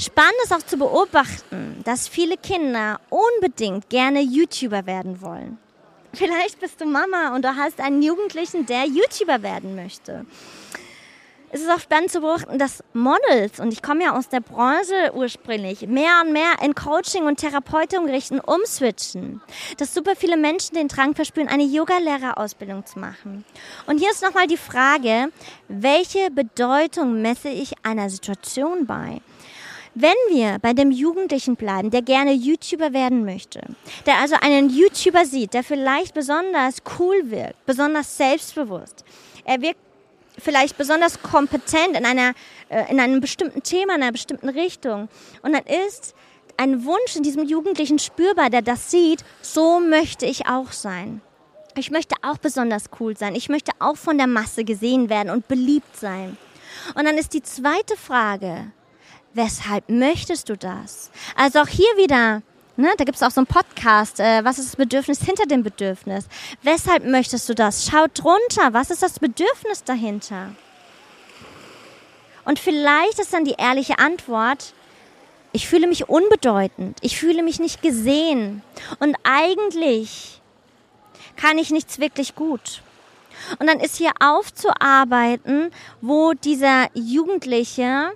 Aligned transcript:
Spannend 0.00 0.36
ist 0.44 0.54
auch 0.54 0.62
zu 0.62 0.78
beobachten, 0.78 1.82
dass 1.84 2.08
viele 2.08 2.38
Kinder 2.38 2.98
unbedingt 3.10 3.90
gerne 3.90 4.22
YouTuber 4.22 4.86
werden 4.86 5.20
wollen. 5.20 5.58
Vielleicht 6.14 6.58
bist 6.58 6.80
du 6.80 6.86
Mama 6.86 7.34
und 7.34 7.44
du 7.44 7.54
hast 7.54 7.80
einen 7.80 8.00
Jugendlichen, 8.00 8.64
der 8.64 8.86
YouTuber 8.86 9.42
werden 9.42 9.76
möchte 9.76 10.24
es 11.52 11.62
ist 11.62 11.70
auch 11.70 11.80
spannend 11.80 12.12
zu 12.12 12.20
beobachten, 12.20 12.58
dass 12.58 12.84
Models, 12.92 13.58
und 13.58 13.72
ich 13.72 13.82
komme 13.82 14.04
ja 14.04 14.16
aus 14.16 14.28
der 14.28 14.40
Branche 14.40 15.12
ursprünglich, 15.14 15.86
mehr 15.88 16.22
und 16.24 16.32
mehr 16.32 16.52
in 16.62 16.74
Coaching 16.74 17.24
und 17.24 17.38
Therapeutung 17.38 18.08
richten, 18.08 18.38
umswitchen. 18.38 19.40
Dass 19.76 19.92
super 19.92 20.14
viele 20.14 20.36
Menschen 20.36 20.76
den 20.76 20.86
Drang 20.86 21.14
verspüren, 21.14 21.48
eine 21.48 21.64
Yoga-Lehrerausbildung 21.64 22.86
zu 22.86 23.00
machen. 23.00 23.44
Und 23.86 23.98
hier 23.98 24.10
ist 24.10 24.22
nochmal 24.22 24.46
die 24.46 24.56
Frage, 24.56 25.32
welche 25.68 26.30
Bedeutung 26.30 27.20
messe 27.20 27.48
ich 27.48 27.72
einer 27.82 28.10
Situation 28.10 28.86
bei? 28.86 29.20
Wenn 30.00 30.34
wir 30.34 30.58
bei 30.60 30.72
dem 30.72 30.90
Jugendlichen 30.90 31.56
bleiben, 31.56 31.90
der 31.90 32.00
gerne 32.00 32.32
YouTuber 32.32 32.94
werden 32.94 33.26
möchte, 33.26 33.60
der 34.06 34.16
also 34.16 34.34
einen 34.40 34.70
YouTuber 34.70 35.26
sieht, 35.26 35.52
der 35.52 35.62
vielleicht 35.62 36.14
besonders 36.14 36.76
cool 36.98 37.30
wirkt, 37.30 37.66
besonders 37.66 38.16
selbstbewusst, 38.16 39.04
er 39.44 39.60
wirkt 39.60 39.78
vielleicht 40.38 40.78
besonders 40.78 41.20
kompetent 41.20 41.98
in, 41.98 42.06
einer, 42.06 42.32
äh, 42.70 42.90
in 42.90 42.98
einem 42.98 43.20
bestimmten 43.20 43.62
Thema, 43.62 43.94
in 43.94 44.02
einer 44.02 44.12
bestimmten 44.12 44.48
Richtung. 44.48 45.10
Und 45.42 45.52
dann 45.52 45.64
ist 45.64 46.14
ein 46.56 46.86
Wunsch 46.86 47.16
in 47.16 47.22
diesem 47.22 47.44
Jugendlichen 47.44 47.98
spürbar, 47.98 48.48
der 48.48 48.62
das 48.62 48.90
sieht, 48.90 49.22
so 49.42 49.80
möchte 49.80 50.24
ich 50.24 50.46
auch 50.46 50.72
sein. 50.72 51.20
Ich 51.76 51.90
möchte 51.90 52.14
auch 52.22 52.38
besonders 52.38 52.84
cool 53.00 53.18
sein. 53.18 53.34
Ich 53.34 53.50
möchte 53.50 53.72
auch 53.80 53.96
von 53.96 54.16
der 54.16 54.26
Masse 54.28 54.64
gesehen 54.64 55.10
werden 55.10 55.28
und 55.28 55.46
beliebt 55.46 55.94
sein. 55.94 56.38
Und 56.94 57.04
dann 57.04 57.18
ist 57.18 57.34
die 57.34 57.42
zweite 57.42 57.98
Frage, 57.98 58.72
weshalb 59.34 59.88
möchtest 59.88 60.48
du 60.48 60.56
das? 60.56 61.10
Also 61.36 61.60
auch 61.60 61.68
hier 61.68 61.96
wieder 61.96 62.42
Ne? 62.80 62.88
Da 62.96 63.04
gibt 63.04 63.16
es 63.16 63.22
auch 63.22 63.30
so 63.30 63.40
einen 63.40 63.46
Podcast. 63.46 64.20
Äh, 64.20 64.42
was 64.42 64.58
ist 64.58 64.70
das 64.70 64.76
Bedürfnis 64.76 65.20
hinter 65.22 65.44
dem 65.44 65.62
Bedürfnis? 65.62 66.24
Weshalb 66.62 67.04
möchtest 67.04 67.46
du 67.48 67.54
das? 67.54 67.86
Schau 67.86 68.06
drunter. 68.14 68.72
Was 68.72 68.90
ist 68.90 69.02
das 69.02 69.18
Bedürfnis 69.18 69.84
dahinter? 69.84 70.54
Und 72.46 72.58
vielleicht 72.58 73.18
ist 73.18 73.34
dann 73.34 73.44
die 73.44 73.56
ehrliche 73.58 73.98
Antwort, 73.98 74.72
ich 75.52 75.68
fühle 75.68 75.88
mich 75.88 76.08
unbedeutend. 76.08 76.98
Ich 77.02 77.18
fühle 77.18 77.42
mich 77.42 77.60
nicht 77.60 77.82
gesehen. 77.82 78.62
Und 78.98 79.16
eigentlich 79.24 80.40
kann 81.36 81.58
ich 81.58 81.70
nichts 81.70 81.98
wirklich 81.98 82.34
gut. 82.34 82.82
Und 83.58 83.66
dann 83.66 83.80
ist 83.80 83.96
hier 83.96 84.12
aufzuarbeiten, 84.20 85.70
wo 86.00 86.32
dieser 86.32 86.88
Jugendliche 86.94 88.12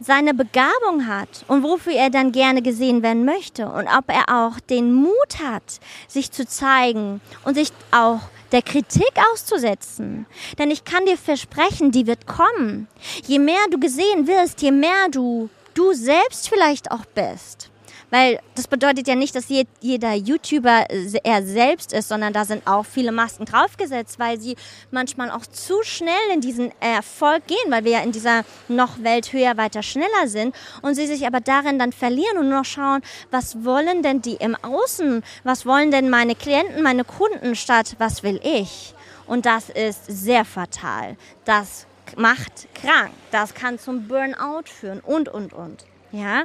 seine 0.00 0.34
Begabung 0.34 1.06
hat 1.06 1.44
und 1.48 1.62
wofür 1.62 1.94
er 1.94 2.10
dann 2.10 2.32
gerne 2.32 2.62
gesehen 2.62 3.02
werden 3.02 3.24
möchte 3.24 3.66
und 3.66 3.86
ob 3.86 4.08
er 4.08 4.28
auch 4.28 4.60
den 4.60 4.92
Mut 4.92 5.38
hat, 5.42 5.80
sich 6.08 6.30
zu 6.32 6.46
zeigen 6.46 7.20
und 7.44 7.54
sich 7.54 7.70
auch 7.90 8.20
der 8.52 8.62
Kritik 8.62 9.12
auszusetzen. 9.32 10.26
Denn 10.58 10.70
ich 10.70 10.84
kann 10.84 11.06
dir 11.06 11.16
versprechen, 11.16 11.90
die 11.90 12.06
wird 12.06 12.26
kommen. 12.26 12.88
Je 13.24 13.38
mehr 13.38 13.66
du 13.70 13.78
gesehen 13.78 14.26
wirst, 14.26 14.62
je 14.62 14.70
mehr 14.70 15.08
du 15.10 15.48
du 15.74 15.92
selbst 15.92 16.48
vielleicht 16.48 16.90
auch 16.90 17.04
bist. 17.04 17.70
Weil 18.10 18.38
das 18.54 18.68
bedeutet 18.68 19.08
ja 19.08 19.14
nicht, 19.14 19.34
dass 19.34 19.46
jeder 19.48 20.14
YouTuber 20.14 20.86
er 21.24 21.42
selbst 21.44 21.92
ist, 21.92 22.08
sondern 22.08 22.32
da 22.32 22.44
sind 22.44 22.66
auch 22.66 22.84
viele 22.86 23.12
Masken 23.12 23.44
draufgesetzt, 23.44 24.18
weil 24.18 24.40
sie 24.40 24.56
manchmal 24.90 25.30
auch 25.30 25.46
zu 25.46 25.82
schnell 25.82 26.12
in 26.32 26.40
diesen 26.40 26.70
Erfolg 26.80 27.46
gehen, 27.46 27.70
weil 27.70 27.84
wir 27.84 27.92
ja 27.92 28.00
in 28.00 28.12
dieser 28.12 28.44
noch 28.68 29.02
Welt 29.02 29.32
höher, 29.32 29.56
weiter, 29.56 29.82
schneller 29.82 30.26
sind 30.26 30.54
und 30.82 30.94
sie 30.94 31.06
sich 31.06 31.26
aber 31.26 31.40
darin 31.40 31.78
dann 31.78 31.92
verlieren 31.92 32.38
und 32.38 32.48
nur 32.48 32.60
noch 32.60 32.64
schauen, 32.64 33.02
was 33.30 33.64
wollen 33.64 34.02
denn 34.02 34.22
die 34.22 34.34
im 34.34 34.54
Außen, 34.54 35.22
was 35.42 35.66
wollen 35.66 35.90
denn 35.90 36.10
meine 36.10 36.34
Klienten, 36.34 36.82
meine 36.82 37.04
Kunden 37.04 37.56
statt, 37.56 37.96
was 37.98 38.22
will 38.22 38.40
ich? 38.42 38.94
Und 39.26 39.46
das 39.46 39.70
ist 39.70 40.04
sehr 40.06 40.44
fatal. 40.44 41.16
Das 41.44 41.86
macht 42.16 42.68
krank. 42.74 43.10
Das 43.30 43.54
kann 43.54 43.78
zum 43.78 44.06
Burnout 44.06 44.64
führen 44.66 45.00
und, 45.00 45.28
und, 45.28 45.52
und. 45.52 45.84
Ja. 46.14 46.44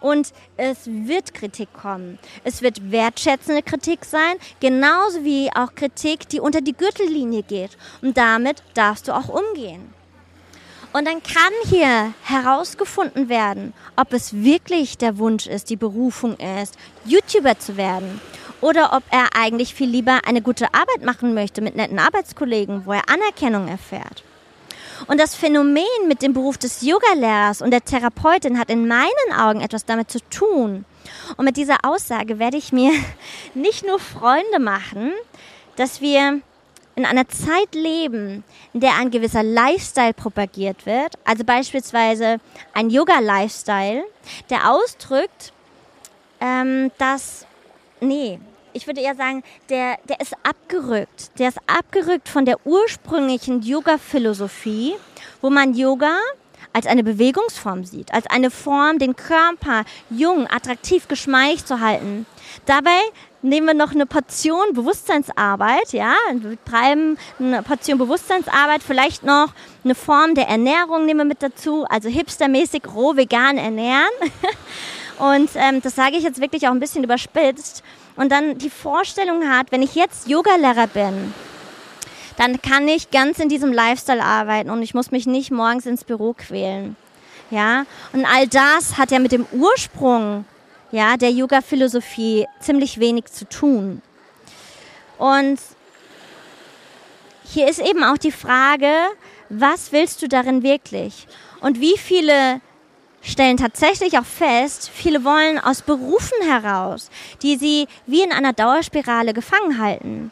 Und 0.00 0.32
es 0.56 0.86
wird 0.86 1.34
Kritik 1.34 1.72
kommen. 1.72 2.20
Es 2.44 2.62
wird 2.62 2.92
wertschätzende 2.92 3.62
Kritik 3.62 4.04
sein, 4.04 4.36
genauso 4.60 5.24
wie 5.24 5.50
auch 5.54 5.74
Kritik, 5.74 6.28
die 6.28 6.38
unter 6.38 6.60
die 6.60 6.72
Gürtellinie 6.76 7.42
geht. 7.42 7.76
Und 8.00 8.16
damit 8.16 8.62
darfst 8.74 9.08
du 9.08 9.12
auch 9.12 9.28
umgehen. 9.28 9.92
Und 10.92 11.06
dann 11.06 11.22
kann 11.22 11.52
hier 11.66 12.14
herausgefunden 12.22 13.28
werden, 13.28 13.74
ob 13.96 14.12
es 14.12 14.32
wirklich 14.32 14.96
der 14.96 15.18
Wunsch 15.18 15.46
ist, 15.46 15.68
die 15.68 15.76
Berufung 15.76 16.36
ist, 16.36 16.78
YouTuber 17.04 17.58
zu 17.58 17.76
werden. 17.76 18.20
Oder 18.60 18.92
ob 18.94 19.02
er 19.10 19.28
eigentlich 19.36 19.74
viel 19.74 19.88
lieber 19.88 20.20
eine 20.26 20.42
gute 20.42 20.72
Arbeit 20.72 21.04
machen 21.04 21.34
möchte 21.34 21.60
mit 21.60 21.76
netten 21.76 21.98
Arbeitskollegen, 21.98 22.86
wo 22.86 22.92
er 22.92 23.08
Anerkennung 23.08 23.68
erfährt. 23.68 24.24
Und 25.06 25.20
das 25.20 25.34
Phänomen 25.34 25.84
mit 26.06 26.22
dem 26.22 26.32
Beruf 26.32 26.58
des 26.58 26.82
Yogalehrers 26.82 27.62
und 27.62 27.70
der 27.70 27.84
Therapeutin 27.84 28.58
hat 28.58 28.70
in 28.70 28.88
meinen 28.88 29.32
Augen 29.36 29.60
etwas 29.60 29.84
damit 29.84 30.10
zu 30.10 30.18
tun. 30.30 30.84
Und 31.36 31.44
mit 31.44 31.56
dieser 31.56 31.78
Aussage 31.84 32.38
werde 32.38 32.56
ich 32.56 32.72
mir 32.72 32.92
nicht 33.54 33.86
nur 33.86 33.98
Freunde 33.98 34.58
machen, 34.58 35.12
dass 35.76 36.00
wir 36.00 36.40
in 36.96 37.06
einer 37.06 37.28
Zeit 37.28 37.74
leben, 37.74 38.42
in 38.72 38.80
der 38.80 38.96
ein 38.96 39.12
gewisser 39.12 39.44
Lifestyle 39.44 40.12
propagiert 40.12 40.84
wird, 40.84 41.14
also 41.24 41.44
beispielsweise 41.44 42.38
ein 42.74 42.90
Yoga-Lifestyle, 42.90 44.04
der 44.50 44.68
ausdrückt, 44.72 45.52
ähm, 46.40 46.90
dass, 46.98 47.46
nee, 48.00 48.40
ich 48.72 48.86
würde 48.86 49.00
eher 49.00 49.14
sagen, 49.14 49.42
der, 49.68 49.98
der 50.08 50.20
ist 50.20 50.34
abgerückt. 50.42 51.38
Der 51.38 51.48
ist 51.48 51.58
abgerückt 51.66 52.28
von 52.28 52.44
der 52.44 52.66
ursprünglichen 52.66 53.62
Yoga-Philosophie, 53.62 54.94
wo 55.40 55.50
man 55.50 55.74
Yoga 55.74 56.16
als 56.72 56.86
eine 56.86 57.02
Bewegungsform 57.02 57.84
sieht, 57.84 58.12
als 58.12 58.26
eine 58.26 58.50
Form, 58.50 58.98
den 58.98 59.16
Körper 59.16 59.84
jung, 60.10 60.46
attraktiv, 60.46 61.08
geschmeidig 61.08 61.64
zu 61.64 61.80
halten. 61.80 62.26
Dabei 62.66 62.98
nehmen 63.42 63.66
wir 63.66 63.74
noch 63.74 63.92
eine 63.92 64.06
Portion 64.06 64.74
Bewusstseinsarbeit, 64.74 65.92
ja, 65.92 66.14
wir 66.34 66.62
treiben 66.64 67.18
eine 67.38 67.62
Portion 67.62 67.98
Bewusstseinsarbeit, 67.98 68.82
vielleicht 68.82 69.22
noch 69.22 69.52
eine 69.84 69.94
Form 69.94 70.34
der 70.34 70.48
Ernährung 70.48 71.06
nehmen 71.06 71.20
wir 71.20 71.24
mit 71.24 71.42
dazu, 71.42 71.84
also 71.88 72.08
hipstermäßig 72.08 72.82
roh 72.94 73.16
vegan 73.16 73.58
ernähren. 73.58 74.10
Und 75.18 75.50
ähm, 75.56 75.82
das 75.82 75.96
sage 75.96 76.16
ich 76.16 76.22
jetzt 76.22 76.40
wirklich 76.40 76.68
auch 76.68 76.72
ein 76.72 76.78
bisschen 76.78 77.02
überspitzt 77.02 77.82
und 78.18 78.30
dann 78.30 78.58
die 78.58 78.68
Vorstellung 78.68 79.48
hat, 79.48 79.70
wenn 79.70 79.80
ich 79.80 79.94
jetzt 79.94 80.28
Yogalehrer 80.28 80.88
bin, 80.88 81.32
dann 82.36 82.60
kann 82.60 82.86
ich 82.88 83.10
ganz 83.10 83.38
in 83.38 83.48
diesem 83.48 83.72
Lifestyle 83.72 84.22
arbeiten 84.22 84.70
und 84.70 84.82
ich 84.82 84.92
muss 84.92 85.12
mich 85.12 85.26
nicht 85.26 85.50
morgens 85.50 85.86
ins 85.86 86.04
Büro 86.04 86.34
quälen. 86.34 86.96
Ja, 87.50 87.86
und 88.12 88.26
all 88.26 88.46
das 88.46 88.98
hat 88.98 89.12
ja 89.12 89.20
mit 89.20 89.32
dem 89.32 89.46
Ursprung 89.52 90.44
ja, 90.90 91.16
der 91.16 91.30
Yoga-Philosophie 91.30 92.46
ziemlich 92.60 92.98
wenig 92.98 93.26
zu 93.26 93.48
tun. 93.48 94.02
Und 95.16 95.58
hier 97.44 97.68
ist 97.68 97.78
eben 97.78 98.02
auch 98.02 98.18
die 98.18 98.32
Frage, 98.32 98.92
was 99.48 99.92
willst 99.92 100.22
du 100.22 100.28
darin 100.28 100.62
wirklich? 100.62 101.26
Und 101.60 101.80
wie 101.80 101.96
viele 101.96 102.60
stellen 103.22 103.56
tatsächlich 103.56 104.18
auch 104.18 104.24
fest, 104.24 104.90
viele 104.92 105.24
wollen 105.24 105.58
aus 105.58 105.82
Berufen 105.82 106.42
heraus, 106.42 107.10
die 107.42 107.56
sie 107.56 107.86
wie 108.06 108.22
in 108.22 108.32
einer 108.32 108.52
Dauerspirale 108.52 109.32
gefangen 109.34 109.78
halten. 109.78 110.30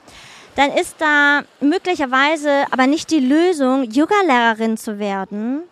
Dann 0.54 0.72
ist 0.72 0.96
da 0.98 1.42
möglicherweise 1.60 2.64
aber 2.70 2.86
nicht 2.86 3.10
die 3.10 3.20
Lösung, 3.20 3.84
Yoga-Lehrerin 3.84 4.76
zu 4.78 4.98
werden. 4.98 5.62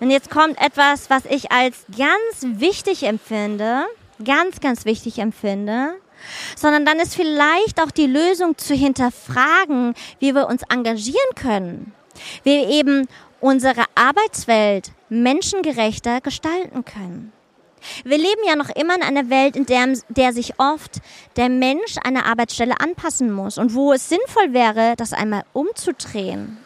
Und 0.00 0.10
jetzt 0.10 0.28
kommt 0.28 0.60
etwas, 0.60 1.08
was 1.08 1.24
ich 1.26 1.52
als 1.52 1.84
ganz 1.96 2.58
wichtig 2.60 3.04
empfinde, 3.04 3.84
ganz, 4.24 4.60
ganz 4.60 4.84
wichtig 4.84 5.18
empfinde, 5.18 5.94
sondern 6.56 6.84
dann 6.84 6.98
ist 6.98 7.14
vielleicht 7.14 7.80
auch 7.80 7.90
die 7.90 8.06
Lösung 8.06 8.58
zu 8.58 8.74
hinterfragen, 8.74 9.94
wie 10.18 10.34
wir 10.34 10.48
uns 10.48 10.62
engagieren 10.68 11.34
können. 11.36 11.92
Wie 12.42 12.56
wir 12.56 12.68
eben 12.68 13.08
unsere 13.40 13.84
Arbeitswelt 13.94 14.90
menschengerechter 15.22 16.20
gestalten 16.20 16.84
können. 16.84 17.32
Wir 18.04 18.16
leben 18.16 18.40
ja 18.46 18.56
noch 18.56 18.70
immer 18.70 18.94
in 18.94 19.02
einer 19.02 19.28
Welt, 19.30 19.56
in 19.56 19.66
der, 19.66 19.92
der 20.08 20.32
sich 20.32 20.58
oft 20.58 21.00
der 21.36 21.48
Mensch 21.48 21.96
einer 22.02 22.26
Arbeitsstelle 22.26 22.80
anpassen 22.80 23.30
muss 23.30 23.58
und 23.58 23.74
wo 23.74 23.92
es 23.92 24.08
sinnvoll 24.08 24.52
wäre, 24.52 24.94
das 24.96 25.12
einmal 25.12 25.44
umzudrehen. 25.52 26.56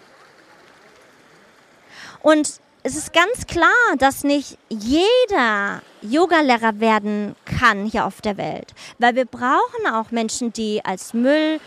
Und 2.23 2.61
es 2.83 2.97
ist 2.97 3.12
ganz 3.12 3.47
klar, 3.47 3.97
dass 3.99 4.25
nicht 4.25 4.56
jeder 4.69 5.83
Yogalehrer 6.03 6.81
werden 6.81 7.35
kann 7.44 7.85
hier 7.85 8.06
auf 8.06 8.21
der 8.21 8.37
Welt, 8.37 8.75
weil 8.99 9.17
wir 9.17 9.25
brauchen 9.25 9.87
auch 9.93 10.11
Menschen, 10.11 10.53
die 10.53 10.85
als 10.85 11.12
Müll 11.12 11.61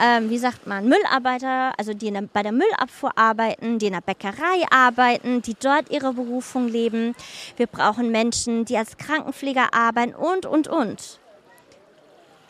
ähm, 0.00 0.30
wie 0.30 0.38
sagt 0.38 0.66
man, 0.66 0.88
Müllarbeiter, 0.88 1.72
also 1.78 1.94
die 1.94 2.10
der, 2.10 2.22
bei 2.22 2.42
der 2.42 2.52
Müllabfuhr 2.52 3.16
arbeiten, 3.16 3.78
die 3.78 3.86
in 3.86 3.92
der 3.92 4.00
Bäckerei 4.00 4.64
arbeiten, 4.70 5.42
die 5.42 5.54
dort 5.54 5.90
ihre 5.90 6.12
Berufung 6.12 6.68
leben. 6.68 7.14
Wir 7.56 7.66
brauchen 7.66 8.10
Menschen, 8.10 8.64
die 8.64 8.76
als 8.76 8.96
Krankenpfleger 8.96 9.72
arbeiten 9.72 10.14
und, 10.14 10.46
und, 10.46 10.68
und. 10.68 11.20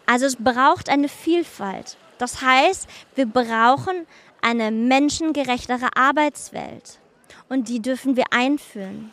Also 0.06 0.26
es 0.26 0.36
braucht 0.36 0.88
eine 0.88 1.08
Vielfalt. 1.08 1.96
Das 2.18 2.40
heißt, 2.40 2.88
wir 3.14 3.26
brauchen 3.26 4.06
eine 4.40 4.70
menschengerechtere 4.70 5.88
Arbeitswelt. 5.96 6.98
Und 7.48 7.68
die 7.68 7.80
dürfen 7.80 8.16
wir 8.16 8.24
einführen. 8.30 9.12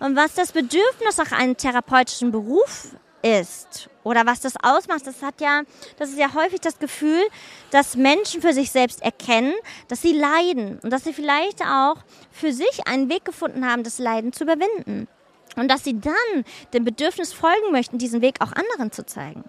Und 0.00 0.16
was 0.16 0.34
das 0.34 0.52
Bedürfnis 0.52 1.16
nach 1.16 1.32
einem 1.32 1.56
therapeutischen 1.56 2.32
Beruf 2.32 2.94
ist 3.22 3.90
oder 4.02 4.26
was 4.26 4.40
das 4.40 4.54
ausmacht, 4.62 5.06
das 5.06 5.22
hat 5.22 5.40
ja, 5.40 5.62
das 5.98 6.10
ist 6.10 6.18
ja 6.18 6.32
häufig 6.34 6.60
das 6.60 6.78
Gefühl, 6.78 7.22
dass 7.70 7.96
Menschen 7.96 8.40
für 8.40 8.52
sich 8.52 8.70
selbst 8.70 9.02
erkennen, 9.02 9.54
dass 9.88 10.02
sie 10.02 10.12
leiden 10.12 10.78
und 10.82 10.90
dass 10.90 11.04
sie 11.04 11.12
vielleicht 11.12 11.62
auch 11.62 11.96
für 12.30 12.52
sich 12.52 12.86
einen 12.86 13.08
Weg 13.08 13.24
gefunden 13.24 13.66
haben, 13.66 13.82
das 13.82 13.98
Leiden 13.98 14.32
zu 14.32 14.44
überwinden. 14.44 15.08
Und 15.56 15.68
dass 15.68 15.84
sie 15.84 15.98
dann 15.98 16.44
dem 16.72 16.84
Bedürfnis 16.84 17.32
folgen 17.32 17.72
möchten, 17.72 17.98
diesen 17.98 18.22
Weg 18.22 18.36
auch 18.40 18.52
anderen 18.52 18.92
zu 18.92 19.04
zeigen. 19.04 19.44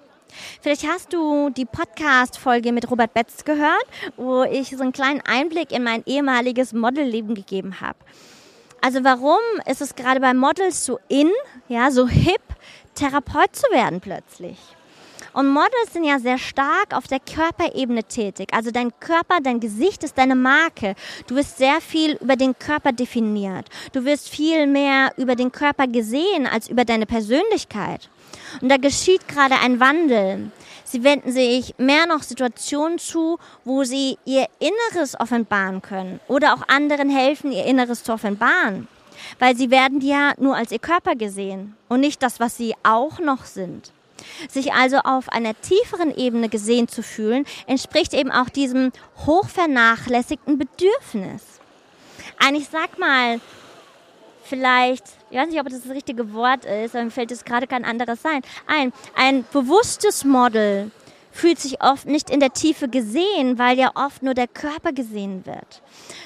Vielleicht 0.61 0.87
hast 0.87 1.13
du 1.13 1.49
die 1.49 1.65
Podcast-Folge 1.65 2.71
mit 2.71 2.89
Robert 2.89 3.13
Betz 3.13 3.43
gehört, 3.43 3.85
wo 4.17 4.43
ich 4.43 4.69
so 4.69 4.81
einen 4.81 4.93
kleinen 4.93 5.21
Einblick 5.21 5.71
in 5.71 5.83
mein 5.83 6.03
ehemaliges 6.05 6.73
Modelleben 6.73 7.35
gegeben 7.35 7.81
habe. 7.81 7.99
Also 8.81 9.03
warum 9.03 9.39
ist 9.67 9.81
es 9.81 9.93
gerade 9.93 10.19
bei 10.19 10.33
Models 10.33 10.85
so 10.85 10.99
in, 11.07 11.29
ja, 11.67 11.91
so 11.91 12.07
hip, 12.07 12.41
Therapeut 12.95 13.55
zu 13.55 13.69
werden 13.71 14.01
plötzlich? 14.01 14.57
Und 15.33 15.47
Models 15.47 15.93
sind 15.93 16.03
ja 16.03 16.19
sehr 16.19 16.37
stark 16.37 16.93
auf 16.93 17.07
der 17.07 17.19
Körperebene 17.19 18.03
tätig. 18.03 18.49
Also 18.53 18.71
dein 18.71 18.91
Körper, 18.99 19.39
dein 19.41 19.59
Gesicht 19.59 20.03
ist 20.03 20.17
deine 20.17 20.35
Marke. 20.35 20.95
Du 21.27 21.35
wirst 21.35 21.57
sehr 21.57 21.79
viel 21.79 22.17
über 22.17 22.35
den 22.35 22.57
Körper 22.57 22.91
definiert. 22.91 23.67
Du 23.93 24.03
wirst 24.03 24.29
viel 24.29 24.67
mehr 24.67 25.13
über 25.17 25.35
den 25.35 25.51
Körper 25.51 25.87
gesehen 25.87 26.47
als 26.47 26.67
über 26.67 26.83
deine 26.83 27.05
Persönlichkeit. 27.05 28.09
Und 28.61 28.69
da 28.69 28.77
geschieht 28.77 29.27
gerade 29.27 29.55
ein 29.63 29.79
Wandel. 29.79 30.51
Sie 30.83 31.03
wenden 31.05 31.31
sich 31.31 31.75
mehr 31.77 32.05
noch 32.05 32.23
Situationen 32.23 32.99
zu, 32.99 33.39
wo 33.63 33.85
sie 33.85 34.17
ihr 34.25 34.47
Inneres 34.59 35.17
offenbaren 35.17 35.81
können 35.81 36.19
oder 36.27 36.53
auch 36.53 36.67
anderen 36.67 37.09
helfen, 37.09 37.53
ihr 37.53 37.65
Inneres 37.65 38.03
zu 38.03 38.11
offenbaren. 38.11 38.89
Weil 39.39 39.55
sie 39.55 39.71
werden 39.71 40.01
ja 40.01 40.33
nur 40.37 40.55
als 40.55 40.71
ihr 40.71 40.79
Körper 40.79 41.15
gesehen 41.15 41.75
und 41.89 41.99
nicht 41.99 42.21
das, 42.23 42.39
was 42.39 42.57
sie 42.57 42.73
auch 42.83 43.19
noch 43.19 43.45
sind. 43.45 43.91
Sich 44.49 44.73
also 44.73 44.97
auf 44.97 45.29
einer 45.29 45.59
tieferen 45.59 46.15
Ebene 46.15 46.49
gesehen 46.49 46.87
zu 46.87 47.01
fühlen, 47.01 47.45
entspricht 47.65 48.13
eben 48.13 48.31
auch 48.31 48.49
diesem 48.49 48.91
hochvernachlässigten 49.25 50.57
Bedürfnis. 50.57 51.41
Eigentlich 52.39 52.69
sag 52.69 52.99
mal, 52.99 53.39
vielleicht, 54.43 55.05
ich 55.29 55.37
weiß 55.37 55.49
nicht, 55.49 55.59
ob 55.59 55.69
das 55.69 55.81
das 55.83 55.91
richtige 55.91 56.33
Wort 56.33 56.65
ist, 56.65 56.95
aber 56.95 57.05
mir 57.05 57.11
fällt 57.11 57.31
es 57.31 57.45
gerade 57.45 57.67
kein 57.67 57.85
anderes 57.85 58.21
sein, 58.21 58.41
ein, 58.67 58.93
ein 59.15 59.45
bewusstes 59.51 60.23
Model 60.23 60.91
fühlt 61.31 61.59
sich 61.59 61.81
oft 61.81 62.05
nicht 62.05 62.29
in 62.29 62.39
der 62.39 62.53
Tiefe 62.53 62.87
gesehen, 62.87 63.57
weil 63.57 63.77
ja 63.77 63.91
oft 63.95 64.23
nur 64.23 64.33
der 64.33 64.47
Körper 64.47 64.91
gesehen 64.91 65.45
wird. 65.45 65.81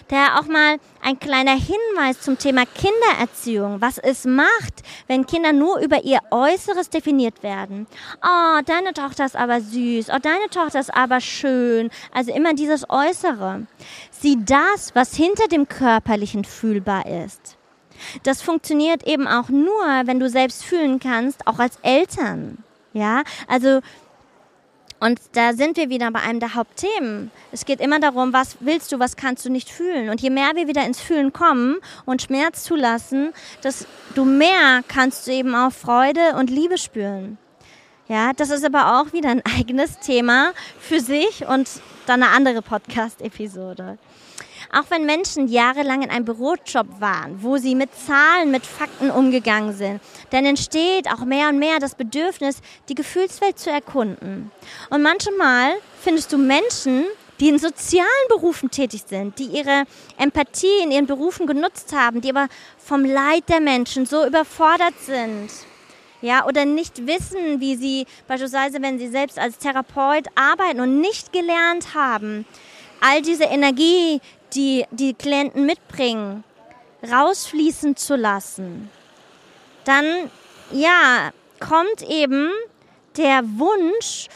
Daher 0.07 0.40
auch 0.40 0.46
mal 0.46 0.78
ein 1.02 1.19
kleiner 1.19 1.56
Hinweis 1.56 2.22
zum 2.22 2.38
Thema 2.38 2.63
Kindererziehung, 2.66 3.81
was 3.81 3.98
es 3.98 4.25
macht, 4.25 4.84
wenn 5.07 5.25
Kinder 5.25 5.54
nur 5.54 5.80
über 5.80 6.04
ihr 6.04 6.19
Äußeres 6.31 6.90
definiert 6.90 7.44
werden. 7.44 7.88
Oh, 8.24 8.62
deine 8.66 8.94
Tochter 8.94 9.25
ist 9.25 9.36
aber 9.36 9.62
süß, 9.62 10.10
oh, 10.10 10.19
deine 10.22 10.50
Tochter 10.50 10.80
ist 10.80 10.94
aber 10.94 11.22
schön. 11.22 11.90
Also 12.12 12.31
immer 12.31 12.54
dieses 12.54 12.90
Äußere. 12.90 13.68
Sieh 14.12 14.38
das, 14.44 14.94
was 14.94 15.16
hinter 15.16 15.48
dem 15.48 15.68
Körperlichen 15.68 16.44
fühlbar 16.44 17.06
ist. 17.06 17.57
Das 18.24 18.42
funktioniert 18.42 19.07
eben 19.07 19.28
auch 19.28 19.50
nur, 19.50 19.84
wenn 20.06 20.19
du 20.19 20.30
selbst 20.30 20.63
fühlen 20.63 21.00
kannst, 21.00 21.48
auch 21.48 21.60
als 21.60 21.78
Eltern. 21.81 22.57
Ja, 22.94 23.24
also 23.48 23.81
und 25.06 25.22
da 25.34 25.54
sind 25.54 25.78
wir 25.78 25.90
wieder 25.90 26.10
bei 26.10 26.22
einem 26.22 26.40
der 26.40 26.56
Hauptthemen. 26.56 27.30
Es 27.52 27.66
geht 27.66 27.80
immer 27.80 28.00
darum, 28.00 28.34
was 28.34 28.57
willst 28.60 28.92
du, 28.92 28.98
was 28.98 29.16
kannst 29.16 29.46
du 29.46 29.52
nicht 29.52 29.69
fühlen. 29.69 30.10
Und 30.10 30.19
je 30.19 30.31
mehr 30.31 30.56
wir 30.56 30.68
wieder 30.68 30.84
ins 30.84 31.00
Fühlen 31.00 31.31
kommen 31.31 31.78
und 32.06 32.24
Schmerz 32.24 32.63
zulassen, 32.63 33.31
desto 33.63 34.25
mehr 34.25 34.81
kannst 34.88 35.28
du 35.28 35.31
eben 35.31 35.54
auch 35.54 35.72
Freude 35.72 36.36
und 36.40 36.50
Liebe 36.50 36.80
spüren. 36.80 37.38
Ja, 38.07 38.34
das 38.34 38.50
ist 38.50 38.66
aber 38.66 39.00
auch 39.00 39.13
wieder 39.13 39.30
ein 39.30 39.44
eigenes 39.60 40.00
Thema 40.00 40.54
für 40.80 41.00
sich 41.00 41.46
und 41.48 41.69
dann 42.07 42.24
eine 42.24 42.31
andere 42.31 42.63
Podcast-Episode. 42.63 44.00
Auch 44.77 44.89
wenn 44.89 45.06
Menschen 45.06 45.48
jahrelang 45.48 46.01
in 46.01 46.10
einem 46.10 46.25
Bürojob 46.25 47.00
waren, 47.00 47.42
wo 47.42 47.56
sie 47.56 47.75
mit 47.75 47.92
Zahlen, 47.95 48.51
mit 48.51 48.66
Fakten 48.66 49.10
umgegangen 49.10 49.74
sind, 49.74 50.01
dann 50.31 50.44
entsteht 50.44 51.10
auch 51.10 51.24
mehr 51.24 51.48
und 51.48 51.60
mehr 51.60 51.80
das 51.80 51.95
Bedürfnis, 51.95 52.57
die 52.89 52.95
Gefühlswelt 52.95 53.57
zu 53.57 53.72
erkunden. 53.72 54.51
Und 54.89 55.01
manchmal 55.01 55.75
findest 56.01 56.33
du 56.33 56.38
Menschen, 56.38 57.06
die 57.39 57.48
in 57.48 57.57
sozialen 57.57 58.06
Berufen 58.27 58.69
tätig 58.69 59.04
sind, 59.07 59.39
die 59.39 59.45
ihre 59.45 59.86
Empathie 60.18 60.83
in 60.83 60.92
ihren 60.92 61.07
Berufen 61.07 61.48
genutzt 61.48 61.95
haben, 61.95 62.19
die 62.19 62.31
aber 62.31 62.50
vom 62.78 63.06
Leid 63.06 63.48
der 63.48 63.62
Menschen 63.62 64.06
so 64.06 64.25
überfordert 64.25 64.95
sind. 65.00 65.51
Ja, 66.21 66.45
oder 66.48 66.66
nicht 66.66 67.07
wissen, 67.07 67.62
wie 67.62 67.78
sie 67.78 68.06
beispielsweise, 68.28 68.81
wenn 68.81 69.00
sie 69.00 69.07
selbst 69.07 69.39
als 69.39 69.57
Therapeut 69.57 70.28
arbeiten 70.36 70.81
und 70.81 71.00
nicht 71.00 71.31
gelernt 71.31 71.94
haben, 71.94 72.45
all 73.01 73.21
diese 73.21 73.44
Energie, 73.44 74.19
die 74.56 74.86
die 74.92 75.13
Klienten 75.13 75.66
mitbringen, 75.66 76.44
rausfließen 77.12 77.96
zu 77.96 78.16
lassen, 78.16 78.90
dann 79.84 80.06
ja, 80.72 81.31
kommt 81.60 82.02
eben 82.07 82.50
der 83.18 83.44
Wunsch, 83.44 84.28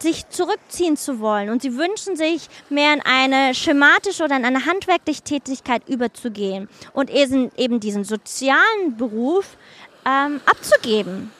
sich 0.00 0.28
zurückziehen 0.28 0.96
zu 0.96 1.20
wollen. 1.20 1.50
Und 1.50 1.62
sie 1.62 1.76
wünschen 1.76 2.16
sich, 2.16 2.48
mehr 2.68 2.92
in 2.92 3.00
eine 3.00 3.54
schematische 3.54 4.24
oder 4.24 4.36
in 4.36 4.44
eine 4.44 4.66
handwerkliche 4.66 5.22
Tätigkeit 5.22 5.88
überzugehen 5.88 6.68
und 6.92 7.10
eben 7.10 7.80
diesen 7.80 8.04
sozialen 8.04 8.96
Beruf 8.96 9.56
ähm, 10.04 10.40
abzugeben. 10.44 11.32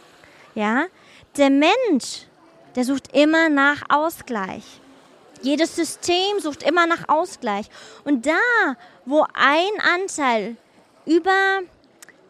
Ja, 0.55 0.87
der 1.37 1.51
Mensch, 1.51 2.27
der 2.75 2.85
sucht 2.85 3.15
immer 3.15 3.49
nach 3.49 3.83
Ausgleich. 3.89 4.65
Jedes 5.43 5.77
System 5.77 6.41
sucht 6.41 6.63
immer 6.63 6.87
nach 6.87 7.09
Ausgleich. 7.09 7.67
Und 8.05 8.27
da, 8.27 8.77
wo 9.05 9.25
ein 9.35 9.81
Anteil 9.95 10.57
über, 11.07 11.61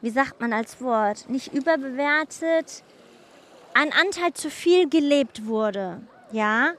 wie 0.00 0.10
sagt 0.10 0.40
man 0.40 0.52
als 0.52 0.80
Wort, 0.80 1.28
nicht 1.28 1.52
überbewertet, 1.52 2.82
ein 3.74 3.92
Anteil 3.92 4.32
zu 4.34 4.50
viel 4.50 4.88
gelebt 4.88 5.46
wurde, 5.46 6.00
ja, 6.32 6.72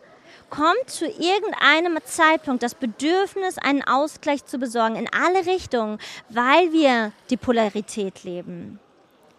kommt 0.49 0.89
zu 0.89 1.05
irgendeinem 1.05 1.97
Zeitpunkt 2.03 2.63
das 2.63 2.75
Bedürfnis, 2.75 3.57
einen 3.57 3.83
Ausgleich 3.83 4.45
zu 4.45 4.57
besorgen 4.57 4.95
in 4.95 5.07
alle 5.13 5.45
Richtungen, 5.45 5.99
weil 6.29 6.71
wir 6.71 7.11
die 7.29 7.37
Polarität 7.37 8.23
leben. 8.23 8.79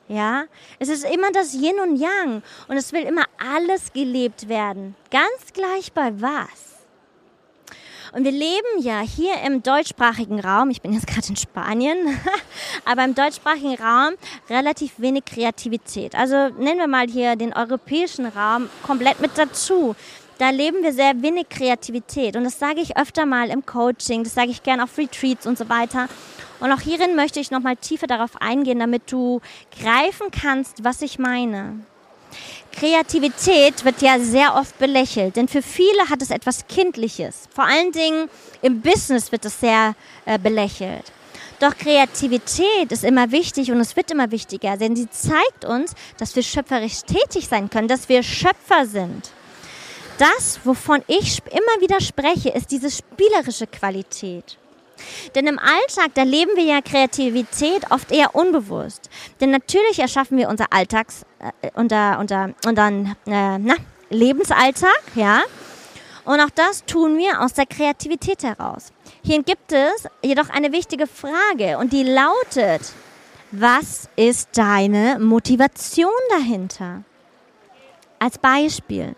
Ja, 0.08 0.46
es 0.80 0.88
ist 0.88 1.04
immer 1.04 1.30
das 1.30 1.54
Yin 1.54 1.78
und 1.78 1.96
Yang 1.96 2.42
und 2.66 2.76
es 2.76 2.92
will 2.92 3.04
immer 3.04 3.24
alles 3.38 3.92
gelebt 3.92 4.48
werden, 4.48 4.96
ganz 5.10 5.52
gleich 5.52 5.92
bei 5.92 6.20
was. 6.20 6.69
Und 8.12 8.24
wir 8.24 8.32
leben 8.32 8.80
ja 8.80 9.00
hier 9.00 9.34
im 9.46 9.62
deutschsprachigen 9.62 10.40
Raum, 10.40 10.70
ich 10.70 10.82
bin 10.82 10.92
jetzt 10.92 11.06
gerade 11.06 11.28
in 11.28 11.36
Spanien, 11.36 12.18
aber 12.84 13.04
im 13.04 13.14
deutschsprachigen 13.14 13.76
Raum 13.76 14.14
relativ 14.48 14.92
wenig 14.98 15.24
Kreativität. 15.24 16.16
Also 16.16 16.48
nennen 16.58 16.78
wir 16.78 16.88
mal 16.88 17.06
hier 17.06 17.36
den 17.36 17.52
europäischen 17.52 18.26
Raum 18.26 18.68
komplett 18.82 19.20
mit 19.20 19.38
dazu. 19.38 19.94
Da 20.38 20.50
leben 20.50 20.82
wir 20.82 20.92
sehr 20.92 21.22
wenig 21.22 21.48
Kreativität. 21.50 22.34
Und 22.34 22.44
das 22.44 22.58
sage 22.58 22.80
ich 22.80 22.96
öfter 22.96 23.26
mal 23.26 23.50
im 23.50 23.64
Coaching, 23.64 24.24
das 24.24 24.34
sage 24.34 24.50
ich 24.50 24.62
gerne 24.62 24.84
auf 24.84 24.96
Retreats 24.98 25.46
und 25.46 25.56
so 25.56 25.68
weiter. 25.68 26.08
Und 26.60 26.72
auch 26.72 26.80
hierin 26.80 27.14
möchte 27.14 27.40
ich 27.40 27.50
nochmal 27.50 27.76
tiefer 27.76 28.06
darauf 28.06 28.40
eingehen, 28.40 28.80
damit 28.80 29.12
du 29.12 29.40
greifen 29.80 30.30
kannst, 30.30 30.82
was 30.82 31.02
ich 31.02 31.18
meine. 31.18 31.80
Kreativität 32.72 33.84
wird 33.84 34.00
ja 34.02 34.18
sehr 34.18 34.54
oft 34.54 34.78
belächelt, 34.78 35.36
denn 35.36 35.48
für 35.48 35.62
viele 35.62 36.08
hat 36.08 36.22
es 36.22 36.30
etwas 36.30 36.66
Kindliches. 36.66 37.48
Vor 37.54 37.64
allen 37.64 37.92
Dingen 37.92 38.30
im 38.62 38.80
Business 38.80 39.32
wird 39.32 39.44
es 39.44 39.60
sehr 39.60 39.94
äh, 40.24 40.38
belächelt. 40.38 41.12
Doch 41.60 41.76
Kreativität 41.76 42.90
ist 42.90 43.04
immer 43.04 43.30
wichtig 43.32 43.70
und 43.70 43.80
es 43.80 43.94
wird 43.94 44.10
immer 44.10 44.30
wichtiger, 44.30 44.78
denn 44.78 44.96
sie 44.96 45.10
zeigt 45.10 45.66
uns, 45.66 45.94
dass 46.16 46.34
wir 46.34 46.42
schöpferisch 46.42 47.02
tätig 47.02 47.48
sein 47.48 47.68
können, 47.68 47.88
dass 47.88 48.08
wir 48.08 48.22
Schöpfer 48.22 48.86
sind. 48.86 49.30
Das, 50.16 50.60
wovon 50.64 51.02
ich 51.06 51.40
immer 51.50 51.82
wieder 51.82 52.00
spreche, 52.00 52.50
ist 52.50 52.70
diese 52.70 52.90
spielerische 52.90 53.66
Qualität. 53.66 54.56
Denn 55.34 55.46
im 55.46 55.58
Alltag, 55.58 56.12
da 56.14 56.22
leben 56.22 56.56
wir 56.56 56.64
ja 56.64 56.80
Kreativität 56.80 57.90
oft 57.90 58.10
eher 58.10 58.34
unbewusst. 58.34 59.08
Denn 59.40 59.50
natürlich 59.50 59.98
erschaffen 59.98 60.38
wir 60.38 60.48
unser 60.48 60.72
Alltags, 60.72 61.24
äh, 61.62 61.70
unser, 61.74 62.18
unser, 62.18 62.50
unseren 62.66 63.16
äh, 63.26 63.58
na, 63.58 63.74
Lebensalltag, 64.10 65.02
ja. 65.14 65.42
Und 66.24 66.40
auch 66.40 66.50
das 66.50 66.84
tun 66.84 67.16
wir 67.16 67.40
aus 67.40 67.54
der 67.54 67.66
Kreativität 67.66 68.42
heraus. 68.42 68.92
Hier 69.24 69.42
gibt 69.42 69.72
es 69.72 70.06
jedoch 70.22 70.50
eine 70.50 70.72
wichtige 70.72 71.06
Frage 71.06 71.78
und 71.78 71.92
die 71.92 72.04
lautet, 72.04 72.92
was 73.52 74.08
ist 74.16 74.50
deine 74.52 75.18
Motivation 75.18 76.10
dahinter? 76.30 77.02
Als 78.18 78.38
Beispiel. 78.38 79.16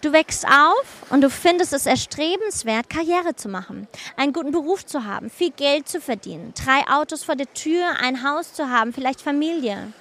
Du 0.00 0.12
wächst 0.12 0.44
auf 0.46 1.10
und 1.10 1.20
du 1.20 1.30
findest 1.30 1.72
es 1.72 1.86
erstrebenswert, 1.86 2.90
Karriere 2.90 3.36
zu 3.36 3.48
machen, 3.48 3.86
einen 4.16 4.32
guten 4.32 4.50
Beruf 4.50 4.84
zu 4.84 5.04
haben, 5.04 5.30
viel 5.30 5.50
Geld 5.50 5.88
zu 5.88 6.00
verdienen, 6.00 6.52
drei 6.54 6.82
Autos 6.92 7.22
vor 7.22 7.36
der 7.36 7.52
Tür, 7.54 7.86
ein 8.02 8.22
Haus 8.24 8.52
zu 8.52 8.68
haben, 8.68 8.92
vielleicht 8.92 9.20
Familie. 9.20 9.92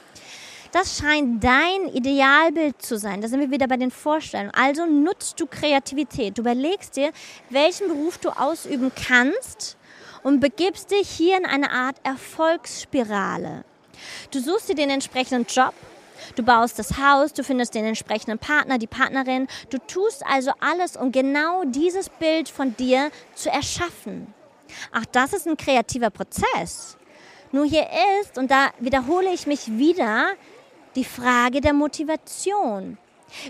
Das 0.74 0.98
scheint 0.98 1.44
dein 1.44 1.88
Idealbild 1.94 2.82
zu 2.82 2.98
sein. 2.98 3.22
Da 3.22 3.28
sind 3.28 3.40
wir 3.40 3.52
wieder 3.52 3.68
bei 3.68 3.78
den 3.78 3.92
Vorstellungen. 3.92 4.50
Also 4.56 4.88
nutzt 4.88 5.40
du 5.40 5.46
Kreativität. 5.46 6.36
Du 6.36 6.42
überlegst 6.42 6.96
dir, 6.96 7.12
welchen 7.52 7.90
Beruf 7.90 8.18
du 8.18 8.30
ausüben 8.32 8.92
kannst 8.96 9.78
und 10.24 10.40
begibst 10.40 10.90
dich 10.90 11.08
hier 11.08 11.38
in 11.38 11.46
eine 11.46 11.70
Art 11.70 11.98
Erfolgsspirale. 12.02 13.64
Du 14.32 14.40
suchst 14.40 14.68
dir 14.68 14.74
den 14.74 14.90
entsprechenden 14.90 15.46
Job, 15.46 15.76
du 16.36 16.42
baust 16.42 16.80
das 16.80 16.98
Haus, 16.98 17.34
du 17.34 17.44
findest 17.44 17.76
den 17.76 17.86
entsprechenden 17.86 18.40
Partner, 18.40 18.80
die 18.80 18.88
Partnerin. 18.88 19.48
Du 19.70 19.78
tust 19.78 20.26
also 20.26 20.54
alles, 20.60 20.98
um 20.98 21.12
genau 21.12 21.66
dieses 21.66 22.10
Bild 22.10 22.50
von 22.50 22.76
dir 22.78 23.12
zu 23.36 23.52
erschaffen. 23.52 24.34
Ach, 24.92 25.06
das 25.12 25.34
ist 25.34 25.48
ein 25.48 25.56
kreativer 25.56 26.10
Prozess. 26.10 26.98
Nur 27.52 27.66
hier 27.66 27.88
ist, 28.20 28.40
und 28.40 28.50
da 28.50 28.72
wiederhole 28.80 29.32
ich 29.32 29.46
mich 29.46 29.78
wieder, 29.78 30.32
die 30.96 31.06
Frage 31.06 31.62
der 31.62 31.74
Motivation. 31.74 32.98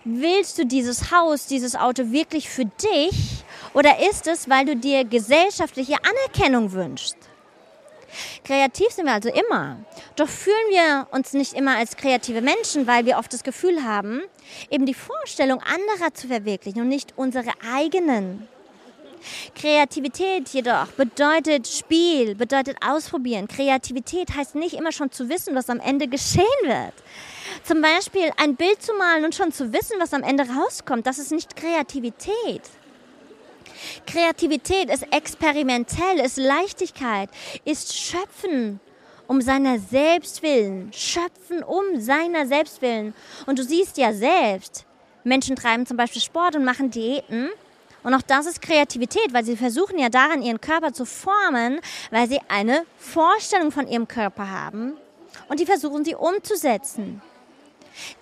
Willst 0.05 0.57
du 0.57 0.65
dieses 0.65 1.11
Haus, 1.11 1.47
dieses 1.47 1.75
Auto 1.75 2.11
wirklich 2.11 2.49
für 2.49 2.65
dich 2.65 3.43
oder 3.73 3.99
ist 4.09 4.27
es, 4.27 4.49
weil 4.49 4.65
du 4.65 4.75
dir 4.75 5.03
gesellschaftliche 5.03 5.97
Anerkennung 6.03 6.71
wünschst? 6.71 7.17
Kreativ 8.43 8.89
sind 8.91 9.05
wir 9.05 9.13
also 9.13 9.29
immer. 9.29 9.77
Doch 10.15 10.29
fühlen 10.29 10.69
wir 10.69 11.07
uns 11.11 11.33
nicht 11.33 11.53
immer 11.53 11.77
als 11.77 11.97
kreative 11.97 12.41
Menschen, 12.41 12.85
weil 12.87 13.05
wir 13.05 13.17
oft 13.17 13.33
das 13.33 13.43
Gefühl 13.43 13.83
haben, 13.83 14.21
eben 14.69 14.85
die 14.85 14.93
Vorstellung 14.93 15.61
anderer 15.61 16.13
zu 16.13 16.27
verwirklichen 16.27 16.81
und 16.81 16.89
nicht 16.89 17.13
unsere 17.15 17.51
eigenen. 17.73 18.47
Kreativität 19.55 20.49
jedoch 20.49 20.87
bedeutet 20.87 21.67
Spiel, 21.67 22.35
bedeutet 22.35 22.77
ausprobieren. 22.85 23.47
Kreativität 23.47 24.35
heißt 24.35 24.55
nicht 24.55 24.75
immer 24.75 24.91
schon 24.91 25.11
zu 25.11 25.29
wissen, 25.29 25.55
was 25.55 25.69
am 25.69 25.79
Ende 25.79 26.07
geschehen 26.07 26.45
wird. 26.63 26.93
Zum 27.63 27.81
Beispiel 27.81 28.31
ein 28.37 28.55
Bild 28.55 28.81
zu 28.81 28.93
malen 28.93 29.25
und 29.25 29.35
schon 29.35 29.51
zu 29.51 29.71
wissen, 29.73 29.99
was 29.99 30.13
am 30.13 30.23
Ende 30.23 30.45
rauskommt, 30.47 31.05
das 31.05 31.19
ist 31.19 31.31
nicht 31.31 31.55
Kreativität. 31.55 32.61
Kreativität 34.07 34.89
ist 34.89 35.05
experimentell, 35.11 36.19
ist 36.19 36.37
Leichtigkeit, 36.37 37.29
ist 37.65 37.95
Schöpfen 37.97 38.79
um 39.27 39.41
seiner 39.41 39.79
selbst 39.79 40.43
willen. 40.43 40.91
Schöpfen 40.93 41.63
um 41.63 41.99
seiner 41.99 42.45
selbst 42.45 42.81
willen. 42.81 43.13
Und 43.45 43.59
du 43.59 43.63
siehst 43.63 43.97
ja 43.97 44.13
selbst, 44.13 44.85
Menschen 45.23 45.55
treiben 45.55 45.85
zum 45.85 45.97
Beispiel 45.97 46.21
Sport 46.21 46.55
und 46.55 46.65
machen 46.65 46.91
Diäten. 46.91 47.49
Und 48.03 48.13
auch 48.13 48.21
das 48.21 48.45
ist 48.45 48.61
Kreativität, 48.61 49.33
weil 49.33 49.45
sie 49.45 49.55
versuchen 49.55 49.97
ja 49.97 50.09
daran, 50.09 50.41
ihren 50.41 50.59
Körper 50.59 50.91
zu 50.91 51.05
formen, 51.05 51.79
weil 52.11 52.27
sie 52.27 52.39
eine 52.49 52.85
Vorstellung 52.97 53.71
von 53.71 53.87
ihrem 53.87 54.09
Körper 54.09 54.49
haben 54.49 54.97
und 55.47 55.59
die 55.59 55.65
versuchen 55.65 56.03
sie 56.03 56.15
umzusetzen. 56.15 57.21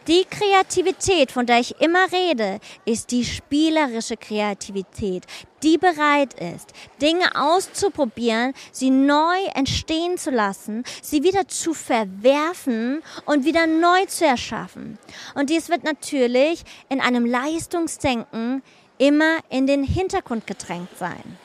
Die 0.07 0.25
Kreativität, 0.29 1.31
von 1.31 1.45
der 1.45 1.59
ich 1.59 1.79
immer 1.81 2.11
rede, 2.11 2.59
ist 2.85 3.11
die 3.11 3.25
spielerische 3.25 4.17
Kreativität, 4.17 5.25
die 5.63 5.77
bereit 5.77 6.33
ist, 6.33 6.73
Dinge 7.01 7.35
auszuprobieren, 7.35 8.53
sie 8.71 8.89
neu 8.89 9.37
entstehen 9.53 10.17
zu 10.17 10.31
lassen, 10.31 10.83
sie 11.01 11.23
wieder 11.23 11.47
zu 11.47 11.73
verwerfen 11.73 13.03
und 13.25 13.45
wieder 13.45 13.67
neu 13.67 14.05
zu 14.05 14.25
erschaffen. 14.25 14.97
Und 15.35 15.49
dies 15.49 15.69
wird 15.69 15.83
natürlich 15.83 16.63
in 16.89 16.99
einem 16.99 17.25
Leistungsdenken 17.25 18.63
immer 18.97 19.37
in 19.49 19.67
den 19.67 19.83
Hintergrund 19.83 20.45
gedrängt 20.47 20.97
sein. 20.97 21.37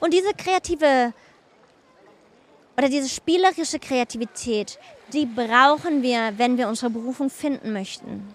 Und 0.00 0.12
diese 0.12 0.32
kreative 0.34 1.14
oder 2.76 2.88
diese 2.88 3.08
spielerische 3.08 3.78
Kreativität, 3.78 4.78
die 5.12 5.26
brauchen 5.26 6.02
wir, 6.02 6.32
wenn 6.36 6.56
wir 6.56 6.68
unsere 6.68 6.90
Berufung 6.90 7.30
finden 7.30 7.72
möchten. 7.72 8.34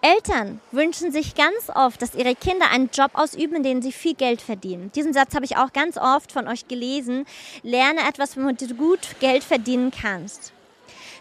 Eltern 0.00 0.60
wünschen 0.70 1.12
sich 1.12 1.34
ganz 1.34 1.70
oft, 1.74 2.02
dass 2.02 2.14
ihre 2.14 2.34
Kinder 2.34 2.70
einen 2.70 2.90
Job 2.92 3.12
ausüben, 3.14 3.56
in 3.56 3.62
dem 3.62 3.80
sie 3.80 3.90
viel 3.90 4.14
Geld 4.14 4.42
verdienen. 4.42 4.92
Diesen 4.94 5.14
Satz 5.14 5.34
habe 5.34 5.46
ich 5.46 5.56
auch 5.56 5.72
ganz 5.72 5.96
oft 5.96 6.30
von 6.30 6.46
euch 6.46 6.68
gelesen. 6.68 7.24
Lerne 7.62 8.06
etwas, 8.06 8.36
womit 8.36 8.60
du 8.60 8.74
gut 8.74 9.00
Geld 9.20 9.42
verdienen 9.42 9.90
kannst. 9.90 10.52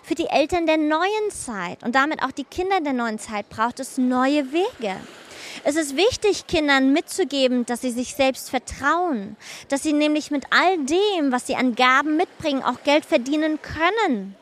Für 0.04 0.16
die 0.16 0.28
Eltern 0.28 0.66
der 0.66 0.75
neuen 0.75 1.32
Zeit 1.32 1.82
und 1.82 1.96
damit 1.96 2.22
auch 2.24 2.32
die 2.32 2.44
Kinder 2.44 2.82
der 2.82 2.92
neuen 2.92 3.20
Zeit 3.20 3.48
braucht 3.48 3.80
es 3.80 3.98
neue 3.98 4.52
Wege. 4.52 4.98
Es 5.64 5.76
ist 5.76 5.96
wichtig, 5.96 6.48
Kindern 6.48 6.94
mitzugeben, 6.94 7.66
dass 7.66 7.82
sie 7.82 7.92
sich 7.92 8.16
selbst 8.16 8.50
vertrauen, 8.50 9.36
dass 9.70 9.84
sie 9.84 9.94
nämlich 9.94 10.32
mit 10.32 10.46
all 10.50 10.78
dem, 10.78 11.32
was 11.32 11.48
sie 11.48 11.56
an 11.56 11.76
Gaben 11.76 12.18
mitbringen, 12.18 12.64
auch 12.64 12.84
Geld 12.84 13.06
verdienen 13.06 13.60
können. 13.62 14.36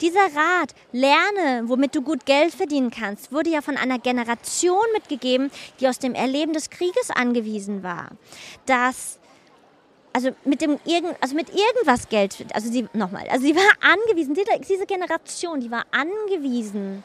Dieser 0.00 0.20
Rat, 0.20 0.74
lerne, 0.92 1.68
womit 1.68 1.94
du 1.94 2.02
gut 2.02 2.24
Geld 2.24 2.54
verdienen 2.54 2.90
kannst, 2.90 3.32
wurde 3.32 3.50
ja 3.50 3.62
von 3.62 3.76
einer 3.76 3.98
Generation 3.98 4.84
mitgegeben, 4.94 5.50
die 5.80 5.88
aus 5.88 5.98
dem 5.98 6.14
Erleben 6.14 6.52
des 6.52 6.70
Krieges 6.70 7.10
angewiesen 7.10 7.82
war. 7.82 8.10
Dass 8.66 9.18
also 10.12 10.30
mit 10.44 10.60
dem 10.60 10.78
also 11.20 11.34
mit 11.34 11.48
irgendwas 11.48 12.08
Geld, 12.08 12.44
also 12.52 12.70
sie 12.70 12.86
nochmal, 12.92 13.26
also 13.30 13.46
sie 13.46 13.56
war 13.56 13.62
angewiesen, 13.80 14.36
diese 14.68 14.86
Generation, 14.86 15.60
die 15.60 15.70
war 15.70 15.86
angewiesen 15.90 17.02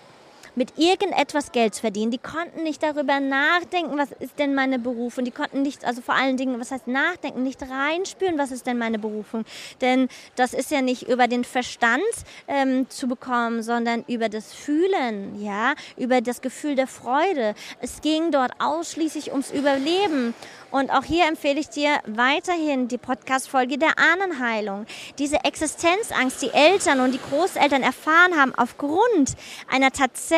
mit 0.57 0.73
irgendetwas 0.77 1.51
Geld 1.51 1.75
zu 1.75 1.81
verdienen. 1.81 2.09
Die 2.09 2.17
konnten 2.17 2.63
nicht 2.63 2.81
darüber 2.81 3.19
nachdenken, 3.19 3.95
was 3.95 4.11
ist 4.11 4.39
denn 4.39 4.55
meine 4.55 4.79
Berufung. 4.79 5.23
Die 5.23 5.31
konnten 5.31 5.61
nicht, 5.61 5.85
also 5.85 6.01
vor 6.01 6.15
allen 6.15 6.35
Dingen, 6.35 6.59
was 6.59 6.71
heißt 6.71 6.87
nachdenken, 6.87 7.43
nicht 7.43 7.61
reinspüren, 7.61 8.39
was 8.39 8.51
ist 8.51 8.65
denn 8.65 8.79
meine 8.79 8.97
Berufung. 8.97 9.45
Denn 9.81 10.09
das 10.35 10.55
ist 10.55 10.71
ja 10.71 10.81
nicht 10.81 11.03
über 11.07 11.27
den 11.27 11.43
Verstand 11.43 12.01
ähm, 12.47 12.89
zu 12.89 13.07
bekommen, 13.07 13.61
sondern 13.61 14.03
über 14.07 14.29
das 14.29 14.51
Fühlen, 14.51 15.39
ja, 15.39 15.75
über 15.95 16.21
das 16.21 16.41
Gefühl 16.41 16.75
der 16.75 16.87
Freude. 16.87 17.53
Es 17.79 18.01
ging 18.01 18.31
dort 18.31 18.51
ausschließlich 18.59 19.29
ums 19.31 19.51
Überleben. 19.51 20.33
Und 20.69 20.89
auch 20.91 21.03
hier 21.03 21.27
empfehle 21.27 21.59
ich 21.59 21.69
dir 21.69 21.99
weiterhin 22.05 22.87
die 22.87 22.97
Podcast-Folge 22.97 23.77
der 23.77 23.97
Ahnenheilung. 23.97 24.85
Diese 25.17 25.37
Existenzangst, 25.45 26.41
die 26.41 26.49
Eltern 26.49 26.99
und 26.99 27.13
die 27.13 27.21
Großeltern 27.29 27.83
erfahren 27.83 28.35
haben 28.37 28.53
aufgrund 28.55 29.35
einer 29.69 29.93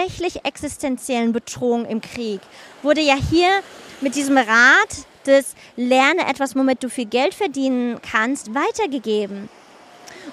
tatsächlich 0.09 0.45
existenziellen 0.45 1.33
Bedrohung 1.33 1.85
im 1.85 2.01
Krieg, 2.01 2.41
wurde 2.81 3.01
ja 3.01 3.15
hier 3.15 3.61
mit 4.01 4.15
diesem 4.15 4.37
Rat 4.37 5.05
des 5.25 5.55
Lerne 5.75 6.27
etwas, 6.27 6.55
womit 6.55 6.83
du 6.83 6.89
viel 6.89 7.05
Geld 7.05 7.33
verdienen 7.33 7.99
kannst, 8.01 8.53
weitergegeben. 8.53 9.49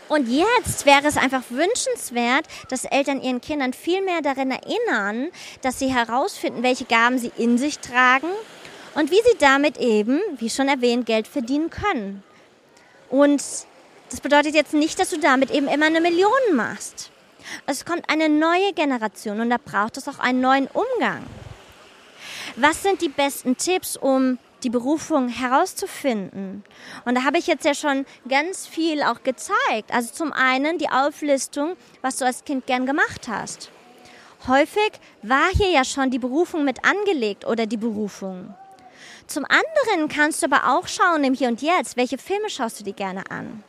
Und 0.09 0.29
jetzt 0.29 0.87
wäre 0.87 1.07
es 1.07 1.17
einfach 1.17 1.43
wünschenswert, 1.51 2.47
dass 2.69 2.85
Eltern 2.85 3.21
ihren 3.21 3.41
Kindern 3.41 3.73
viel 3.73 4.03
mehr 4.03 4.23
darin 4.23 4.51
erinnern, 4.51 5.29
dass 5.63 5.79
sie 5.79 5.93
herausfinden, 5.93 6.63
welche 6.63 6.85
Gaben 6.85 7.19
sie 7.19 7.33
in 7.37 7.59
sich 7.59 7.79
tragen 7.79 8.29
und 8.95 9.11
wie 9.11 9.17
sie 9.17 9.37
damit 9.39 9.79
eben, 9.79 10.21
wie 10.39 10.51
schon 10.51 10.69
erwähnt, 10.69 11.07
Geld 11.07 11.27
verdienen 11.27 11.71
können. 11.71 12.23
Und 13.09 13.43
das 14.11 14.21
bedeutet 14.21 14.55
jetzt 14.55 14.75
nicht, 14.75 14.99
dass 14.99 15.11
du 15.11 15.19
damit 15.19 15.51
eben 15.51 15.69
immer 15.69 15.87
eine 15.87 16.01
Million 16.01 16.31
machst. 16.55 17.11
Es 17.67 17.85
kommt 17.85 18.09
eine 18.11 18.29
neue 18.29 18.73
Generation 18.75 19.41
und 19.41 19.51
da 19.51 19.59
braucht 19.63 19.97
es 19.97 20.09
auch 20.09 20.19
einen 20.19 20.41
neuen 20.41 20.69
Umgang. 20.69 21.25
Was 22.57 22.83
sind 22.83 23.03
die 23.03 23.09
besten 23.09 23.57
Tipps, 23.57 23.97
um 23.97 24.39
die 24.63 24.71
Berufung 24.71 25.29
herauszufinden? 25.29 26.65
Und 27.05 27.15
da 27.15 27.25
habe 27.25 27.39
ich 27.39 27.47
jetzt 27.47 27.65
ja 27.65 27.75
schon 27.75 28.07
ganz 28.29 28.67
viel 28.67 29.03
auch 29.03 29.23
gezeigt. 29.23 29.93
Also 29.93 30.13
zum 30.13 30.33
einen 30.33 30.79
die 30.79 30.89
Auflistung, 30.89 31.77
was 32.03 32.17
du 32.17 32.25
als 32.25 32.45
Kind 32.45 32.67
gern 32.67 32.87
gemacht 32.87 33.29
hast. 33.29 33.71
Häufig 34.47 34.93
war 35.23 35.49
hier 35.53 35.71
ja 35.71 35.85
schon 35.85 36.11
die 36.11 36.19
Berufung 36.19 36.65
mit 36.65 36.85
angelegt 36.85 37.45
oder 37.47 37.67
die 37.67 37.77
Berufung. 37.77 38.55
Zum 39.27 39.45
anderen 39.45 40.09
kannst 40.09 40.43
du 40.43 40.47
aber 40.47 40.77
auch 40.77 40.87
schauen 40.87 41.25
im 41.25 41.35
Hier 41.35 41.49
und 41.49 41.61
Jetzt, 41.61 41.97
welche 41.97 42.17
Filme 42.17 42.49
schaust 42.49 42.79
du 42.79 42.85
dir 42.85 42.93
gerne 42.93 43.29
an? 43.31 43.65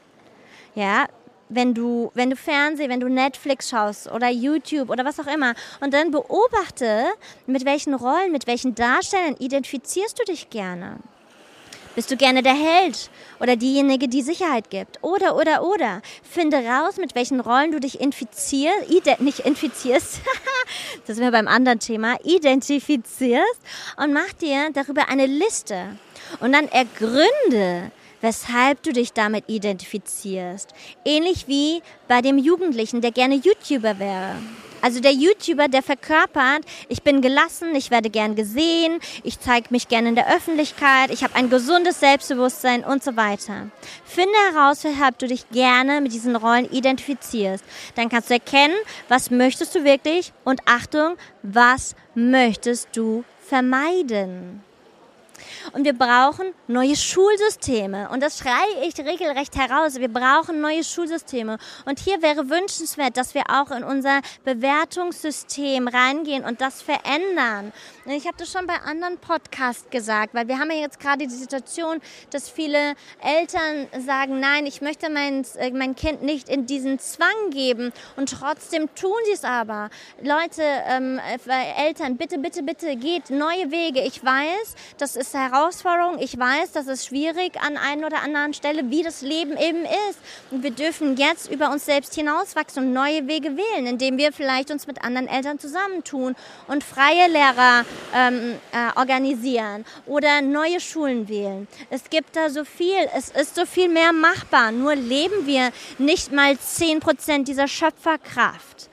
Ja, 0.76 1.08
wenn 1.50 1.74
du, 1.74 2.12
wenn 2.14 2.30
du 2.30 2.36
Fernsehen, 2.36 2.90
wenn 2.90 3.00
du 3.00 3.10
Netflix 3.10 3.70
schaust 3.70 4.12
oder 4.12 4.30
YouTube 4.30 4.90
oder 4.90 5.06
was 5.06 5.20
auch 5.20 5.28
immer 5.28 5.54
und 5.80 5.94
dann 5.94 6.12
beobachte, 6.12 7.06
mit 7.46 7.66
welchen 7.66 7.94
Rollen, 7.94 8.32
mit 8.32 8.48
welchen 8.48 8.76
Darstellern 8.76 9.36
identifizierst 9.40 10.20
du 10.20 10.24
dich 10.24 10.50
gerne. 10.50 10.98
Bist 11.98 12.12
du 12.12 12.16
gerne 12.16 12.44
der 12.44 12.54
Held 12.54 13.10
oder 13.40 13.56
diejenige, 13.56 14.08
die 14.08 14.22
Sicherheit 14.22 14.70
gibt? 14.70 15.00
Oder, 15.02 15.36
oder, 15.36 15.64
oder. 15.64 16.04
Finde 16.22 16.58
raus, 16.58 16.98
mit 16.98 17.16
welchen 17.16 17.40
Rollen 17.40 17.72
du 17.72 17.80
dich 17.80 18.00
infizierst, 18.00 18.88
nicht 19.20 19.40
infizierst, 19.40 20.22
das 21.08 21.16
sind 21.16 21.26
wir 21.26 21.32
beim 21.32 21.48
anderen 21.48 21.80
Thema, 21.80 22.18
identifizierst 22.24 23.60
und 23.98 24.14
mach 24.14 24.32
dir 24.34 24.70
darüber 24.74 25.10
eine 25.10 25.26
Liste. 25.26 25.98
Und 26.40 26.54
dann 26.54 26.68
ergründe, 26.68 27.92
weshalb 28.22 28.84
du 28.84 28.94
dich 28.94 29.14
damit 29.14 29.46
identifizierst. 29.48 30.74
Ähnlich 31.06 31.48
wie 31.48 31.82
bei 32.08 32.22
dem 32.22 32.38
Jugendlichen, 32.38 33.02
der 33.02 33.12
gerne 33.12 33.36
YouTuber 33.36 34.00
wäre. 34.00 34.36
Also 34.82 35.00
der 35.00 35.12
YouTuber, 35.12 35.68
der 35.68 35.82
verkörpert, 35.82 36.64
ich 36.88 37.02
bin 37.02 37.22
gelassen, 37.22 37.76
ich 37.76 37.90
werde 37.90 38.10
gern 38.10 38.36
gesehen, 38.36 39.00
ich 39.24 39.40
zeige 39.40 39.68
mich 39.72 39.88
gern 39.88 40.06
in 40.06 40.16
der 40.16 40.34
Öffentlichkeit, 40.34 41.10
ich 41.10 41.24
habe 41.24 41.36
ein 41.36 41.50
gesundes 41.50 42.00
Selbstbewusstsein 42.00 42.84
und 42.84 43.04
so 43.04 43.16
weiter. 43.16 43.70
Finde 44.06 44.36
heraus, 44.52 44.84
weshalb 44.84 45.18
du 45.18 45.28
dich 45.28 45.50
gerne 45.50 46.00
mit 46.00 46.14
diesen 46.14 46.36
Rollen 46.36 46.72
identifizierst. 46.72 47.64
Dann 47.96 48.10
kannst 48.10 48.30
du 48.30 48.36
erkennen, 48.36 48.76
was 49.10 49.32
möchtest 49.32 49.74
du 49.74 49.84
wirklich 49.84 50.32
und 50.44 50.62
Achtung, 50.66 51.16
was 51.42 51.96
möchtest 52.14 52.90
du 52.96 53.24
vermeiden. 53.40 54.64
Und 55.74 55.86
wir 55.86 55.94
brauchen 55.94 56.54
neue 56.68 56.96
Schulsysteme. 56.96 58.10
Und 58.10 58.22
das 58.22 58.40
schreie 58.40 58.86
ich 58.88 58.98
regelrecht 58.98 59.56
heraus. 59.56 59.96
Wir 59.96 60.12
brauchen 60.12 60.62
neue 60.62 60.84
Schulsysteme. 60.84 61.58
Und 61.86 62.00
hier 62.00 62.22
wäre 62.22 62.50
wünschenswert, 62.50 63.18
dass 63.18 63.34
wir 63.34 63.44
auch 63.50 63.72
in 63.72 63.84
unser 63.84 64.22
Bewertungssystem 64.44 65.88
reingehen 65.88 66.44
und 66.44 66.62
das 66.62 66.82
verändern. 66.82 67.74
Ich 68.06 68.26
habe 68.26 68.38
das 68.38 68.52
schon 68.52 68.68
bei 68.68 68.76
anderen 68.86 69.18
Podcasts 69.18 69.90
gesagt, 69.90 70.34
weil 70.34 70.48
wir 70.48 70.60
haben 70.60 70.72
ja 70.72 70.78
jetzt 70.78 71.00
gerade 71.00 71.28
die 71.28 71.34
Situation, 71.34 72.00
dass 72.30 72.50
viele 72.50 72.96
Eltern 73.22 73.88
sagen, 74.06 74.40
nein, 74.40 74.66
ich 74.66 74.82
möchte 74.82 75.10
mein, 75.10 75.46
äh, 75.58 75.72
mein 75.72 75.96
Kind 75.96 76.24
nicht 76.24 76.50
in 76.50 76.66
diesen 76.66 77.00
Zwang 77.00 77.50
geben. 77.52 77.92
Und 78.16 78.32
trotzdem 78.32 78.94
tun 78.96 79.18
sie 79.26 79.34
es 79.34 79.44
aber. 79.44 79.90
Leute, 80.22 80.62
ähm, 80.88 81.20
äh, 81.20 81.88
Eltern, 81.88 82.18
bitte, 82.18 82.38
bitte, 82.38 82.64
bitte, 82.64 82.96
geht 82.96 83.30
neue 83.30 83.72
Wege. 83.72 84.02
Ich 84.02 84.24
weiß, 84.24 84.76
das 84.98 85.16
ist 85.16 85.34
Herausforderung. 85.58 86.20
Ich 86.20 86.38
weiß, 86.38 86.72
das 86.72 86.88
ist 86.88 87.08
schwierig 87.08 87.60
an 87.60 87.78
einer 87.78 88.08
oder 88.08 88.22
anderen 88.22 88.54
Stelle, 88.54 88.92
wie 88.92 89.02
das 89.02 89.22
Leben 89.22 89.58
eben 89.58 89.86
ist. 90.10 90.20
Und 90.52 90.62
wir 90.62 90.72
dürfen 90.72 91.18
jetzt 91.18 91.52
über 91.52 91.72
uns 91.72 91.86
selbst 91.86 92.14
hinauswachsen 92.14 92.86
und 92.86 92.94
neue 92.94 93.28
Wege 93.28 93.58
wählen, 93.58 93.88
indem 93.88 94.18
wir 94.18 94.32
vielleicht 94.32 94.70
uns 94.70 94.86
mit 94.86 95.04
anderen 95.04 95.28
Eltern 95.28 95.58
zusammentun 95.58 96.36
und 96.68 96.84
freie 96.84 97.28
Lehrer 97.28 97.86
ähm, 98.14 98.60
äh, 98.72 99.00
organisieren 99.00 99.86
oder 100.06 100.42
neue 100.42 100.80
Schulen 100.80 101.28
wählen. 101.28 101.68
Es 101.90 102.10
gibt 102.10 102.36
da 102.36 102.50
so 102.50 102.64
viel, 102.64 103.10
es 103.16 103.30
ist 103.30 103.56
so 103.56 103.66
viel 103.66 103.90
mehr 103.90 104.14
machbar. 104.14 104.72
Nur 104.72 104.96
leben 104.96 105.48
wir 105.48 105.72
nicht 105.98 106.32
mal 106.32 106.58
10 106.58 107.00
Prozent 107.00 107.48
dieser 107.48 107.68
Schöpferkraft. 107.68 108.90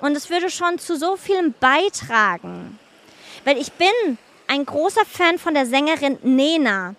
Und 0.00 0.16
es 0.16 0.28
würde 0.28 0.50
schon 0.50 0.78
zu 0.78 0.96
so 0.98 1.16
vielem 1.16 1.54
beitragen. 1.58 2.78
Weil 3.44 3.56
ich 3.58 3.72
bin 3.72 4.18
ein 4.54 4.64
großer 4.64 5.04
Fan 5.04 5.38
von 5.38 5.54
der 5.54 5.66
Sängerin 5.66 6.16
Nena. 6.22 6.94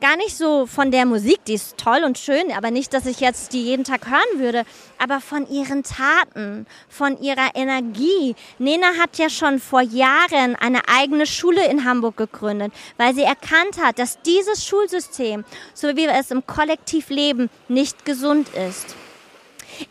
Gar 0.00 0.16
nicht 0.16 0.36
so 0.36 0.66
von 0.66 0.90
der 0.90 1.06
Musik, 1.06 1.38
die 1.46 1.54
ist 1.54 1.78
toll 1.78 2.02
und 2.04 2.18
schön, 2.18 2.52
aber 2.52 2.72
nicht, 2.72 2.92
dass 2.92 3.06
ich 3.06 3.20
jetzt 3.20 3.52
die 3.52 3.62
jeden 3.62 3.84
Tag 3.84 4.10
hören 4.10 4.40
würde, 4.40 4.64
aber 4.98 5.20
von 5.20 5.48
ihren 5.48 5.84
Taten, 5.84 6.66
von 6.88 7.18
ihrer 7.22 7.54
Energie. 7.54 8.34
Nena 8.58 8.88
hat 9.00 9.18
ja 9.18 9.30
schon 9.30 9.60
vor 9.60 9.80
Jahren 9.80 10.56
eine 10.56 10.80
eigene 10.88 11.26
Schule 11.26 11.66
in 11.68 11.84
Hamburg 11.84 12.16
gegründet, 12.16 12.72
weil 12.98 13.14
sie 13.14 13.22
erkannt 13.22 13.80
hat, 13.80 14.00
dass 14.00 14.20
dieses 14.22 14.66
Schulsystem, 14.66 15.44
so 15.74 15.88
wie 15.90 15.96
wir 15.96 16.12
es 16.12 16.32
im 16.32 16.44
Kollektiv 16.44 17.08
leben, 17.08 17.48
nicht 17.68 18.04
gesund 18.04 18.48
ist. 18.68 18.96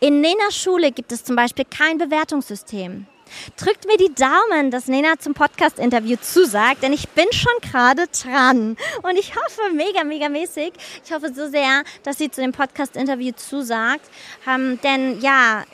In 0.00 0.20
Nenas 0.20 0.54
Schule 0.54 0.92
gibt 0.92 1.12
es 1.12 1.24
zum 1.24 1.34
Beispiel 1.34 1.64
kein 1.64 1.96
Bewertungssystem. 1.96 3.06
Drückt 3.56 3.86
mir 3.86 3.96
die 3.96 4.14
Daumen, 4.14 4.70
dass 4.70 4.86
Nena 4.86 5.18
zum 5.18 5.34
Podcast-Interview 5.34 6.16
zusagt, 6.20 6.82
denn 6.82 6.92
ich 6.92 7.08
bin 7.10 7.26
schon 7.32 7.52
gerade 7.60 8.06
dran. 8.08 8.76
Und 9.02 9.16
ich 9.18 9.34
hoffe 9.34 9.72
mega, 9.74 10.04
mega 10.04 10.28
mäßig. 10.28 10.72
Ich 11.04 11.12
hoffe 11.12 11.32
so 11.34 11.48
sehr, 11.48 11.82
dass 12.02 12.18
sie 12.18 12.30
zu 12.30 12.40
dem 12.40 12.52
Podcast-Interview 12.52 13.32
zusagt. 13.32 14.08
Ähm, 14.48 14.78
denn 14.82 15.20
ja, 15.20 15.64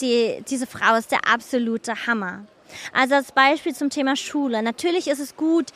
die, 0.00 0.42
diese 0.48 0.66
Frau 0.66 0.94
ist 0.96 1.10
der 1.12 1.26
absolute 1.32 2.06
Hammer. 2.06 2.44
Also 2.92 3.14
als 3.14 3.32
Beispiel 3.32 3.74
zum 3.74 3.90
Thema 3.90 4.16
Schule. 4.16 4.62
Natürlich 4.62 5.08
ist 5.08 5.20
es 5.20 5.36
gut, 5.36 5.66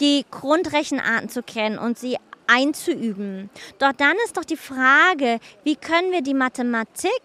die 0.00 0.24
Grundrechenarten 0.30 1.28
zu 1.28 1.42
kennen 1.42 1.78
und 1.78 1.98
sie 1.98 2.16
einzuüben. 2.46 3.50
Doch 3.78 3.92
dann 3.92 4.16
ist 4.24 4.36
doch 4.36 4.44
die 4.44 4.56
Frage, 4.56 5.38
wie 5.62 5.76
können 5.76 6.10
wir 6.10 6.22
die 6.22 6.34
Mathematik 6.34 7.22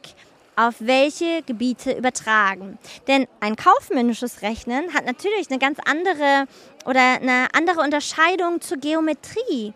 auf 0.56 0.76
welche 0.80 1.42
Gebiete 1.44 1.92
übertragen. 1.94 2.78
Denn 3.08 3.28
ein 3.40 3.56
kaufmännisches 3.56 4.42
Rechnen 4.42 4.94
hat 4.94 5.06
natürlich 5.06 5.50
eine 5.50 5.60
ganz 5.60 5.80
andere 5.86 6.46
oder 6.86 7.02
eine 7.02 7.48
andere 7.54 7.82
Unterscheidung 7.82 8.62
zur 8.62 8.78
Geometrie, 8.78 9.74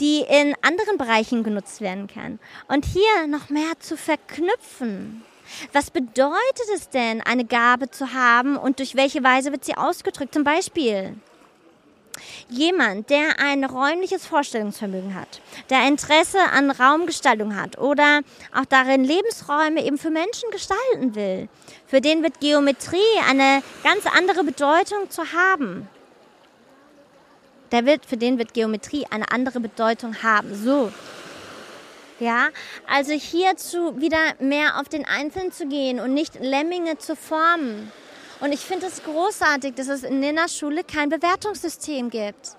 die 0.00 0.20
in 0.20 0.54
anderen 0.62 0.98
Bereichen 0.98 1.42
genutzt 1.42 1.80
werden 1.80 2.06
kann. 2.06 2.38
Und 2.68 2.84
hier 2.84 3.26
noch 3.26 3.50
mehr 3.50 3.78
zu 3.78 3.96
verknüpfen. 3.96 5.22
Was 5.72 5.90
bedeutet 5.90 6.68
es 6.74 6.88
denn, 6.88 7.20
eine 7.20 7.44
Gabe 7.44 7.90
zu 7.90 8.14
haben 8.14 8.56
und 8.56 8.78
durch 8.78 8.94
welche 8.94 9.22
Weise 9.22 9.52
wird 9.52 9.64
sie 9.64 9.76
ausgedrückt? 9.76 10.32
Zum 10.32 10.44
Beispiel 10.44 11.14
Jemand, 12.52 13.08
der 13.08 13.40
ein 13.40 13.64
räumliches 13.64 14.26
Vorstellungsvermögen 14.26 15.14
hat, 15.14 15.40
der 15.70 15.88
Interesse 15.88 16.38
an 16.52 16.70
Raumgestaltung 16.70 17.56
hat 17.56 17.78
oder 17.78 18.20
auch 18.54 18.66
darin 18.66 19.04
Lebensräume 19.04 19.82
eben 19.82 19.96
für 19.96 20.10
Menschen 20.10 20.50
gestalten 20.50 21.14
will, 21.14 21.48
für 21.86 22.02
den 22.02 22.22
wird 22.22 22.40
Geometrie 22.40 22.98
eine 23.26 23.62
ganz 23.82 24.04
andere 24.06 24.44
Bedeutung 24.44 25.08
zu 25.08 25.32
haben. 25.32 25.88
Der 27.70 27.86
wird, 27.86 28.04
für 28.04 28.18
den 28.18 28.38
wird 28.38 28.52
Geometrie 28.52 29.06
eine 29.08 29.32
andere 29.32 29.58
Bedeutung 29.58 30.22
haben. 30.22 30.54
So. 30.54 30.92
Ja, 32.20 32.48
also 32.86 33.12
hierzu 33.12 33.98
wieder 33.98 34.18
mehr 34.40 34.78
auf 34.78 34.90
den 34.90 35.06
Einzelnen 35.06 35.52
zu 35.52 35.66
gehen 35.66 36.00
und 36.00 36.12
nicht 36.12 36.38
Lemminge 36.38 36.98
zu 36.98 37.16
formen. 37.16 37.90
Und 38.42 38.50
ich 38.50 38.58
finde 38.58 38.86
es 38.86 39.04
großartig, 39.04 39.76
dass 39.76 39.86
es 39.86 40.02
in 40.02 40.18
Ninas 40.18 40.58
Schule 40.58 40.82
kein 40.82 41.08
Bewertungssystem 41.08 42.10
gibt. 42.10 42.56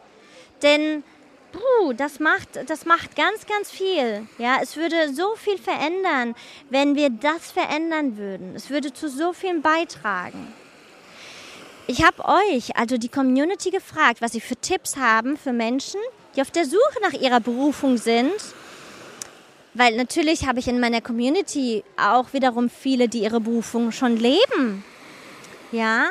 Denn 0.62 1.04
puh, 1.52 1.92
das 1.92 2.22
macht, 2.22 2.58
das 2.68 2.86
macht 2.86 3.18
ganz, 3.18 3.46
ganz 3.46 3.70
viel. 3.70 4.26
Ja, 4.38 4.60
es 4.64 4.78
würde 4.78 5.14
so 5.14 5.36
viel 5.36 5.58
verändern, 5.58 6.36
wenn 6.70 6.96
wir 6.96 7.10
das 7.10 7.52
verändern 7.52 8.16
würden. 8.16 8.56
Es 8.56 8.70
würde 8.70 8.94
zu 8.94 9.10
so 9.10 9.34
vielen 9.34 9.62
beitragen. 9.62 10.54
Ich 11.88 12.02
habe 12.02 12.24
euch, 12.24 12.78
also 12.78 12.98
die 12.98 13.10
Community, 13.10 13.70
gefragt, 13.70 14.22
was 14.22 14.32
sie 14.32 14.40
für 14.40 14.56
Tipps 14.56 14.96
haben 14.96 15.36
für 15.36 15.52
Menschen, 15.52 16.00
die 16.38 16.42
auf 16.42 16.50
der 16.50 16.64
Suche 16.64 17.02
nach 17.02 17.12
ihrer 17.12 17.42
Berufung 17.42 17.98
sind. 17.98 18.32
Weil 19.74 19.98
natürlich 19.98 20.48
habe 20.48 20.60
ich 20.60 20.70
in 20.70 20.80
meiner 20.80 21.02
Community 21.02 21.84
auch 21.98 22.32
wiederum 22.32 22.70
viele, 22.70 23.10
die 23.10 23.24
ihre 23.24 23.42
Berufung 23.42 23.92
schon 23.92 24.16
leben 24.16 24.86
ja, 25.74 26.10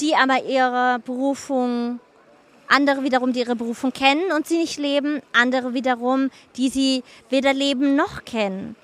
die 0.00 0.14
aber 0.14 0.44
ihre 0.44 1.00
Berufung, 1.04 2.00
andere 2.68 3.02
wiederum, 3.02 3.32
die 3.32 3.40
ihre 3.40 3.56
Berufung 3.56 3.92
kennen 3.92 4.32
und 4.32 4.46
sie 4.46 4.58
nicht 4.58 4.78
leben, 4.78 5.22
andere 5.32 5.74
wiederum, 5.74 6.30
die 6.56 6.68
sie 6.68 7.02
weder 7.30 7.52
leben 7.52 7.96
noch 7.96 8.24
kennen. 8.24 8.76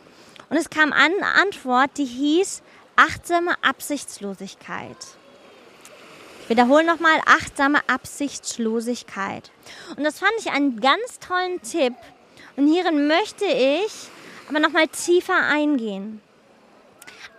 Und 0.48 0.56
es 0.56 0.70
kam 0.70 0.92
eine 0.92 1.26
Antwort, 1.40 1.90
die 1.96 2.04
hieß 2.04 2.62
achtsame 2.96 3.52
Absichtslosigkeit. 3.62 4.96
Ich 6.42 6.50
wiederhole 6.50 6.84
nochmal 6.84 7.20
achtsame 7.26 7.78
Absichtslosigkeit. 7.88 9.50
Und 9.96 10.04
das 10.04 10.18
fand 10.18 10.32
ich 10.38 10.50
einen 10.50 10.80
ganz 10.80 11.18
tollen 11.20 11.62
Tipp. 11.62 11.94
Und 12.56 12.66
hierin 12.66 13.06
möchte 13.06 13.44
ich 13.44 13.92
aber 14.48 14.58
nochmal 14.58 14.88
tiefer 14.88 15.40
eingehen. 15.46 16.20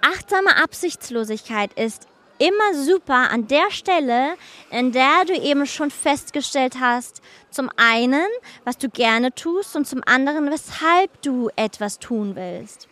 Achtsame 0.02 0.56
Absichtslosigkeit 0.56 1.74
ist 1.74 2.08
immer 2.42 2.74
super 2.74 3.30
an 3.30 3.48
der 3.48 3.70
Stelle, 3.70 4.36
in 4.72 4.92
der 4.92 5.26
du 5.26 5.34
eben 5.34 5.68
schon 5.68 5.92
festgestellt 5.92 6.78
hast, 6.80 7.22
zum 7.52 7.70
einen, 7.78 8.26
was 8.64 8.78
du 8.78 8.90
gerne 8.90 9.34
tust 9.34 9.76
und 9.76 9.86
zum 9.86 10.02
anderen, 10.06 10.50
weshalb 10.50 11.22
du 11.22 11.50
etwas 11.56 12.00
tun 12.00 12.36
willst. 12.36 12.88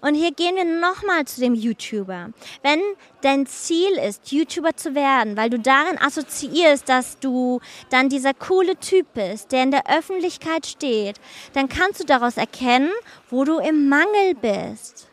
Und 0.00 0.14
hier 0.14 0.32
gehen 0.32 0.56
wir 0.56 0.64
nochmal 0.64 1.24
zu 1.26 1.40
dem 1.40 1.54
YouTuber. 1.54 2.30
Wenn 2.62 2.80
dein 3.22 3.46
Ziel 3.46 3.92
ist, 3.92 4.30
YouTuber 4.32 4.76
zu 4.76 4.94
werden, 4.94 5.36
weil 5.36 5.48
du 5.48 5.58
darin 5.58 5.98
assoziierst, 5.98 6.88
dass 6.88 7.18
du 7.18 7.60
dann 7.90 8.08
dieser 8.08 8.34
coole 8.34 8.76
Typ 8.76 9.06
bist, 9.14 9.52
der 9.52 9.62
in 9.62 9.70
der 9.70 9.88
Öffentlichkeit 9.88 10.66
steht, 10.66 11.16
dann 11.54 11.68
kannst 11.68 12.00
du 12.00 12.04
daraus 12.04 12.36
erkennen, 12.36 12.90
wo 13.30 13.44
du 13.44 13.58
im 13.58 13.88
Mangel 13.88 14.34
bist 14.34 15.05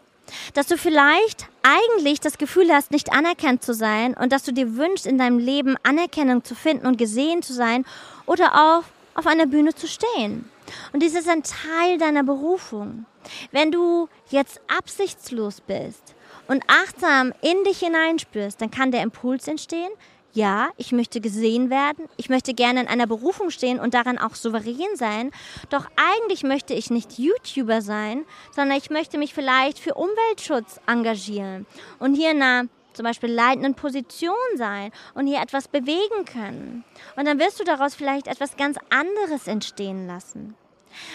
dass 0.54 0.68
du 0.68 0.78
vielleicht 0.78 1.48
eigentlich 1.64 2.20
das 2.20 2.38
Gefühl 2.38 2.72
hast, 2.72 2.92
nicht 2.92 3.12
anerkannt 3.12 3.64
zu 3.64 3.74
sein 3.74 4.14
und 4.14 4.32
dass 4.32 4.44
du 4.44 4.52
dir 4.52 4.76
wünschst, 4.76 5.06
in 5.06 5.18
deinem 5.18 5.40
Leben 5.40 5.76
Anerkennung 5.84 6.44
zu 6.44 6.56
finden 6.56 6.86
und 6.86 6.98
gesehen 6.98 7.42
zu 7.42 7.54
sein 7.54 7.86
oder 8.26 8.54
auch 8.54 8.84
auf 9.16 9.28
einer 9.28 9.46
Bühne 9.46 9.74
zu 9.74 9.88
stehen. 9.88 10.50
Und 10.92 11.04
dies 11.04 11.16
ist 11.16 11.30
ein 11.30 11.44
Teil 11.44 11.98
deiner 11.98 12.24
Berufung. 12.24 13.06
Wenn 13.52 13.72
du 13.72 14.10
jetzt 14.30 14.60
absichtslos 14.68 15.62
bist 15.62 16.16
und 16.48 16.64
achtsam 16.68 17.34
in 17.42 17.64
dich 17.64 17.80
hineinspürst, 17.80 18.62
dann 18.62 18.72
kann 18.72 18.92
der 18.92 19.02
Impuls 19.02 19.48
entstehen, 19.48 19.92
ja, 20.34 20.70
ich 20.78 20.92
möchte 20.92 21.22
gesehen 21.22 21.70
werden, 21.70 22.06
ich 22.18 22.30
möchte 22.30 22.54
gerne 22.54 22.82
in 22.82 22.88
einer 22.88 23.08
Berufung 23.08 23.52
stehen 23.52 23.80
und 23.80 23.94
daran 23.94 24.18
auch 24.18 24.36
souverän 24.36 24.96
sein, 24.96 25.32
doch 25.70 25.86
eigentlich 25.96 26.44
möchte 26.44 26.74
ich 26.74 26.90
nicht 26.90 27.20
YouTuber 27.20 27.82
sein, 27.82 28.26
sondern 28.52 28.78
ich 28.78 28.90
möchte 28.90 29.18
mich 29.18 29.34
vielleicht 29.34 29.80
für 29.80 29.94
Umweltschutz 29.94 30.82
engagieren 30.88 31.66
und 32.00 32.16
hier 32.16 32.32
in 32.32 32.42
einer 32.42 32.68
zum 32.94 33.06
Beispiel 33.06 33.32
leitenden 33.32 33.76
Position 33.76 34.36
sein 34.56 34.92
und 35.16 35.28
hier 35.28 35.42
etwas 35.42 35.68
bewegen 35.68 36.26
können. 36.26 36.84
Und 37.16 37.26
dann 37.26 37.40
wirst 37.40 37.60
du 37.60 37.64
daraus 37.64 37.96
vielleicht 37.96 38.28
etwas 38.28 38.56
ganz 38.56 38.78
anderes 38.90 39.48
entstehen 39.48 40.06
lassen. 40.06 40.56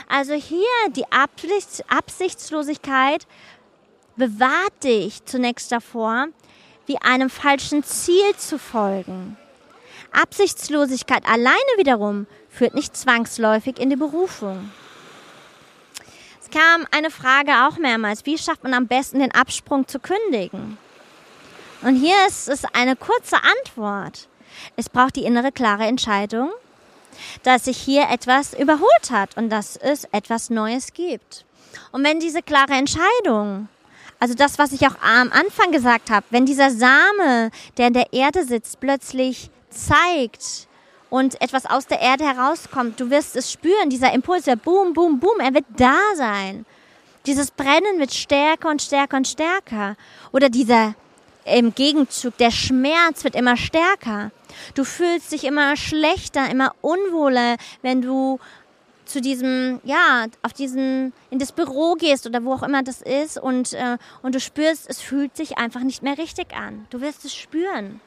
Also 0.08 0.34
hier 0.34 0.66
die 0.90 1.04
Absichtslosigkeit 1.12 3.28
bewahrt 4.16 4.82
dich 4.82 5.24
zunächst 5.24 5.70
davor, 5.70 6.26
wie 6.88 6.98
einem 6.98 7.30
falschen 7.30 7.84
Ziel 7.84 8.34
zu 8.36 8.58
folgen. 8.58 9.36
Absichtslosigkeit 10.12 11.24
alleine 11.26 11.76
wiederum 11.76 12.26
führt 12.50 12.74
nicht 12.74 12.96
zwangsläufig 12.96 13.78
in 13.78 13.90
die 13.90 13.96
Berufung. 13.96 14.70
Es 16.42 16.50
kam 16.50 16.86
eine 16.90 17.10
Frage 17.10 17.66
auch 17.66 17.76
mehrmals, 17.76 18.24
wie 18.24 18.38
schafft 18.38 18.64
man 18.64 18.72
am 18.72 18.86
besten 18.86 19.18
den 19.18 19.32
Absprung 19.32 19.86
zu 19.86 19.98
kündigen? 19.98 20.78
Und 21.82 21.96
hier 21.96 22.16
ist 22.26 22.48
es 22.48 22.64
eine 22.72 22.96
kurze 22.96 23.36
Antwort. 23.36 24.28
Es 24.76 24.88
braucht 24.88 25.16
die 25.16 25.24
innere 25.24 25.52
klare 25.52 25.84
Entscheidung, 25.84 26.50
dass 27.42 27.66
sich 27.66 27.78
hier 27.78 28.08
etwas 28.10 28.54
überholt 28.54 29.10
hat 29.10 29.36
und 29.36 29.50
dass 29.50 29.76
es 29.76 30.04
etwas 30.10 30.50
Neues 30.50 30.92
gibt. 30.94 31.44
Und 31.92 32.02
wenn 32.02 32.18
diese 32.18 32.42
klare 32.42 32.72
Entscheidung 32.72 33.68
also 34.20 34.34
das, 34.34 34.58
was 34.58 34.72
ich 34.72 34.86
auch 34.86 34.96
am 35.00 35.30
Anfang 35.32 35.70
gesagt 35.70 36.10
habe, 36.10 36.26
wenn 36.30 36.46
dieser 36.46 36.70
Same, 36.70 37.50
der 37.76 37.88
in 37.88 37.94
der 37.94 38.12
Erde 38.12 38.44
sitzt, 38.44 38.80
plötzlich 38.80 39.50
zeigt 39.70 40.66
und 41.10 41.40
etwas 41.40 41.66
aus 41.66 41.86
der 41.86 42.00
Erde 42.00 42.24
herauskommt, 42.24 42.98
du 42.98 43.10
wirst 43.10 43.36
es 43.36 43.52
spüren, 43.52 43.90
dieser 43.90 44.12
Impuls, 44.12 44.44
der 44.44 44.56
Boom, 44.56 44.92
Boom, 44.92 45.20
Boom, 45.20 45.40
er 45.40 45.54
wird 45.54 45.66
da 45.76 45.98
sein. 46.16 46.66
Dieses 47.26 47.50
Brennen 47.50 47.98
wird 47.98 48.12
stärker 48.12 48.70
und 48.70 48.82
stärker 48.82 49.16
und 49.16 49.28
stärker. 49.28 49.96
Oder 50.32 50.48
dieser 50.48 50.94
im 51.44 51.74
Gegenzug, 51.74 52.36
der 52.38 52.50
Schmerz 52.50 53.24
wird 53.24 53.34
immer 53.34 53.56
stärker. 53.56 54.30
Du 54.74 54.84
fühlst 54.84 55.32
dich 55.32 55.44
immer 55.44 55.76
schlechter, 55.76 56.50
immer 56.50 56.74
unwohler, 56.80 57.56
wenn 57.82 58.02
du 58.02 58.38
zu 59.08 59.20
diesem, 59.20 59.80
ja, 59.84 60.26
auf 60.42 60.52
diesen, 60.52 61.12
in 61.30 61.38
das 61.38 61.52
Büro 61.52 61.94
gehst 61.94 62.26
oder 62.26 62.44
wo 62.44 62.52
auch 62.52 62.62
immer 62.62 62.82
das 62.82 63.02
ist 63.02 63.38
und, 63.38 63.72
äh, 63.72 63.96
und 64.22 64.34
du 64.34 64.40
spürst, 64.40 64.88
es 64.88 65.00
fühlt 65.00 65.36
sich 65.36 65.58
einfach 65.58 65.80
nicht 65.80 66.02
mehr 66.02 66.18
richtig 66.18 66.54
an. 66.54 66.86
Du 66.90 67.00
wirst 67.00 67.24
es 67.24 67.34
spüren. 67.34 68.00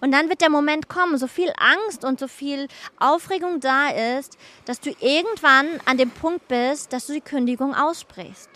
Und 0.00 0.12
dann 0.12 0.28
wird 0.28 0.40
der 0.40 0.50
Moment 0.50 0.88
kommen, 0.88 1.16
so 1.16 1.28
viel 1.28 1.52
Angst 1.56 2.04
und 2.04 2.18
so 2.18 2.26
viel 2.26 2.66
Aufregung 2.98 3.60
da 3.60 3.88
ist, 4.18 4.36
dass 4.64 4.80
du 4.80 4.90
irgendwann 4.90 5.66
an 5.84 5.96
dem 5.96 6.10
Punkt 6.10 6.48
bist, 6.48 6.92
dass 6.92 7.06
du 7.06 7.12
die 7.12 7.20
Kündigung 7.20 7.74
aussprichst. 7.74 8.50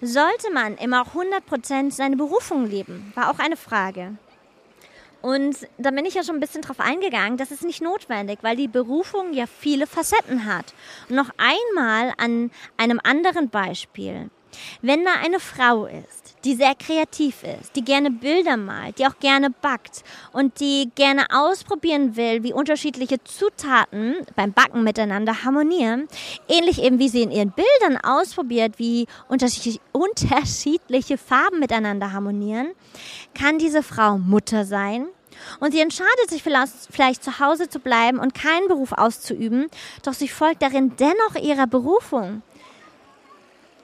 Sollte 0.00 0.52
man 0.52 0.76
immer 0.76 1.02
auch 1.02 1.14
100% 1.14 1.90
seine 1.90 2.16
Berufung 2.16 2.66
leben? 2.66 3.12
War 3.16 3.30
auch 3.30 3.38
eine 3.38 3.56
Frage. 3.56 4.16
Und 5.26 5.66
da 5.76 5.90
bin 5.90 6.04
ich 6.04 6.14
ja 6.14 6.22
schon 6.22 6.36
ein 6.36 6.40
bisschen 6.40 6.62
drauf 6.62 6.78
eingegangen, 6.78 7.36
das 7.36 7.50
ist 7.50 7.64
nicht 7.64 7.82
notwendig, 7.82 8.38
weil 8.42 8.54
die 8.54 8.68
Berufung 8.68 9.32
ja 9.32 9.46
viele 9.46 9.88
Facetten 9.88 10.44
hat. 10.44 10.72
Und 11.08 11.16
noch 11.16 11.30
einmal 11.36 12.12
an 12.16 12.52
einem 12.76 13.00
anderen 13.02 13.48
Beispiel. 13.48 14.30
Wenn 14.82 15.04
da 15.04 15.14
eine 15.20 15.40
Frau 15.40 15.86
ist, 15.86 16.36
die 16.44 16.54
sehr 16.54 16.76
kreativ 16.76 17.42
ist, 17.42 17.74
die 17.74 17.84
gerne 17.84 18.12
Bilder 18.12 18.56
malt, 18.56 19.00
die 19.00 19.06
auch 19.06 19.18
gerne 19.18 19.50
backt 19.50 20.04
und 20.32 20.60
die 20.60 20.92
gerne 20.94 21.26
ausprobieren 21.32 22.14
will, 22.14 22.44
wie 22.44 22.52
unterschiedliche 22.52 23.22
Zutaten 23.24 24.14
beim 24.36 24.52
Backen 24.52 24.84
miteinander 24.84 25.42
harmonieren, 25.42 26.06
ähnlich 26.48 26.80
eben 26.80 27.00
wie 27.00 27.08
sie 27.08 27.22
in 27.22 27.32
ihren 27.32 27.50
Bildern 27.50 27.98
ausprobiert, 28.00 28.78
wie 28.78 29.08
unterschiedliche 29.26 31.18
Farben 31.18 31.58
miteinander 31.58 32.12
harmonieren, 32.12 32.68
kann 33.34 33.58
diese 33.58 33.82
Frau 33.82 34.18
Mutter 34.18 34.64
sein, 34.64 35.08
und 35.60 35.72
sie 35.72 35.80
entscheidet 35.80 36.30
sich 36.30 36.42
vielleicht 36.42 37.24
zu 37.24 37.38
Hause 37.38 37.68
zu 37.68 37.78
bleiben 37.78 38.18
und 38.18 38.34
keinen 38.34 38.68
Beruf 38.68 38.92
auszuüben, 38.92 39.68
doch 40.02 40.12
sie 40.12 40.28
folgt 40.28 40.62
darin 40.62 40.96
dennoch 40.96 41.36
ihrer 41.42 41.66
Berufung. 41.66 42.42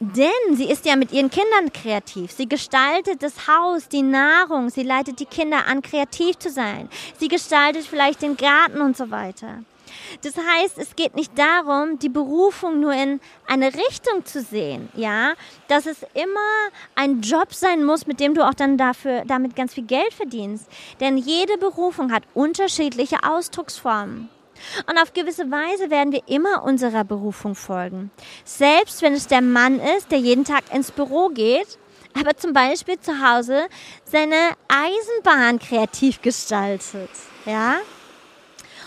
Denn 0.00 0.56
sie 0.56 0.68
ist 0.68 0.84
ja 0.84 0.96
mit 0.96 1.12
ihren 1.12 1.30
Kindern 1.30 1.72
kreativ. 1.72 2.32
Sie 2.32 2.48
gestaltet 2.48 3.22
das 3.22 3.46
Haus, 3.46 3.88
die 3.88 4.02
Nahrung, 4.02 4.68
sie 4.68 4.82
leitet 4.82 5.20
die 5.20 5.26
Kinder 5.26 5.66
an, 5.66 5.80
kreativ 5.80 6.38
zu 6.38 6.50
sein. 6.50 6.88
Sie 7.20 7.28
gestaltet 7.28 7.86
vielleicht 7.86 8.20
den 8.20 8.36
Garten 8.36 8.80
und 8.80 8.96
so 8.96 9.12
weiter. 9.12 9.62
Das 10.22 10.34
heißt, 10.36 10.78
es 10.78 10.96
geht 10.96 11.14
nicht 11.14 11.38
darum, 11.38 11.98
die 11.98 12.08
Berufung 12.08 12.80
nur 12.80 12.92
in 12.92 13.20
eine 13.46 13.72
Richtung 13.74 14.24
zu 14.24 14.40
sehen, 14.40 14.88
ja, 14.94 15.34
dass 15.68 15.86
es 15.86 16.02
immer 16.14 16.70
ein 16.94 17.20
Job 17.20 17.54
sein 17.54 17.84
muss, 17.84 18.06
mit 18.06 18.20
dem 18.20 18.34
du 18.34 18.46
auch 18.46 18.54
dann 18.54 18.78
dafür, 18.78 19.24
damit 19.26 19.56
ganz 19.56 19.74
viel 19.74 19.84
Geld 19.84 20.12
verdienst. 20.14 20.66
Denn 21.00 21.16
jede 21.16 21.58
Berufung 21.58 22.12
hat 22.12 22.24
unterschiedliche 22.34 23.18
Ausdrucksformen. 23.22 24.28
Und 24.88 24.98
auf 24.98 25.12
gewisse 25.12 25.50
Weise 25.50 25.90
werden 25.90 26.12
wir 26.12 26.22
immer 26.26 26.62
unserer 26.62 27.04
Berufung 27.04 27.54
folgen. 27.54 28.10
Selbst 28.44 29.02
wenn 29.02 29.14
es 29.14 29.26
der 29.26 29.42
Mann 29.42 29.80
ist, 29.80 30.10
der 30.10 30.18
jeden 30.18 30.44
Tag 30.44 30.62
ins 30.72 30.90
Büro 30.90 31.28
geht, 31.28 31.78
aber 32.18 32.36
zum 32.36 32.52
Beispiel 32.52 32.98
zu 33.00 33.12
Hause 33.26 33.66
seine 34.04 34.50
Eisenbahn 34.68 35.58
kreativ 35.58 36.20
gestaltet. 36.20 37.10
Ja? 37.46 37.76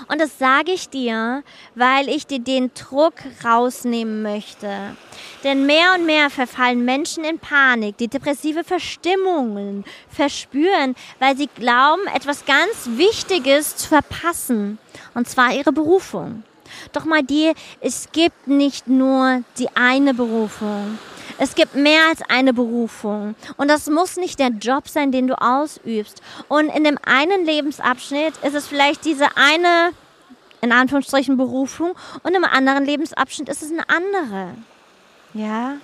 Und 0.07 0.21
das 0.21 0.37
sage 0.37 0.71
ich 0.71 0.89
dir, 0.89 1.43
weil 1.75 2.09
ich 2.09 2.27
dir 2.27 2.39
den 2.39 2.71
Druck 2.73 3.13
rausnehmen 3.43 4.21
möchte. 4.21 4.95
Denn 5.43 5.65
mehr 5.65 5.95
und 5.97 6.05
mehr 6.05 6.29
verfallen 6.29 6.85
Menschen 6.85 7.23
in 7.23 7.39
Panik, 7.39 7.97
die 7.97 8.07
depressive 8.07 8.63
Verstimmungen 8.63 9.83
verspüren, 10.09 10.95
weil 11.19 11.37
sie 11.37 11.47
glauben, 11.55 12.01
etwas 12.13 12.45
ganz 12.45 12.97
Wichtiges 12.97 13.75
zu 13.77 13.89
verpassen. 13.89 14.77
Und 15.13 15.29
zwar 15.29 15.53
ihre 15.53 15.71
Berufung. 15.71 16.43
Doch 16.91 17.05
mal 17.05 17.23
dir, 17.23 17.53
es 17.79 18.09
gibt 18.11 18.47
nicht 18.47 18.87
nur 18.87 19.43
die 19.57 19.69
eine 19.75 20.13
Berufung. 20.13 20.97
Es 21.37 21.55
gibt 21.55 21.75
mehr 21.75 22.07
als 22.09 22.21
eine 22.29 22.53
Berufung. 22.53 23.35
Und 23.57 23.69
das 23.69 23.89
muss 23.89 24.17
nicht 24.17 24.39
der 24.39 24.49
Job 24.49 24.87
sein, 24.87 25.11
den 25.11 25.27
du 25.27 25.39
ausübst. 25.39 26.21
Und 26.47 26.69
in 26.69 26.83
dem 26.83 26.97
einen 27.05 27.45
Lebensabschnitt 27.45 28.33
ist 28.43 28.55
es 28.55 28.67
vielleicht 28.67 29.05
diese 29.05 29.35
eine, 29.35 29.91
in 30.61 30.71
Anführungsstrichen, 30.71 31.37
Berufung. 31.37 31.93
Und 32.23 32.35
im 32.35 32.43
anderen 32.43 32.85
Lebensabschnitt 32.85 33.49
ist 33.49 33.63
es 33.63 33.71
eine 33.71 33.87
andere. 33.89 34.55
Ja? 35.33 35.77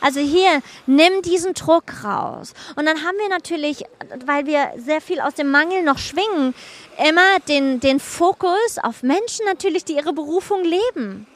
Also 0.00 0.20
hier, 0.20 0.62
nimm 0.86 1.22
diesen 1.22 1.54
Druck 1.54 2.04
raus. 2.04 2.54
Und 2.76 2.86
dann 2.86 3.04
haben 3.04 3.16
wir 3.18 3.28
natürlich, 3.28 3.84
weil 4.24 4.46
wir 4.46 4.72
sehr 4.76 5.00
viel 5.00 5.20
aus 5.20 5.34
dem 5.34 5.50
Mangel 5.50 5.82
noch 5.82 5.98
schwingen, 5.98 6.54
immer 7.08 7.38
den, 7.48 7.80
den 7.80 8.00
Fokus 8.00 8.78
auf 8.82 9.02
Menschen 9.02 9.44
natürlich, 9.46 9.84
die 9.84 9.96
ihre 9.96 10.12
Berufung 10.12 10.64
leben. 10.64 11.26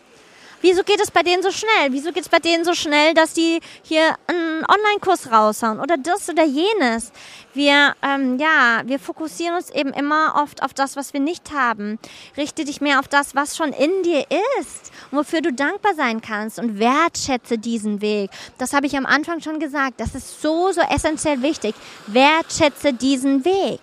Wieso 0.64 0.82
geht 0.82 0.98
es 0.98 1.10
bei 1.10 1.22
denen 1.22 1.42
so 1.42 1.50
schnell? 1.50 1.90
Wieso 1.90 2.10
geht 2.10 2.22
es 2.22 2.30
bei 2.30 2.38
denen 2.38 2.64
so 2.64 2.72
schnell, 2.72 3.12
dass 3.12 3.34
die 3.34 3.60
hier 3.82 4.14
einen 4.26 4.64
Online-Kurs 4.64 5.30
raushauen 5.30 5.78
oder 5.78 5.98
das 5.98 6.30
oder 6.30 6.42
jenes? 6.42 7.12
Wir, 7.52 7.94
ähm, 8.02 8.38
ja, 8.38 8.80
wir 8.86 8.98
fokussieren 8.98 9.56
uns 9.56 9.68
eben 9.68 9.92
immer 9.92 10.40
oft 10.42 10.62
auf 10.62 10.72
das, 10.72 10.96
was 10.96 11.12
wir 11.12 11.20
nicht 11.20 11.52
haben. 11.52 11.98
Richte 12.38 12.64
dich 12.64 12.80
mehr 12.80 12.98
auf 12.98 13.08
das, 13.08 13.34
was 13.34 13.58
schon 13.58 13.74
in 13.74 14.04
dir 14.04 14.24
ist 14.58 14.90
und 15.10 15.18
wofür 15.18 15.42
du 15.42 15.52
dankbar 15.52 15.92
sein 15.96 16.22
kannst 16.22 16.58
und 16.58 16.78
wertschätze 16.78 17.58
diesen 17.58 18.00
Weg. 18.00 18.30
Das 18.56 18.72
habe 18.72 18.86
ich 18.86 18.96
am 18.96 19.04
Anfang 19.04 19.42
schon 19.42 19.60
gesagt. 19.60 20.00
Das 20.00 20.14
ist 20.14 20.40
so, 20.40 20.72
so 20.72 20.80
essentiell 20.80 21.42
wichtig. 21.42 21.74
Wertschätze 22.06 22.94
diesen 22.94 23.44
Weg. 23.44 23.80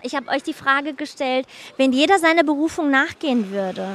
Ich 0.00 0.14
habe 0.14 0.30
euch 0.30 0.42
die 0.42 0.54
Frage 0.54 0.94
gestellt, 0.94 1.46
wenn 1.76 1.92
jeder 1.92 2.18
seiner 2.18 2.44
Berufung 2.44 2.90
nachgehen 2.90 3.50
würde, 3.50 3.86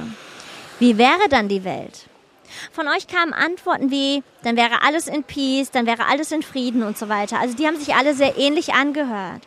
wie 0.80 0.98
wäre 0.98 1.30
dann 1.30 1.48
die 1.48 1.64
Welt? 1.64 2.08
Von 2.72 2.88
euch 2.88 3.08
kamen 3.08 3.34
Antworten 3.34 3.92
wie, 3.92 4.24
dann 4.44 4.56
wäre 4.56 4.84
alles 4.84 5.08
in 5.08 5.24
Peace, 5.24 5.72
dann 5.72 5.86
wäre 5.86 6.06
alles 6.08 6.32
in 6.32 6.44
Frieden 6.44 6.84
und 6.84 6.98
so 6.98 7.10
weiter. 7.10 7.40
Also 7.40 7.56
die 7.56 7.66
haben 7.66 7.80
sich 7.80 7.96
alle 7.96 8.14
sehr 8.14 8.38
ähnlich 8.38 8.74
angehört. 8.74 9.42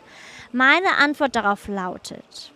Meine 0.51 0.95
Antwort 0.97 1.35
darauf 1.35 1.67
lautet, 1.67 2.51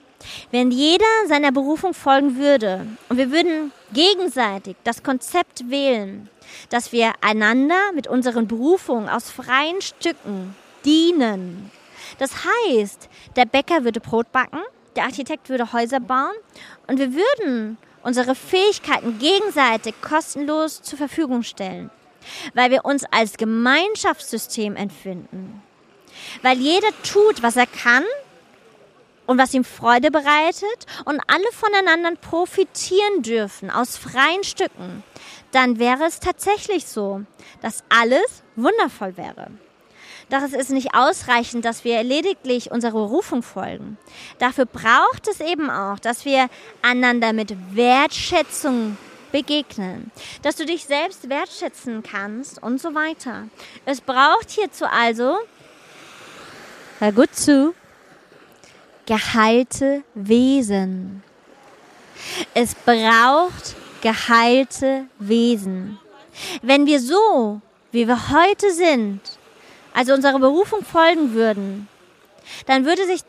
wenn 0.52 0.72
jeder 0.72 1.06
seiner 1.28 1.52
Berufung 1.52 1.94
folgen 1.94 2.38
würde 2.38 2.86
und 3.10 3.18
wir 3.18 3.32
würden 3.32 3.72
gegenseitig 3.94 4.76
das 4.84 5.04
Konzept 5.04 5.70
wählen, 5.70 6.30
dass 6.70 6.92
wir 6.92 7.14
einander 7.22 7.80
mit 7.94 8.08
unseren 8.08 8.48
Berufungen 8.48 9.10
aus 9.10 9.30
freien 9.30 9.82
Stücken 9.82 10.56
dienen. 10.86 11.72
Das 12.18 12.32
heißt, 12.46 13.10
der 13.36 13.46
Bäcker 13.46 13.84
würde 13.84 14.00
Brot 14.00 14.32
backen, 14.32 14.60
der 14.96 15.04
Architekt 15.04 15.50
würde 15.50 15.74
Häuser 15.74 16.00
bauen 16.00 16.36
und 16.88 17.00
wir 17.00 17.14
würden 17.14 17.78
unsere 18.04 18.36
Fähigkeiten 18.36 19.20
gegenseitig 19.20 19.96
kostenlos 20.02 20.82
zur 20.82 20.98
Verfügung 20.98 21.44
stellen. 21.44 21.90
weil 22.54 22.72
wir 22.72 22.86
uns 22.86 23.04
als 23.12 23.38
Gemeinschaftssystem 23.38 24.76
empfinden, 24.76 25.62
weil 26.42 26.58
jeder 26.58 26.90
tut, 27.04 27.42
was 27.44 27.56
er 27.56 27.68
kann 27.68 28.04
und 29.26 29.38
was 29.38 29.54
ihm 29.54 29.64
Freude 29.64 30.12
bereitet 30.12 30.86
und 31.06 31.22
alle 31.28 31.52
voneinander 31.52 32.16
profitieren 32.20 33.22
dürfen 33.22 33.70
aus 33.70 33.98
freien 33.98 34.44
Stücken, 34.44 35.04
dann 35.52 35.80
wäre 35.80 36.06
es 36.06 36.20
tatsächlich 36.20 36.86
so, 36.86 37.22
dass 37.62 37.84
alles 37.90 38.44
wundervoll 38.56 39.18
wäre. 39.18 39.48
Doch 40.32 40.42
es 40.44 40.54
ist 40.54 40.70
nicht 40.70 40.96
ausreichend, 40.96 41.66
dass 41.66 41.84
wir 41.84 42.02
lediglich 42.04 42.72
unserer 42.72 42.94
Berufung 42.94 43.44
folgen. 43.44 43.98
Dafür 44.40 44.66
braucht 44.66 45.28
es 45.28 45.42
eben 45.42 45.70
auch, 45.70 46.00
dass 46.00 46.24
wir 46.24 46.48
einander 46.82 47.34
mit 47.34 47.54
Wertschätzung 47.76 48.98
begegnen, 49.34 50.10
dass 50.42 50.56
du 50.56 50.66
dich 50.66 50.86
selbst 50.86 51.30
wertschätzen 51.30 52.02
kannst 52.02 52.64
und 52.64 52.80
so 52.80 52.96
weiter. 52.96 53.50
Es 53.86 54.00
braucht 54.00 54.50
hierzu 54.52 54.86
also, 54.86 55.38
hör 57.00 57.12
gut 57.12 57.36
zu, 57.36 57.74
geheilte 59.06 60.04
Wesen. 60.14 61.24
Es 62.54 62.74
braucht 62.74 63.76
geheilte 64.02 65.08
Wesen. 65.20 66.00
Wenn 66.62 66.86
wir 66.86 67.02
so, 67.02 67.60
wie 67.92 68.08
wir 68.08 68.30
heute 68.30 68.72
sind, 68.72 69.20
also 69.94 70.14
unserer 70.14 70.40
Berufung 70.40 70.84
folgen 70.84 71.34
würden, 71.34 71.88
dann 72.66 72.86
würde 72.86 73.06
sich 73.06 73.22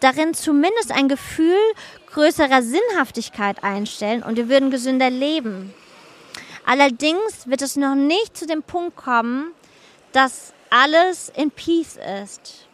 darin 0.00 0.34
zumindest 0.34 0.92
ein 0.92 1.08
Gefühl 1.08 1.58
größerer 2.12 2.62
Sinnhaftigkeit 2.62 3.62
einstellen 3.62 4.22
und 4.22 4.36
wir 4.36 4.48
würden 4.48 4.70
gesünder 4.70 5.10
leben. 5.10 5.74
Allerdings 6.64 7.46
wird 7.46 7.62
es 7.62 7.76
noch 7.76 7.94
nicht 7.94 8.36
zu 8.36 8.46
dem 8.46 8.62
Punkt 8.62 8.96
kommen, 8.96 9.52
dass 10.12 10.52
alles 10.70 11.32
in 11.34 11.50
Peace 11.50 11.98
ist. 12.22 12.66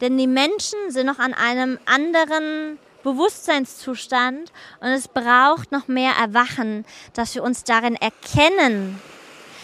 Denn 0.00 0.18
die 0.18 0.26
Menschen 0.26 0.78
sind 0.88 1.06
noch 1.06 1.18
an 1.18 1.32
einem 1.32 1.78
anderen 1.86 2.78
Bewusstseinszustand 3.02 4.52
und 4.80 4.88
es 4.88 5.08
braucht 5.08 5.72
noch 5.72 5.88
mehr 5.88 6.12
Erwachen, 6.20 6.84
dass 7.14 7.34
wir 7.34 7.42
uns 7.42 7.64
darin 7.64 7.96
erkennen, 7.96 9.00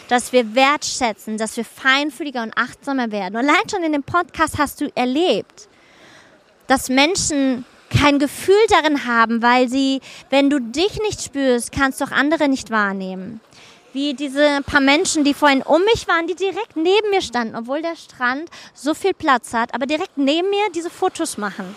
dass 0.09 0.33
wir 0.33 0.55
wertschätzen, 0.55 1.39
dass 1.39 1.57
wir 1.57 1.65
feinfühliger 1.65 2.43
und 2.43 2.57
achtsamer 2.57 3.13
werden. 3.13 3.37
Und 3.37 3.49
allein 3.49 3.69
schon 3.71 3.83
in 3.83 3.93
dem 3.93 4.03
Podcast 4.03 4.59
hast 4.59 4.81
du 4.81 4.91
erlebt, 4.95 5.69
dass 6.67 6.89
Menschen 6.89 7.65
kein 7.91 8.19
Gefühl 8.19 8.55
darin 8.69 9.07
haben, 9.07 9.43
weil 9.43 9.69
sie, 9.69 10.01
wenn 10.31 10.51
du 10.51 10.61
dich 10.61 10.99
nicht 11.01 11.23
spürst, 11.23 11.73
kannst 11.73 12.01
du 12.01 12.05
auch 12.05 12.11
andere 12.11 12.49
nicht 12.49 12.71
wahrnehmen. 12.71 13.41
Wie 13.93 14.15
diese 14.15 14.61
paar 14.67 14.81
Menschen, 14.81 15.25
die 15.25 15.33
vorhin 15.33 15.63
um 15.63 15.83
mich 15.85 16.07
waren, 16.09 16.27
die 16.27 16.35
direkt 16.35 16.77
neben 16.77 17.11
mir 17.11 17.23
standen, 17.23 17.57
obwohl 17.57 17.81
der 17.81 17.97
Strand 17.97 18.51
so 18.75 18.93
viel 18.93 19.15
Platz 19.15 19.55
hat, 19.55 19.75
aber 19.75 19.87
direkt 19.87 20.19
neben 20.19 20.51
mir 20.51 20.71
diese 20.75 20.91
Fotos 20.91 21.39
machen. 21.39 21.75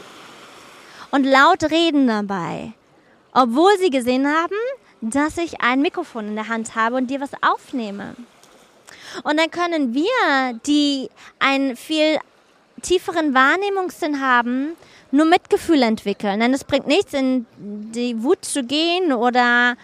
Und 1.12 1.26
laut 1.26 1.63
reden 1.63 2.08
dabei. 2.08 2.74
Obwohl 3.34 3.78
sie 3.80 3.89
gesehen 3.89 4.28
haben, 4.28 4.56
dass 5.02 5.38
ich 5.38 5.62
ein 5.62 5.82
Mikrofon 5.82 6.30
in 6.30 6.36
der 6.36 6.48
Hand 6.48 6.76
habe 6.76 6.96
und 6.96 7.08
dir 7.08 7.20
was 7.20 7.32
aufnehme. 7.42 8.16
Und 9.24 9.40
dann 9.40 9.52
können 9.52 9.94
wir, 9.94 10.60
die 10.66 11.10
einen 11.40 11.76
viel 11.76 12.18
tieferen 12.82 13.34
Wahrnehmungssinn 13.34 14.22
haben, 14.22 14.76
nur 15.12 15.26
Mitgefühl 15.26 15.82
entwickeln. 15.84 16.40
Denn 16.40 16.54
es 16.54 16.64
bringt 16.64 16.88
nichts, 16.88 17.14
in 17.14 17.46
die 17.58 18.22
Wut 18.24 18.46
zu 18.46 18.64
gehen 18.64 19.12
oder 19.12 19.76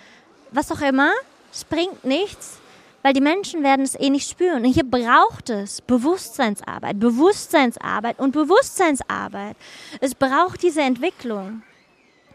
was 0.52 0.72
auch 0.72 0.82
immer. 0.82 1.12
Es 1.52 1.64
bringt 1.64 2.06
nichts, 2.06 2.60
weil 3.02 3.14
die 3.14 3.22
Menschen 3.22 3.64
werden 3.64 3.84
es 3.84 3.96
eh 3.96 4.10
nicht 4.10 4.30
spüren. 4.30 4.64
Und 4.64 4.74
hier 4.74 4.86
braucht 4.86 5.50
es 5.50 5.82
Bewusstseinsarbeit, 5.82 7.00
Bewusstseinsarbeit 7.00 8.20
und 8.20 8.32
Bewusstseinsarbeit. 8.32 9.58
Es 10.00 10.16
braucht 10.16 10.64
diese 10.64 10.82
Entwicklung. 10.82 11.64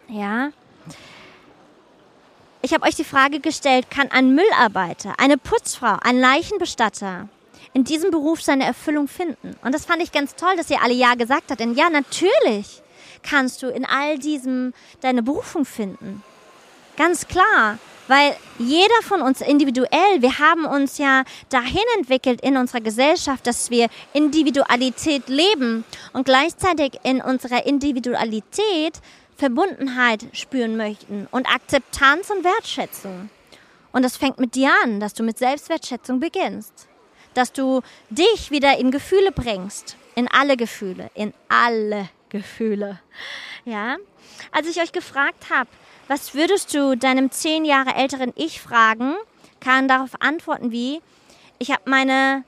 Ja. 0.09 0.51
Ich 2.65 2.73
habe 2.73 2.87
euch 2.87 2.95
die 2.95 3.05
Frage 3.05 3.41
gestellt, 3.41 3.91
kann 3.91 4.09
ein 4.13 4.37
Müllarbeiter, 4.37 5.15
eine 5.19 5.37
Putzfrau, 5.37 5.97
ein 6.01 6.21
Leichenbestatter 6.21 7.29
in 7.75 7.83
diesem 7.83 8.13
Beruf 8.13 8.41
seine 8.41 8.65
Erfüllung 8.65 9.09
finden? 9.09 9.57
Und 9.65 9.75
das 9.75 9.85
fand 9.85 10.01
ich 10.01 10.13
ganz 10.13 10.37
toll, 10.37 10.57
dass 10.57 10.71
ihr 10.71 10.81
alle 10.81 10.95
Ja 10.95 11.15
gesagt 11.15 11.51
habt. 11.51 11.59
Denn 11.59 11.75
ja, 11.75 11.91
natürlich 11.91 12.83
kannst 13.23 13.63
du 13.63 13.69
in 13.69 13.85
all 13.85 14.17
diesem 14.19 14.75
deine 15.01 15.25
Berufung 15.25 15.65
finden. 15.65 16.23
Ganz 16.97 17.27
klar. 17.27 17.79
Weil 18.09 18.37
jeder 18.59 19.01
von 19.03 19.23
uns 19.23 19.41
individuell, 19.41 20.21
wir 20.21 20.39
haben 20.39 20.65
uns 20.65 20.99
ja 20.99 21.23
dahin 21.49 21.85
entwickelt 21.99 22.41
in 22.43 22.57
unserer 22.57 22.81
Gesellschaft, 22.81 23.47
dass 23.47 23.71
wir 23.71 23.89
Individualität 24.13 25.29
leben 25.29 25.85
und 26.13 26.25
gleichzeitig 26.25 26.99
in 27.05 27.23
unserer 27.23 27.65
Individualität 27.65 29.01
Verbundenheit 29.43 30.25
spüren 30.35 30.77
möchten 30.77 31.27
und 31.33 31.53
Akzeptanz 31.53 32.31
und 32.31 32.45
Wertschätzung. 32.45 33.29
Und 33.91 34.05
das 34.05 34.17
fängt 34.17 34.39
mit 34.39 34.55
dir 34.55 34.71
an, 34.85 35.01
dass 35.01 35.15
du 35.15 35.25
mit 35.25 35.37
Selbstwertschätzung 35.37 36.21
beginnst. 36.21 36.87
Dass 37.35 37.53
du 37.53 37.81
dich 38.09 38.53
wieder 38.53 38.79
in 38.79 38.93
Gefühle 38.93 39.33
bringst. 39.33 39.97
In 40.15 40.29
alle 40.29 40.57
Gefühle. 40.57 41.11
In 41.15 41.35
alle 41.49 42.09
Gefühle. 42.29 43.01
Ja? 43.65 43.97
Als 44.53 44.69
ich 44.69 44.81
euch 44.81 44.93
gefragt 44.93 45.51
habe, 45.51 45.69
was 46.07 46.35
würdest 46.35 46.73
du 46.73 46.97
deinem 46.97 47.33
zehn 47.33 47.65
Jahre 47.65 47.97
älteren 47.97 48.33
Ich 48.37 48.61
fragen, 48.61 49.17
kann 49.59 49.89
darauf 49.89 50.11
antworten 50.21 50.71
wie, 50.71 51.03
ich 51.59 51.73
habe 51.73 51.83
meine, 51.87 52.45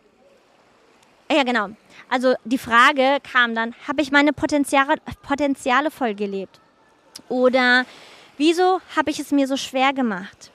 ja 1.29 1.43
genau, 1.43 1.71
also 2.09 2.37
die 2.45 2.59
Frage 2.59 3.19
kam 3.33 3.57
dann, 3.57 3.75
habe 3.89 4.01
ich 4.01 4.13
meine 4.13 4.33
Potenziale, 4.33 4.95
Potenziale 5.25 5.91
voll 5.91 6.15
gelebt? 6.15 6.61
Oder 7.29 7.87
wieso 8.37 8.81
habe 8.97 9.11
ich 9.11 9.19
es 9.19 9.31
mir 9.31 9.47
so 9.47 9.57
schwer 9.57 9.93
gemacht? 9.93 10.51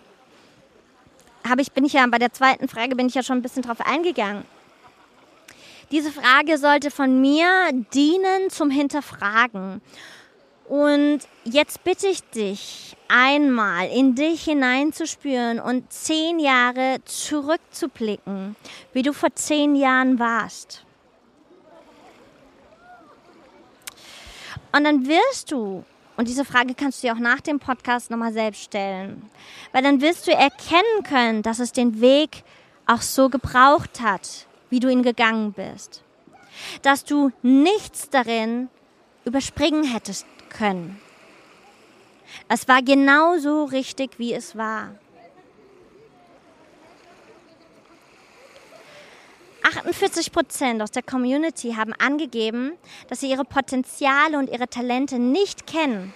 Habe 1.48 1.62
ich, 1.62 1.72
bin 1.72 1.86
ich 1.86 1.94
ja 1.94 2.06
bei 2.08 2.20
der 2.20 2.34
zweiten 2.34 2.68
Frage 2.68 2.96
bin 2.96 3.08
ich 3.08 3.16
ja 3.16 3.24
schon 3.24 3.38
ein 3.38 3.42
bisschen 3.42 3.64
drauf 3.64 3.82
eingegangen. 3.82 4.46
Diese 5.92 6.12
Frage 6.12 6.58
sollte 6.58 6.92
von 6.92 7.20
mir 7.20 7.48
dienen 7.94 8.50
zum 8.50 8.70
Hinterfragen. 8.70 9.82
Und 10.68 11.22
jetzt 11.46 11.84
bitte 11.84 12.08
ich 12.08 12.22
dich, 12.30 12.96
einmal 13.08 13.88
in 13.90 14.14
dich 14.14 14.44
hineinzuspüren 14.44 15.60
und 15.60 15.92
zehn 15.92 16.38
Jahre 16.38 16.98
zurückzublicken, 17.06 18.56
wie 18.94 19.02
du 19.02 19.14
vor 19.14 19.34
zehn 19.34 19.76
Jahren 19.76 20.20
warst. 20.20 20.86
Und 24.72 24.84
dann 24.84 25.08
wirst 25.08 25.52
du 25.52 25.84
und 26.20 26.28
diese 26.28 26.44
Frage 26.44 26.76
kannst 26.76 27.02
du 27.02 27.08
dir 27.08 27.14
auch 27.14 27.20
nach 27.20 27.40
dem 27.40 27.60
Podcast 27.60 28.12
nochmal 28.12 28.34
selbst 28.34 28.62
stellen. 28.62 29.22
Weil 29.72 29.84
dann 29.84 30.02
wirst 30.02 30.28
du 30.28 30.32
erkennen 30.32 31.04
können, 31.04 31.44
dass 31.44 31.60
es 31.60 31.72
den 31.72 32.02
Weg 32.02 32.44
auch 32.86 33.02
so 33.02 33.30
gebraucht 33.30 34.02
hat, 34.02 34.46
wie 34.70 34.82
du 34.82 34.90
ihn 34.90 35.02
gegangen 35.02 35.54
bist. 35.54 36.04
Dass 36.82 37.06
du 37.06 37.32
nichts 37.42 38.10
darin 38.10 38.68
überspringen 39.24 39.86
hättest 39.86 40.26
können. 40.50 41.00
Es 42.50 42.68
war 42.68 42.82
genauso 42.82 43.64
richtig, 43.64 44.20
wie 44.20 44.34
es 44.34 44.58
war. 44.58 44.96
48 49.64 50.32
Prozent 50.32 50.82
aus 50.82 50.92
der 50.92 51.04
Community 51.04 51.74
haben 51.74 51.94
angegeben, 51.94 52.74
dass 53.08 53.20
sie 53.20 53.30
ihre 53.30 53.46
Potenziale 53.46 54.38
und 54.38 54.50
ihre 54.50 54.68
Talente 54.68 55.20
nicht 55.20 55.68
kennen. 55.68 56.14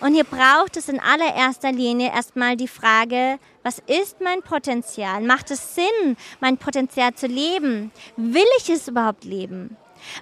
Und 0.00 0.14
hier 0.14 0.24
braucht 0.24 0.76
es 0.76 0.88
in 0.88 1.00
allererster 1.00 1.72
Linie 1.72 2.12
erstmal 2.12 2.56
die 2.56 2.68
Frage, 2.68 3.38
was 3.62 3.78
ist 3.86 4.20
mein 4.20 4.42
Potenzial? 4.42 5.22
Macht 5.22 5.50
es 5.50 5.74
Sinn, 5.74 6.16
mein 6.40 6.58
Potenzial 6.58 7.14
zu 7.14 7.26
leben? 7.26 7.92
Will 8.16 8.44
ich 8.58 8.70
es 8.70 8.88
überhaupt 8.88 9.24
leben? 9.24 9.76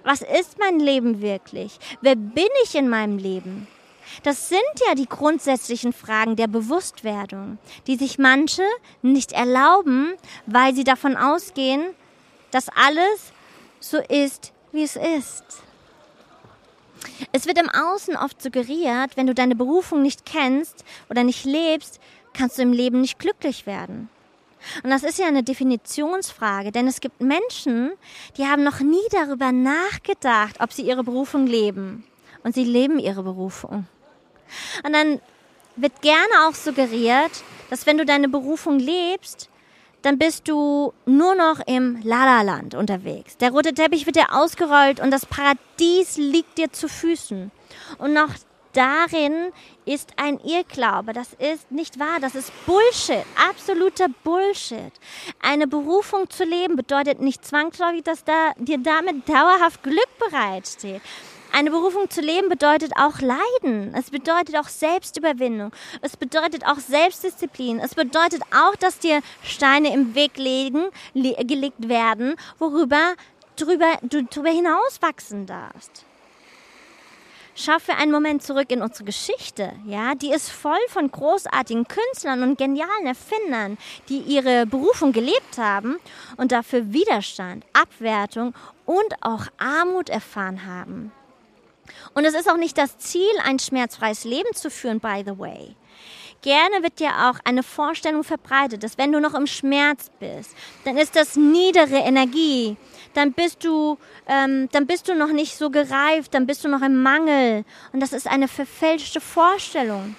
Was 0.04 0.22
ist 0.22 0.58
mein 0.58 0.78
Leben 0.78 1.22
wirklich? 1.22 1.78
Wer 2.00 2.16
bin 2.16 2.48
ich 2.64 2.74
in 2.74 2.88
meinem 2.88 3.18
Leben? 3.18 3.66
Das 4.22 4.48
sind 4.48 4.60
ja 4.86 4.94
die 4.94 5.08
grundsätzlichen 5.08 5.92
Fragen 5.92 6.36
der 6.36 6.48
Bewusstwerdung, 6.48 7.58
die 7.86 7.96
sich 7.96 8.18
manche 8.18 8.64
nicht 9.00 9.32
erlauben, 9.32 10.12
weil 10.46 10.74
sie 10.74 10.84
davon 10.84 11.16
ausgehen, 11.16 11.94
dass 12.52 12.68
alles 12.68 13.32
so 13.80 13.98
ist, 13.98 14.52
wie 14.70 14.84
es 14.84 14.94
ist. 14.96 15.44
Es 17.32 17.46
wird 17.46 17.58
im 17.58 17.68
Außen 17.68 18.16
oft 18.16 18.40
suggeriert, 18.40 19.16
wenn 19.16 19.26
du 19.26 19.34
deine 19.34 19.56
Berufung 19.56 20.02
nicht 20.02 20.24
kennst 20.24 20.84
oder 21.10 21.24
nicht 21.24 21.44
lebst, 21.44 22.00
kannst 22.32 22.58
du 22.58 22.62
im 22.62 22.72
Leben 22.72 23.00
nicht 23.00 23.18
glücklich 23.18 23.66
werden. 23.66 24.08
Und 24.84 24.90
das 24.90 25.02
ist 25.02 25.18
ja 25.18 25.26
eine 25.26 25.42
Definitionsfrage, 25.42 26.70
denn 26.70 26.86
es 26.86 27.00
gibt 27.00 27.20
Menschen, 27.20 27.92
die 28.36 28.46
haben 28.46 28.62
noch 28.62 28.78
nie 28.80 29.02
darüber 29.10 29.50
nachgedacht, 29.50 30.60
ob 30.60 30.72
sie 30.72 30.82
ihre 30.82 31.02
Berufung 31.02 31.46
leben. 31.46 32.04
Und 32.44 32.54
sie 32.54 32.64
leben 32.64 32.98
ihre 32.98 33.22
Berufung. 33.22 33.86
Und 34.84 34.92
dann 34.92 35.20
wird 35.76 36.00
gerne 36.02 36.46
auch 36.46 36.54
suggeriert, 36.54 37.30
dass 37.70 37.86
wenn 37.86 37.98
du 37.98 38.04
deine 38.04 38.28
Berufung 38.28 38.78
lebst, 38.78 39.48
dann 40.02 40.18
bist 40.18 40.48
du 40.48 40.92
nur 41.06 41.34
noch 41.34 41.60
im 41.66 42.00
Lala-Land 42.02 42.74
unterwegs. 42.74 43.36
Der 43.38 43.50
rote 43.50 43.72
Teppich 43.72 44.06
wird 44.06 44.16
dir 44.16 44.34
ausgerollt 44.34 45.00
und 45.00 45.10
das 45.10 45.26
Paradies 45.26 46.16
liegt 46.16 46.58
dir 46.58 46.72
zu 46.72 46.88
Füßen. 46.88 47.50
Und 47.98 48.12
noch 48.12 48.30
darin 48.72 49.52
ist 49.84 50.12
ein 50.16 50.38
Irrglaube. 50.40 51.12
Das 51.12 51.32
ist 51.34 51.70
nicht 51.70 51.98
wahr. 51.98 52.18
Das 52.20 52.34
ist 52.34 52.52
Bullshit. 52.66 53.24
Absoluter 53.48 54.06
Bullshit. 54.24 54.92
Eine 55.40 55.66
Berufung 55.66 56.28
zu 56.30 56.44
leben 56.44 56.76
bedeutet 56.76 57.20
nicht 57.20 57.44
zwangsläufig, 57.44 58.02
dass 58.02 58.24
da, 58.24 58.52
dir 58.58 58.78
damit 58.78 59.28
dauerhaft 59.28 59.82
Glück 59.82 60.08
bereitsteht. 60.18 61.02
Eine 61.54 61.70
Berufung 61.70 62.08
zu 62.08 62.22
leben 62.22 62.48
bedeutet 62.48 62.92
auch 62.96 63.20
Leiden. 63.20 63.94
Es 63.94 64.10
bedeutet 64.10 64.56
auch 64.56 64.68
Selbstüberwindung. 64.68 65.70
Es 66.00 66.16
bedeutet 66.16 66.66
auch 66.66 66.78
Selbstdisziplin. 66.78 67.78
Es 67.78 67.94
bedeutet 67.94 68.42
auch, 68.54 68.74
dass 68.76 68.98
dir 68.98 69.20
Steine 69.42 69.92
im 69.92 70.14
Weg 70.14 70.38
legen, 70.38 70.86
gelegt 71.12 71.90
werden, 71.90 72.36
worüber 72.58 73.14
drüber, 73.56 73.98
du 74.00 74.24
darüber 74.24 74.48
hinaus 74.48 75.02
wachsen 75.02 75.44
darfst. 75.44 76.06
Schau 77.54 77.78
für 77.78 77.96
einen 77.96 78.12
Moment 78.12 78.42
zurück 78.42 78.70
in 78.70 78.80
unsere 78.80 79.04
Geschichte. 79.04 79.74
Ja, 79.86 80.14
die 80.14 80.32
ist 80.32 80.48
voll 80.50 80.80
von 80.88 81.10
großartigen 81.10 81.86
Künstlern 81.86 82.42
und 82.42 82.56
genialen 82.56 83.06
Erfindern, 83.06 83.76
die 84.08 84.20
ihre 84.20 84.64
Berufung 84.64 85.12
gelebt 85.12 85.58
haben 85.58 85.98
und 86.38 86.50
dafür 86.50 86.94
Widerstand, 86.94 87.66
Abwertung 87.74 88.54
und 88.86 89.14
auch 89.20 89.48
Armut 89.58 90.08
erfahren 90.08 90.64
haben. 90.64 91.12
Und 92.14 92.24
es 92.24 92.34
ist 92.34 92.50
auch 92.50 92.56
nicht 92.56 92.78
das 92.78 92.98
Ziel, 92.98 93.30
ein 93.44 93.58
schmerzfreies 93.58 94.24
Leben 94.24 94.54
zu 94.54 94.70
führen, 94.70 95.00
by 95.00 95.22
the 95.24 95.38
way. 95.38 95.74
Gerne 96.42 96.82
wird 96.82 96.98
dir 96.98 97.10
auch 97.10 97.38
eine 97.44 97.62
Vorstellung 97.62 98.24
verbreitet, 98.24 98.82
dass 98.82 98.98
wenn 98.98 99.12
du 99.12 99.20
noch 99.20 99.34
im 99.34 99.46
Schmerz 99.46 100.10
bist, 100.18 100.56
dann 100.84 100.98
ist 100.98 101.14
das 101.14 101.36
niedere 101.36 101.98
Energie, 101.98 102.76
dann 103.14 103.32
bist 103.32 103.64
du, 103.64 103.96
ähm, 104.26 104.68
dann 104.72 104.88
bist 104.88 105.08
du 105.08 105.14
noch 105.14 105.30
nicht 105.30 105.56
so 105.56 105.70
gereift, 105.70 106.34
dann 106.34 106.46
bist 106.46 106.64
du 106.64 106.68
noch 106.68 106.82
im 106.82 107.00
Mangel. 107.00 107.64
Und 107.92 108.00
das 108.00 108.12
ist 108.12 108.26
eine 108.26 108.48
verfälschte 108.48 109.20
Vorstellung. 109.20 110.16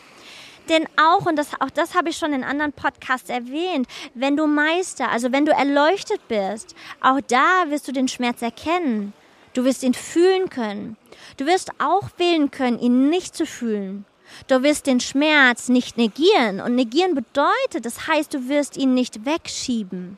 Denn 0.70 0.88
auch, 0.96 1.26
und 1.26 1.36
das, 1.36 1.50
auch 1.60 1.70
das 1.70 1.94
habe 1.94 2.10
ich 2.10 2.18
schon 2.18 2.32
in 2.32 2.46
anderen 2.46 2.72
Podcasts 2.72 3.30
erwähnt, 3.30 3.88
wenn 4.14 4.38
du 4.38 4.48
Meister, 4.48 5.10
also 5.10 5.34
wenn 5.34 5.46
du 5.46 5.52
erleuchtet 5.52 6.26
bist, 6.30 6.74
auch 7.02 7.20
da 7.28 7.66
wirst 7.68 7.88
du 7.90 7.92
den 7.92 8.08
Schmerz 8.08 8.42
erkennen. 8.42 9.14
Du 9.54 9.64
wirst 9.66 9.84
ihn 9.84 9.94
fühlen 9.94 10.50
können. 10.50 10.98
Du 11.38 11.46
wirst 11.46 11.72
auch 11.80 12.10
wählen 12.18 12.52
können, 12.52 12.80
ihn 12.80 13.10
nicht 13.10 13.36
zu 13.36 13.46
fühlen. 13.46 14.06
Du 14.48 14.64
wirst 14.64 14.88
den 14.88 15.00
Schmerz 15.00 15.70
nicht 15.70 15.98
negieren. 15.98 16.60
Und 16.60 16.76
negieren 16.76 17.16
bedeutet, 17.16 17.86
das 17.86 18.08
heißt, 18.08 18.34
du 18.34 18.50
wirst 18.50 18.78
ihn 18.78 18.94
nicht 18.94 19.26
wegschieben. 19.26 20.18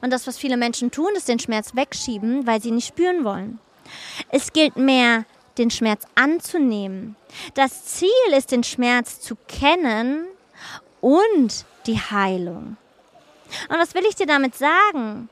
Und 0.00 0.10
das, 0.10 0.26
was 0.26 0.38
viele 0.38 0.56
Menschen 0.56 0.90
tun, 0.90 1.10
ist 1.16 1.28
den 1.28 1.38
Schmerz 1.38 1.74
wegschieben, 1.74 2.46
weil 2.46 2.60
sie 2.60 2.68
ihn 2.68 2.76
nicht 2.76 2.88
spüren 2.88 3.24
wollen. 3.24 3.58
Es 4.30 4.52
gilt 4.52 4.76
mehr, 4.76 5.24
den 5.58 5.70
Schmerz 5.70 6.04
anzunehmen. 6.14 7.16
Das 7.54 7.84
Ziel 7.84 8.08
ist, 8.36 8.50
den 8.50 8.64
Schmerz 8.64 9.20
zu 9.20 9.36
kennen 9.48 10.26
und 11.00 11.64
die 11.86 11.98
Heilung. 11.98 12.76
Und 13.68 13.78
was 13.78 13.94
will 13.94 14.04
ich 14.08 14.16
dir 14.16 14.26
damit 14.26 14.56
sagen? 14.56 15.28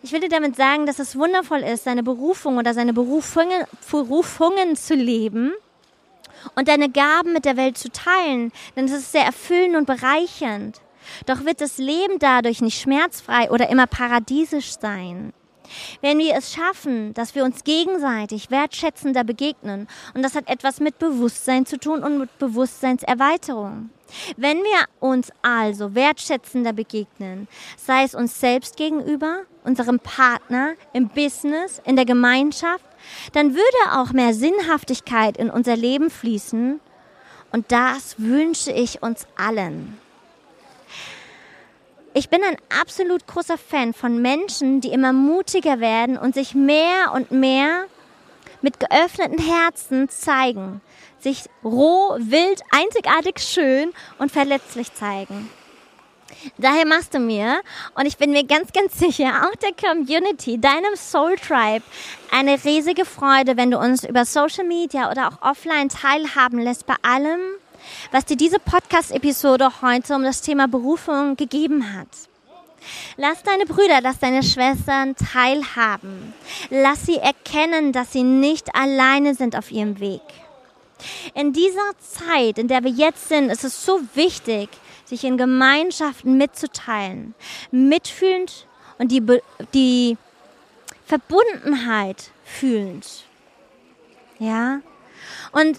Ich 0.00 0.12
will 0.12 0.20
dir 0.20 0.28
damit 0.28 0.54
sagen, 0.54 0.86
dass 0.86 1.00
es 1.00 1.16
wundervoll 1.16 1.60
ist, 1.60 1.84
seine 1.84 2.04
Berufung 2.04 2.56
oder 2.56 2.72
seine 2.72 2.92
Berufungen, 2.92 3.64
Berufungen 3.90 4.76
zu 4.76 4.94
leben 4.94 5.52
und 6.54 6.68
deine 6.68 6.88
Gaben 6.88 7.32
mit 7.32 7.44
der 7.44 7.56
Welt 7.56 7.76
zu 7.76 7.90
teilen, 7.90 8.52
denn 8.76 8.84
es 8.84 8.92
ist 8.92 9.10
sehr 9.10 9.24
erfüllend 9.24 9.74
und 9.74 9.86
bereichernd. 9.86 10.80
Doch 11.26 11.44
wird 11.44 11.60
das 11.60 11.78
Leben 11.78 12.20
dadurch 12.20 12.60
nicht 12.60 12.80
schmerzfrei 12.80 13.50
oder 13.50 13.70
immer 13.70 13.88
paradiesisch 13.88 14.78
sein. 14.78 15.32
Wenn 16.00 16.18
wir 16.18 16.34
es 16.36 16.52
schaffen, 16.52 17.12
dass 17.14 17.34
wir 17.34 17.44
uns 17.44 17.64
gegenseitig 17.64 18.50
wertschätzender 18.50 19.24
begegnen, 19.24 19.88
und 20.14 20.22
das 20.22 20.36
hat 20.36 20.48
etwas 20.48 20.78
mit 20.78 20.98
Bewusstsein 20.98 21.66
zu 21.66 21.78
tun 21.78 22.04
und 22.04 22.18
mit 22.18 22.38
Bewusstseinserweiterung. 22.38 23.90
Wenn 24.36 24.58
wir 24.58 24.86
uns 25.00 25.30
also 25.42 25.94
wertschätzender 25.94 26.72
begegnen, 26.72 27.48
sei 27.76 28.04
es 28.04 28.14
uns 28.14 28.40
selbst 28.40 28.76
gegenüber, 28.76 29.42
unserem 29.64 30.00
Partner, 30.00 30.74
im 30.92 31.08
Business, 31.08 31.80
in 31.84 31.96
der 31.96 32.04
Gemeinschaft, 32.04 32.84
dann 33.32 33.54
würde 33.54 33.98
auch 34.00 34.12
mehr 34.12 34.34
Sinnhaftigkeit 34.34 35.36
in 35.36 35.50
unser 35.50 35.76
Leben 35.76 36.10
fließen. 36.10 36.80
Und 37.52 37.72
das 37.72 38.16
wünsche 38.18 38.72
ich 38.72 39.02
uns 39.02 39.26
allen. 39.36 39.98
Ich 42.14 42.30
bin 42.30 42.42
ein 42.42 42.56
absolut 42.80 43.26
großer 43.26 43.58
Fan 43.58 43.92
von 43.92 44.20
Menschen, 44.20 44.80
die 44.80 44.88
immer 44.88 45.12
mutiger 45.12 45.78
werden 45.78 46.16
und 46.18 46.34
sich 46.34 46.54
mehr 46.54 47.12
und 47.14 47.30
mehr 47.30 47.86
mit 48.62 48.80
geöffneten 48.80 49.38
Herzen 49.38 50.08
zeigen, 50.08 50.80
sich 51.18 51.44
roh, 51.64 52.16
wild, 52.18 52.62
einzigartig 52.70 53.38
schön 53.38 53.92
und 54.18 54.32
verletzlich 54.32 54.92
zeigen. 54.94 55.50
Daher 56.56 56.86
machst 56.86 57.14
du 57.14 57.18
mir, 57.18 57.60
und 57.94 58.06
ich 58.06 58.16
bin 58.16 58.30
mir 58.30 58.44
ganz, 58.44 58.72
ganz 58.72 58.98
sicher, 58.98 59.46
auch 59.46 59.56
der 59.56 59.72
Community, 59.72 60.60
deinem 60.60 60.94
Soul 60.94 61.36
Tribe, 61.36 61.84
eine 62.30 62.62
riesige 62.62 63.04
Freude, 63.04 63.56
wenn 63.56 63.70
du 63.70 63.78
uns 63.78 64.04
über 64.04 64.24
Social 64.24 64.64
Media 64.64 65.10
oder 65.10 65.28
auch 65.28 65.50
offline 65.50 65.88
teilhaben 65.88 66.60
lässt 66.60 66.86
bei 66.86 66.94
allem, 67.02 67.40
was 68.12 68.24
dir 68.24 68.36
diese 68.36 68.58
Podcast-Episode 68.58 69.82
heute 69.82 70.14
um 70.14 70.22
das 70.22 70.42
Thema 70.42 70.68
Berufung 70.68 71.36
gegeben 71.36 71.94
hat. 71.94 72.08
Lass 73.16 73.42
deine 73.42 73.66
Brüder, 73.66 74.00
lass 74.02 74.18
deine 74.18 74.42
Schwestern 74.42 75.16
teilhaben. 75.16 76.34
Lass 76.70 77.06
sie 77.06 77.16
erkennen, 77.16 77.92
dass 77.92 78.12
sie 78.12 78.22
nicht 78.22 78.74
alleine 78.74 79.34
sind 79.34 79.56
auf 79.56 79.70
ihrem 79.70 80.00
Weg. 80.00 80.22
In 81.34 81.52
dieser 81.52 81.92
Zeit, 81.98 82.58
in 82.58 82.68
der 82.68 82.82
wir 82.82 82.90
jetzt 82.90 83.28
sind, 83.28 83.50
ist 83.50 83.64
es 83.64 83.84
so 83.84 84.00
wichtig, 84.14 84.68
sich 85.04 85.24
in 85.24 85.36
Gemeinschaften 85.38 86.36
mitzuteilen, 86.36 87.34
mitfühlend 87.70 88.66
und 88.98 89.12
die, 89.12 89.22
die 89.72 90.16
Verbundenheit 91.06 92.30
fühlend. 92.44 93.24
Ja? 94.38 94.80
Und 95.52 95.78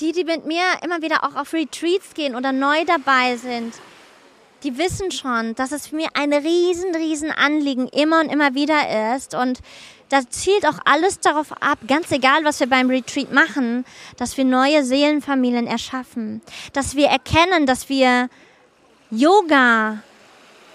die, 0.00 0.12
die 0.12 0.24
mit 0.24 0.46
mir 0.46 0.64
immer 0.82 1.02
wieder 1.02 1.24
auch 1.24 1.36
auf 1.36 1.52
Retreats 1.52 2.14
gehen 2.14 2.34
oder 2.34 2.52
neu 2.52 2.84
dabei 2.84 3.36
sind, 3.36 3.74
die 4.66 4.78
wissen 4.78 5.12
schon, 5.12 5.54
dass 5.54 5.70
es 5.70 5.86
für 5.86 5.96
mich 5.96 6.08
ein 6.14 6.32
riesen, 6.32 6.94
riesen 6.94 7.30
Anliegen 7.30 7.86
immer 7.88 8.20
und 8.20 8.32
immer 8.32 8.54
wieder 8.54 9.14
ist. 9.14 9.34
Und 9.34 9.60
da 10.08 10.28
zielt 10.28 10.66
auch 10.66 10.78
alles 10.84 11.20
darauf 11.20 11.52
ab, 11.52 11.78
ganz 11.86 12.10
egal, 12.10 12.44
was 12.44 12.58
wir 12.58 12.68
beim 12.68 12.90
Retreat 12.90 13.32
machen, 13.32 13.84
dass 14.16 14.36
wir 14.36 14.44
neue 14.44 14.84
Seelenfamilien 14.84 15.68
erschaffen. 15.68 16.42
Dass 16.72 16.96
wir 16.96 17.06
erkennen, 17.06 17.66
dass 17.66 17.88
wir 17.88 18.28
Yoga 19.10 20.02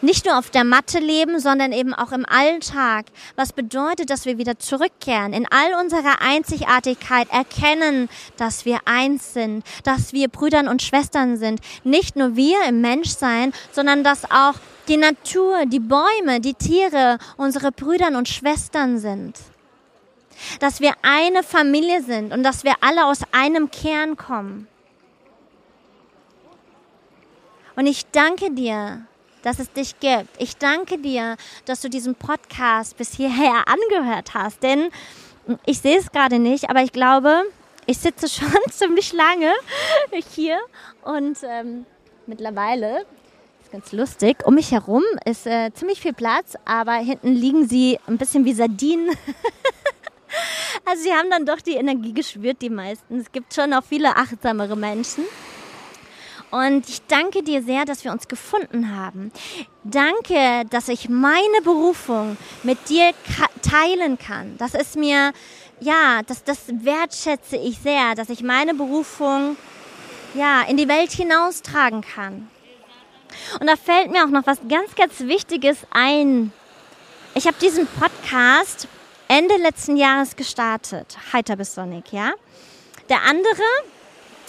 nicht 0.02 0.26
nur 0.26 0.38
auf 0.38 0.50
der 0.50 0.64
Matte 0.64 1.00
leben, 1.00 1.40
sondern 1.40 1.72
eben 1.72 1.94
auch 1.94 2.12
im 2.12 2.26
Alltag. 2.26 3.06
Was 3.36 3.54
bedeutet, 3.54 4.10
dass 4.10 4.26
wir 4.26 4.38
wieder 4.38 4.60
zurückkehren, 4.60 5.34
in 5.34 5.48
all 5.50 5.80
unserer 5.82 6.22
Einzigartigkeit 6.22 7.30
erkennen, 7.32 8.10
dass 8.38 8.66
wir 8.66 8.80
eins 8.86 9.34
sind, 9.34 9.64
dass 9.84 10.14
wir 10.14 10.28
Brüdern 10.28 10.68
und 10.68 10.82
Schwestern 10.82 11.38
sind. 11.38 11.62
Nicht 11.84 12.16
nur 12.16 12.36
wir 12.36 12.64
im 12.68 12.82
Menschsein, 12.82 13.54
sondern 13.72 14.04
dass 14.04 14.26
auch 14.26 14.56
die 14.88 14.98
Natur, 14.98 15.66
die 15.66 15.80
Bäume, 15.80 16.40
die 16.40 16.54
Tiere 16.54 17.18
unsere 17.38 17.72
Brüdern 17.72 18.16
und 18.16 18.28
Schwestern 18.28 18.98
sind. 18.98 19.38
Dass 20.60 20.82
wir 20.82 20.94
eine 21.04 21.44
Familie 21.44 22.02
sind 22.02 22.34
und 22.34 22.44
dass 22.44 22.64
wir 22.64 22.74
alle 22.82 23.06
aus 23.06 23.20
einem 23.32 23.70
Kern 23.70 24.18
kommen. 24.18 24.68
Und 27.76 27.86
ich 27.86 28.06
danke 28.12 28.52
dir, 28.52 29.06
dass 29.44 29.60
es 29.60 29.72
dich 29.72 30.00
gibt. 30.00 30.30
Ich 30.38 30.58
danke 30.58 30.98
dir, 30.98 31.38
dass 31.66 31.82
du 31.82 31.90
diesen 31.90 32.16
Podcast 32.16 32.98
bis 32.98 33.14
hierher 33.14 33.66
angehört 33.68 34.34
hast, 34.34 34.64
denn 34.64 34.90
ich 35.66 35.80
sehe 35.80 35.98
es 35.98 36.12
gerade 36.12 36.40
nicht, 36.40 36.70
aber 36.70 36.84
ich 36.84 36.92
glaube, 36.92 37.44
ich 37.86 37.98
sitze 37.98 38.28
schon 38.30 38.50
ziemlich 38.72 39.14
lange 39.14 39.54
hier 40.36 40.60
und 41.04 41.38
ähm, 41.44 41.86
mittlerweile 42.28 43.06
ist 43.62 43.72
ganz 43.72 43.92
lustig. 43.92 44.38
Um 44.46 44.56
mich 44.56 44.72
herum 44.72 45.04
ist 45.26 45.48
äh, 45.48 45.72
ziemlich 45.74 46.02
viel 46.02 46.14
Platz, 46.14 46.56
aber 46.66 46.94
hinten 46.94 47.34
liegen 47.34 47.68
sie 47.68 48.00
ein 48.08 48.18
bisschen 48.18 48.46
wie 48.46 48.54
Sardinen. 48.54 49.10
also 50.86 51.04
sie 51.04 51.12
haben 51.12 51.30
dann 51.30 51.46
doch 51.46 51.62
die 51.62 51.76
Energie 51.76 52.14
gespürt, 52.14 52.62
die 52.62 52.70
meisten. 52.70 53.20
Es 53.20 53.32
gibt 53.32 53.54
schon 53.54 53.74
auch 53.74 53.84
viele 53.84 54.16
achtsamere 54.16 54.76
Menschen. 54.76 55.26
Und 56.52 56.90
ich 56.90 57.02
danke 57.08 57.44
dir 57.44 57.64
sehr, 57.64 57.86
dass 57.86 58.04
wir 58.04 58.12
uns 58.12 58.28
gefunden 58.28 58.96
haben. 58.96 59.32
Danke, 59.84 60.66
dass 60.70 60.90
ich 60.90 61.08
meine 61.08 61.62
Berufung 61.64 62.38
mit 62.64 62.90
dir 62.90 63.12
teilen 63.62 64.18
kann. 64.18 64.58
Das 64.58 64.74
ist 64.74 64.98
mir, 64.98 65.32
ja, 65.80 66.22
das, 66.28 66.44
das 66.44 66.60
wertschätze 66.68 67.56
ich 67.56 67.80
sehr, 67.80 68.16
dass 68.16 68.30
ich 68.30 68.44
meine 68.44 68.74
Berufung, 68.74 69.56
ja, 70.34 70.64
in 70.64 70.76
die 70.78 70.88
Welt 70.90 71.12
hinaustragen 71.12 72.02
kann. 72.02 72.50
Und 73.60 73.68
da 73.68 73.76
fällt 73.78 74.12
mir 74.12 74.26
auch 74.26 74.30
noch 74.30 74.46
was 74.46 74.60
ganz, 74.68 74.94
ganz 74.96 75.20
Wichtiges 75.22 75.78
ein. 75.92 76.52
Ich 77.34 77.48
habe 77.48 77.56
diesen 77.62 77.88
Podcast 77.88 78.90
Ende 79.30 79.56
letzten 79.56 79.96
Jahres 79.96 80.36
gestartet, 80.36 81.18
Heiter 81.32 81.56
bis 81.56 81.74
Sonic, 81.74 82.12
ja. 82.12 82.34
Der 83.10 83.24
andere, 83.24 83.64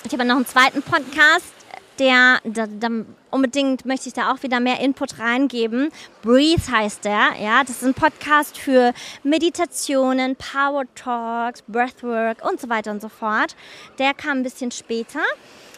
ich 0.05 0.13
habe 0.13 0.25
noch 0.25 0.35
einen 0.35 0.47
zweiten 0.47 0.83
Podcast, 0.83 1.53
der, 1.99 2.39
der, 2.45 2.67
der, 2.67 2.91
unbedingt 3.31 3.85
möchte 3.85 4.09
ich 4.09 4.15
da 4.15 4.33
auch 4.33 4.43
wieder 4.43 4.61
mehr 4.61 4.81
Input 4.81 5.19
reingeben. 5.19 5.91
Breathe 6.23 6.63
heißt 6.71 7.05
der, 7.05 7.31
ja. 7.41 7.63
Das 7.63 7.83
ist 7.83 7.85
ein 7.85 7.95
Podcast 7.95 8.59
für 8.59 8.93
Meditationen, 9.23 10.37
Power 10.37 10.85
Talks, 10.95 11.63
Breathwork 11.69 12.45
und 12.49 12.61
so 12.61 12.69
weiter 12.69 12.91
und 12.91 13.03
so 13.03 13.09
fort. 13.09 13.57
Der 13.99 14.15
kam 14.15 14.39
ein 14.39 14.43
bisschen 14.43 14.71
später. 14.71 15.21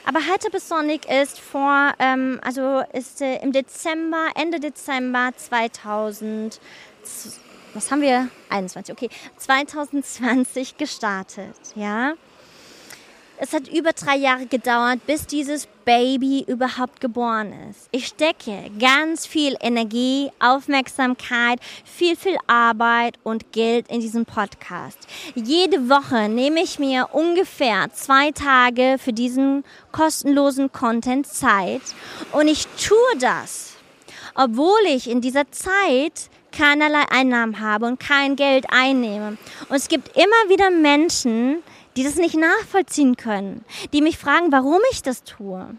Aber 0.06 0.20
Hypersonic 0.20 1.10
ist 1.10 1.40
vor, 1.40 1.92
ähm, 1.98 2.38
also 2.42 2.82
ist 2.92 3.22
äh, 3.22 3.36
im 3.42 3.52
Dezember, 3.52 4.28
Ende 4.34 4.60
Dezember 4.60 5.30
2000, 5.34 6.60
was 7.72 7.90
haben 7.90 8.02
wir? 8.02 8.28
21, 8.50 8.94
okay, 8.94 9.08
2020 9.38 10.76
gestartet, 10.76 11.56
ja. 11.74 12.14
Es 13.36 13.52
hat 13.52 13.66
über 13.66 13.92
drei 13.92 14.16
Jahre 14.16 14.46
gedauert, 14.46 15.04
bis 15.06 15.26
dieses 15.26 15.66
Baby 15.84 16.44
überhaupt 16.46 17.00
geboren 17.00 17.52
ist. 17.68 17.88
Ich 17.90 18.06
stecke 18.06 18.70
ganz 18.78 19.26
viel 19.26 19.56
Energie, 19.60 20.30
Aufmerksamkeit, 20.38 21.58
viel, 21.84 22.16
viel 22.16 22.36
Arbeit 22.46 23.18
und 23.24 23.50
Geld 23.50 23.88
in 23.88 24.00
diesen 24.00 24.24
Podcast. 24.24 24.98
Jede 25.34 25.90
Woche 25.90 26.28
nehme 26.28 26.62
ich 26.62 26.78
mir 26.78 27.08
ungefähr 27.12 27.92
zwei 27.92 28.30
Tage 28.30 28.96
für 28.98 29.12
diesen 29.12 29.64
kostenlosen 29.90 30.70
Content 30.70 31.26
Zeit 31.26 31.82
und 32.32 32.46
ich 32.46 32.68
tue 32.80 33.18
das, 33.18 33.72
obwohl 34.36 34.80
ich 34.86 35.10
in 35.10 35.20
dieser 35.20 35.50
Zeit 35.50 36.30
keinerlei 36.52 37.04
Einnahmen 37.10 37.58
habe 37.58 37.86
und 37.86 37.98
kein 37.98 38.36
Geld 38.36 38.66
einnehme. 38.70 39.36
Und 39.68 39.76
es 39.76 39.88
gibt 39.88 40.16
immer 40.16 40.48
wieder 40.48 40.70
Menschen, 40.70 41.64
die 41.96 42.04
das 42.04 42.16
nicht 42.16 42.36
nachvollziehen 42.36 43.16
können, 43.16 43.64
die 43.92 44.02
mich 44.02 44.18
fragen, 44.18 44.52
warum 44.52 44.80
ich 44.90 45.02
das 45.02 45.22
tue. 45.24 45.76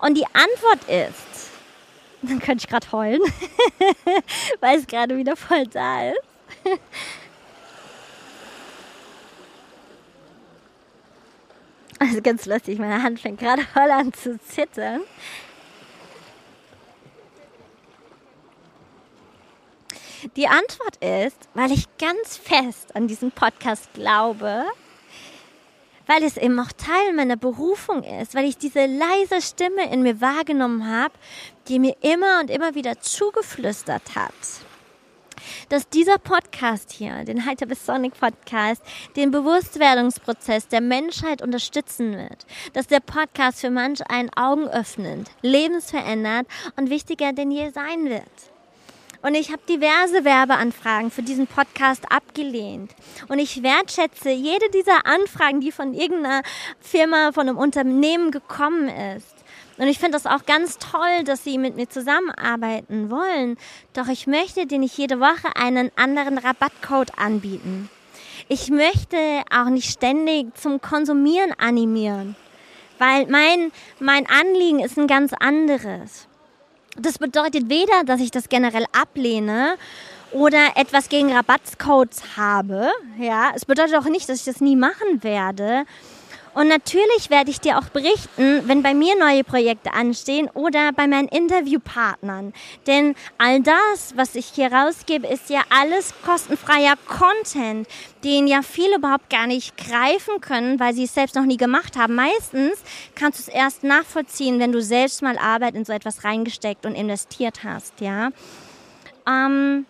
Und 0.00 0.14
die 0.14 0.26
Antwort 0.26 0.84
ist, 0.88 1.50
dann 2.22 2.40
könnte 2.40 2.64
ich 2.64 2.68
gerade 2.68 2.92
heulen, 2.92 3.20
weil 4.60 4.78
es 4.78 4.86
gerade 4.86 5.16
wieder 5.16 5.36
voll 5.36 5.66
da 5.66 6.10
ist. 6.10 6.20
Also 11.98 12.20
ganz 12.20 12.46
lustig, 12.46 12.80
meine 12.80 13.00
Hand 13.00 13.20
fängt 13.20 13.38
gerade 13.38 13.62
voll 13.62 13.88
an 13.92 14.12
zu 14.12 14.36
zittern. 14.40 15.02
Die 20.34 20.48
Antwort 20.48 20.96
ist, 20.96 21.36
weil 21.54 21.70
ich 21.70 21.86
ganz 21.98 22.36
fest 22.36 22.96
an 22.96 23.06
diesen 23.06 23.30
Podcast 23.30 23.92
glaube 23.94 24.64
weil 26.06 26.22
es 26.22 26.36
eben 26.36 26.58
auch 26.58 26.72
Teil 26.72 27.12
meiner 27.14 27.36
Berufung 27.36 28.02
ist, 28.02 28.34
weil 28.34 28.44
ich 28.44 28.58
diese 28.58 28.86
leise 28.86 29.40
Stimme 29.40 29.92
in 29.92 30.02
mir 30.02 30.20
wahrgenommen 30.20 30.86
habe, 30.86 31.14
die 31.68 31.78
mir 31.78 31.96
immer 32.00 32.40
und 32.40 32.50
immer 32.50 32.74
wieder 32.74 33.00
zugeflüstert 33.00 34.14
hat. 34.14 34.32
Dass 35.68 35.88
dieser 35.88 36.18
Podcast 36.18 36.92
hier, 36.92 37.24
den 37.24 37.46
Heiter 37.46 37.66
bis 37.66 37.84
Sonic 37.84 38.14
Podcast, 38.18 38.82
den 39.16 39.30
Bewusstwerdungsprozess 39.30 40.68
der 40.68 40.80
Menschheit 40.80 41.42
unterstützen 41.42 42.16
wird. 42.16 42.46
Dass 42.74 42.86
der 42.86 43.00
Podcast 43.00 43.60
für 43.60 43.70
manch 43.70 44.08
einen 44.08 44.30
Augen 44.36 44.68
öffnend, 44.68 45.30
lebensverändert 45.42 46.46
und 46.76 46.90
wichtiger 46.90 47.32
denn 47.32 47.50
je 47.50 47.70
sein 47.70 48.04
wird. 48.04 48.51
Und 49.22 49.36
ich 49.36 49.52
habe 49.52 49.62
diverse 49.68 50.24
Werbeanfragen 50.24 51.12
für 51.12 51.22
diesen 51.22 51.46
Podcast 51.46 52.10
abgelehnt. 52.10 52.92
Und 53.28 53.38
ich 53.38 53.62
wertschätze 53.62 54.30
jede 54.30 54.68
dieser 54.70 55.06
Anfragen, 55.06 55.60
die 55.60 55.70
von 55.70 55.94
irgendeiner 55.94 56.42
Firma, 56.80 57.30
von 57.30 57.48
einem 57.48 57.56
Unternehmen 57.56 58.32
gekommen 58.32 58.88
ist. 58.88 59.34
Und 59.78 59.86
ich 59.86 59.98
finde 59.98 60.12
das 60.12 60.26
auch 60.26 60.44
ganz 60.44 60.78
toll, 60.78 61.24
dass 61.24 61.44
sie 61.44 61.56
mit 61.56 61.76
mir 61.76 61.88
zusammenarbeiten 61.88 63.10
wollen. 63.10 63.56
Doch 63.94 64.08
ich 64.08 64.26
möchte 64.26 64.66
dir 64.66 64.78
nicht 64.78 64.98
jede 64.98 65.20
Woche 65.20 65.54
einen 65.54 65.90
anderen 65.96 66.38
Rabattcode 66.38 67.16
anbieten. 67.16 67.88
Ich 68.48 68.70
möchte 68.70 69.16
auch 69.54 69.70
nicht 69.70 69.90
ständig 69.90 70.54
zum 70.56 70.80
Konsumieren 70.80 71.52
animieren, 71.58 72.34
weil 72.98 73.26
mein, 73.28 73.70
mein 74.00 74.26
Anliegen 74.28 74.80
ist 74.80 74.98
ein 74.98 75.06
ganz 75.06 75.32
anderes. 75.32 76.28
Das 76.98 77.18
bedeutet 77.18 77.68
weder, 77.70 78.04
dass 78.04 78.20
ich 78.20 78.30
das 78.30 78.48
generell 78.48 78.84
ablehne 78.92 79.76
oder 80.32 80.76
etwas 80.76 81.08
gegen 81.08 81.32
Rabattcodes 81.32 82.36
habe. 82.36 82.90
Ja, 83.18 83.52
es 83.54 83.64
bedeutet 83.64 83.96
auch 83.96 84.04
nicht, 84.04 84.28
dass 84.28 84.38
ich 84.38 84.44
das 84.44 84.60
nie 84.60 84.76
machen 84.76 85.22
werde. 85.22 85.84
Und 86.54 86.68
natürlich 86.68 87.30
werde 87.30 87.50
ich 87.50 87.60
dir 87.60 87.78
auch 87.78 87.88
berichten, 87.88 88.68
wenn 88.68 88.82
bei 88.82 88.92
mir 88.92 89.18
neue 89.18 89.42
Projekte 89.42 89.94
anstehen 89.94 90.50
oder 90.52 90.92
bei 90.92 91.06
meinen 91.06 91.28
Interviewpartnern. 91.28 92.52
Denn 92.86 93.14
all 93.38 93.60
das, 93.60 94.14
was 94.16 94.34
ich 94.34 94.46
hier 94.46 94.70
rausgebe, 94.70 95.26
ist 95.26 95.48
ja 95.48 95.62
alles 95.70 96.12
kostenfreier 96.24 96.96
Content, 97.06 97.88
den 98.22 98.46
ja 98.46 98.60
viele 98.62 98.96
überhaupt 98.96 99.30
gar 99.30 99.46
nicht 99.46 99.76
greifen 99.78 100.40
können, 100.40 100.78
weil 100.78 100.94
sie 100.94 101.04
es 101.04 101.14
selbst 101.14 101.36
noch 101.36 101.46
nie 101.46 101.56
gemacht 101.56 101.96
haben. 101.96 102.14
Meistens 102.14 102.82
kannst 103.14 103.38
du 103.38 103.42
es 103.42 103.48
erst 103.48 103.82
nachvollziehen, 103.82 104.58
wenn 104.58 104.72
du 104.72 104.82
selbst 104.82 105.22
mal 105.22 105.38
Arbeit 105.38 105.74
in 105.74 105.86
so 105.86 105.92
etwas 105.92 106.22
reingesteckt 106.22 106.84
und 106.84 106.94
investiert 106.94 107.64
hast, 107.64 108.00
ja. 108.00 108.30
Ähm 109.26 109.86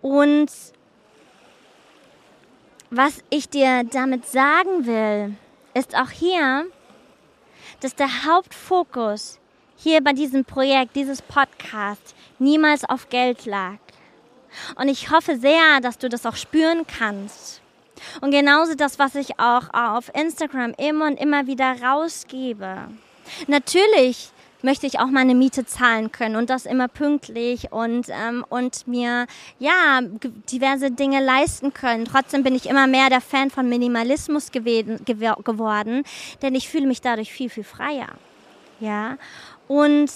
und 0.00 0.50
was 2.90 3.22
ich 3.30 3.48
dir 3.48 3.84
damit 3.84 4.26
sagen 4.26 4.86
will, 4.86 5.34
ist 5.74 5.96
auch 5.96 6.10
hier, 6.10 6.66
dass 7.80 7.94
der 7.94 8.24
Hauptfokus 8.24 9.38
hier 9.76 10.02
bei 10.02 10.12
diesem 10.12 10.44
Projekt, 10.44 10.96
dieses 10.96 11.22
Podcast, 11.22 12.14
niemals 12.38 12.84
auf 12.84 13.08
Geld 13.08 13.46
lag. 13.46 13.78
Und 14.76 14.88
ich 14.88 15.10
hoffe 15.10 15.38
sehr, 15.38 15.80
dass 15.80 15.98
du 15.98 16.08
das 16.08 16.26
auch 16.26 16.36
spüren 16.36 16.86
kannst. 16.86 17.60
Und 18.20 18.30
genauso 18.30 18.74
das, 18.74 18.98
was 18.98 19.14
ich 19.14 19.38
auch 19.38 19.72
auf 19.72 20.10
Instagram 20.14 20.74
immer 20.78 21.06
und 21.06 21.20
immer 21.20 21.46
wieder 21.46 21.80
rausgebe. 21.82 22.88
Natürlich 23.46 24.30
möchte 24.62 24.86
ich 24.86 24.98
auch 24.98 25.08
meine 25.08 25.34
Miete 25.34 25.64
zahlen 25.64 26.10
können 26.12 26.36
und 26.36 26.50
das 26.50 26.66
immer 26.66 26.88
pünktlich 26.88 27.72
und, 27.72 28.06
ähm, 28.08 28.44
und 28.48 28.86
mir 28.86 29.26
ja 29.58 30.00
diverse 30.50 30.90
Dinge 30.90 31.24
leisten 31.24 31.72
können. 31.72 32.04
Trotzdem 32.04 32.42
bin 32.42 32.54
ich 32.54 32.68
immer 32.68 32.86
mehr 32.86 33.08
der 33.08 33.20
Fan 33.20 33.50
von 33.50 33.68
Minimalismus 33.68 34.50
gewesen, 34.50 35.04
geworden, 35.04 36.04
denn 36.42 36.54
ich 36.54 36.68
fühle 36.68 36.86
mich 36.86 37.00
dadurch 37.00 37.32
viel, 37.32 37.50
viel 37.50 37.64
freier. 37.64 38.08
Ja, 38.80 39.16
und 39.66 40.10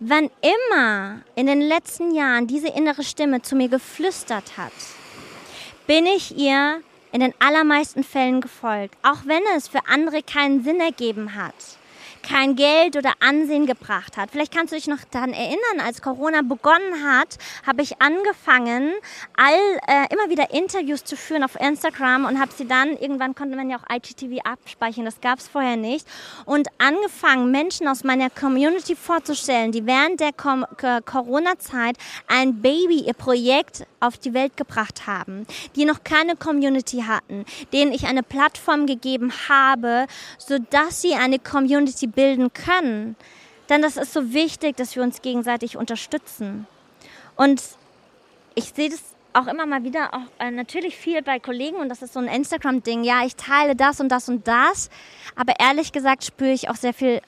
wann 0.00 0.30
immer 0.40 1.20
in 1.34 1.46
den 1.46 1.60
letzten 1.60 2.14
Jahren 2.14 2.46
diese 2.46 2.68
innere 2.68 3.02
Stimme 3.02 3.42
zu 3.42 3.56
mir 3.56 3.68
geflüstert 3.68 4.56
hat, 4.56 4.72
bin 5.86 6.06
ich 6.06 6.36
ihr 6.36 6.80
in 7.12 7.20
den 7.20 7.34
allermeisten 7.38 8.04
Fällen 8.04 8.40
gefolgt, 8.40 8.96
auch 9.02 9.24
wenn 9.24 9.42
es 9.56 9.68
für 9.68 9.86
andere 9.88 10.22
keinen 10.22 10.62
Sinn 10.62 10.80
ergeben 10.80 11.34
hat 11.34 11.77
kein 12.28 12.56
Geld 12.56 12.96
oder 12.96 13.12
Ansehen 13.20 13.66
gebracht 13.66 14.16
hat. 14.16 14.30
Vielleicht 14.30 14.54
kannst 14.54 14.72
du 14.72 14.76
dich 14.76 14.86
noch 14.86 14.98
daran 15.10 15.32
erinnern, 15.32 15.80
als 15.84 16.02
Corona 16.02 16.42
begonnen 16.42 17.04
hat, 17.04 17.38
habe 17.66 17.82
ich 17.82 18.02
angefangen, 18.02 18.92
all 19.36 19.54
äh, 19.86 20.12
immer 20.12 20.28
wieder 20.28 20.50
Interviews 20.52 21.04
zu 21.04 21.16
führen 21.16 21.42
auf 21.42 21.58
Instagram 21.58 22.26
und 22.26 22.38
habe 22.38 22.52
sie 22.56 22.66
dann, 22.66 22.90
irgendwann 22.98 23.34
konnte 23.34 23.56
man 23.56 23.70
ja 23.70 23.78
auch 23.78 23.94
IGTV 23.94 24.44
abspeichern, 24.44 25.04
das 25.04 25.20
gab 25.20 25.38
es 25.38 25.48
vorher 25.48 25.76
nicht, 25.76 26.06
und 26.44 26.68
angefangen, 26.78 27.50
Menschen 27.50 27.88
aus 27.88 28.04
meiner 28.04 28.30
Community 28.30 28.94
vorzustellen, 28.94 29.72
die 29.72 29.86
während 29.86 30.20
der 30.20 30.32
Corona-Zeit 30.32 31.96
ein 32.26 32.60
Baby, 32.60 33.04
ihr 33.06 33.14
Projekt 33.14 33.86
auf 34.00 34.18
die 34.18 34.34
Welt 34.34 34.56
gebracht 34.56 35.06
haben, 35.06 35.46
die 35.76 35.84
noch 35.84 36.04
keine 36.04 36.36
Community 36.36 37.04
hatten, 37.06 37.44
denen 37.72 37.92
ich 37.92 38.06
eine 38.06 38.22
Plattform 38.22 38.86
gegeben 38.86 39.32
habe, 39.48 40.06
sodass 40.38 41.02
sie 41.02 41.14
eine 41.14 41.38
Community 41.38 42.06
bilden 42.18 42.52
können. 42.52 43.14
Denn 43.68 43.80
das 43.80 43.96
ist 43.96 44.12
so 44.12 44.32
wichtig, 44.32 44.76
dass 44.76 44.96
wir 44.96 45.04
uns 45.04 45.22
gegenseitig 45.22 45.76
unterstützen. 45.76 46.66
Und 47.36 47.62
ich 48.56 48.72
sehe 48.74 48.90
das 48.90 49.00
auch 49.34 49.46
immer 49.46 49.66
mal 49.66 49.84
wieder, 49.84 50.12
auch 50.14 50.44
äh, 50.44 50.50
natürlich 50.50 50.96
viel 50.96 51.22
bei 51.22 51.38
Kollegen 51.38 51.76
und 51.76 51.88
das 51.88 52.02
ist 52.02 52.14
so 52.14 52.18
ein 52.18 52.26
Instagram-Ding. 52.26 53.04
Ja, 53.04 53.24
ich 53.24 53.36
teile 53.36 53.76
das 53.76 54.00
und 54.00 54.08
das 54.08 54.28
und 54.28 54.48
das, 54.48 54.90
aber 55.36 55.60
ehrlich 55.60 55.92
gesagt 55.92 56.24
spüre 56.24 56.50
ich 56.50 56.68
auch 56.68 56.74
sehr 56.74 56.92
viel 56.92 57.20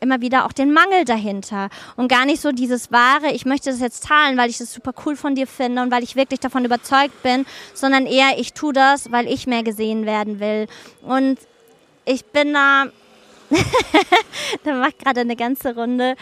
immer 0.00 0.20
wieder 0.20 0.44
auch 0.44 0.52
den 0.52 0.74
Mangel 0.74 1.06
dahinter 1.06 1.70
und 1.96 2.08
gar 2.08 2.26
nicht 2.26 2.42
so 2.42 2.52
dieses 2.52 2.92
wahre, 2.92 3.32
ich 3.32 3.46
möchte 3.46 3.70
das 3.70 3.80
jetzt 3.80 4.04
teilen, 4.04 4.36
weil 4.36 4.50
ich 4.50 4.58
das 4.58 4.74
super 4.74 4.92
cool 5.06 5.16
von 5.16 5.34
dir 5.34 5.46
finde 5.46 5.80
und 5.80 5.90
weil 5.90 6.02
ich 6.02 6.14
wirklich 6.14 6.40
davon 6.40 6.66
überzeugt 6.66 7.22
bin, 7.22 7.46
sondern 7.72 8.04
eher 8.04 8.38
ich 8.38 8.52
tue 8.52 8.74
das, 8.74 9.10
weil 9.10 9.26
ich 9.26 9.46
mehr 9.46 9.62
gesehen 9.62 10.04
werden 10.04 10.40
will. 10.40 10.66
Und 11.00 11.38
ich 12.04 12.26
bin 12.26 12.52
da. 12.52 12.86
da 14.64 14.74
macht 14.74 14.98
gerade 14.98 15.20
eine 15.20 15.36
ganze 15.36 15.74
Runde. 15.74 16.16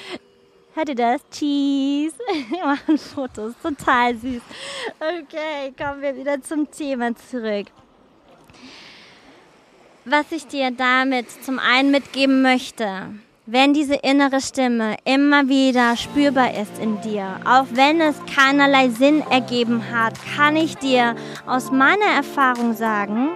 Hört 0.74 0.88
ihr 0.88 0.94
das? 0.96 1.20
Cheese. 1.30 2.16
Wir 2.50 2.64
machen 2.64 2.98
Fotos. 2.98 3.54
Total 3.62 4.16
süß. 4.16 4.42
Okay, 4.98 5.72
kommen 5.78 6.02
wir 6.02 6.16
wieder 6.16 6.42
zum 6.42 6.68
Thema 6.70 7.14
zurück. 7.14 7.66
Was 10.04 10.32
ich 10.32 10.46
dir 10.46 10.70
damit 10.70 11.30
zum 11.44 11.58
einen 11.58 11.90
mitgeben 11.90 12.42
möchte, 12.42 13.14
wenn 13.46 13.72
diese 13.72 13.94
innere 13.94 14.40
Stimme 14.40 14.96
immer 15.04 15.48
wieder 15.48 15.96
spürbar 15.96 16.54
ist 16.54 16.78
in 16.80 17.00
dir, 17.02 17.40
auch 17.44 17.66
wenn 17.72 18.00
es 18.00 18.16
keinerlei 18.34 18.88
Sinn 18.88 19.22
ergeben 19.30 19.92
hat, 19.92 20.14
kann 20.36 20.56
ich 20.56 20.76
dir 20.76 21.14
aus 21.46 21.70
meiner 21.70 22.16
Erfahrung 22.16 22.74
sagen, 22.74 23.30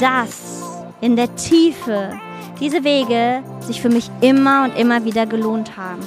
dass 0.00 0.69
in 1.00 1.16
der 1.16 1.34
Tiefe 1.36 2.18
diese 2.60 2.84
Wege 2.84 3.42
sich 3.60 3.80
für 3.80 3.88
mich 3.88 4.10
immer 4.20 4.64
und 4.64 4.76
immer 4.76 5.04
wieder 5.04 5.26
gelohnt 5.26 5.76
haben. 5.76 6.02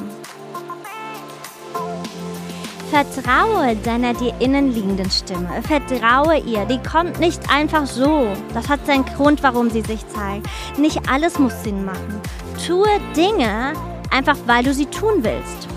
Vertraue 2.91 3.75
deiner 3.77 4.13
dir 4.13 4.35
innen 4.39 4.71
liegenden 4.71 5.09
Stimme. 5.09 5.49
Vertraue 5.63 6.37
ihr. 6.37 6.65
Die 6.65 6.77
kommt 6.77 7.19
nicht 7.19 7.41
einfach 7.51 7.87
so. 7.87 8.27
Das 8.53 8.69
hat 8.69 8.85
seinen 8.85 9.03
Grund, 9.03 9.41
warum 9.41 9.71
sie 9.71 9.81
sich 9.81 10.07
zeigt. 10.09 10.47
Nicht 10.77 11.09
alles 11.09 11.39
muss 11.39 11.63
Sinn 11.63 11.85
machen. 11.85 12.21
Tue 12.67 12.87
Dinge 13.15 13.73
einfach, 14.11 14.37
weil 14.45 14.63
du 14.63 14.75
sie 14.75 14.85
tun 14.85 15.23
willst. 15.23 15.67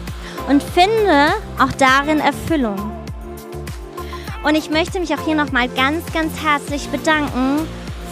Und 0.47 0.62
finde 0.62 1.33
auch 1.59 1.73
darin 1.79 2.21
Erfüllung. 2.21 2.93
Und 4.45 4.55
ich 4.55 4.69
möchte 4.69 5.01
mich 5.01 5.14
auch 5.14 5.25
hier 5.25 5.37
nochmal 5.37 5.71
ganz, 5.71 6.05
ganz 6.12 6.35
herzlich 6.45 6.87
bedanken 6.91 7.67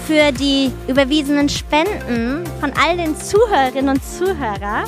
für 0.07 0.33
die 0.33 0.71
überwiesenen 0.87 1.49
Spenden 1.49 2.45
von 2.61 2.73
all 2.83 2.97
den 2.97 3.17
Zuhörerinnen 3.17 3.91
und 3.91 4.05
Zuhörern 4.05 4.85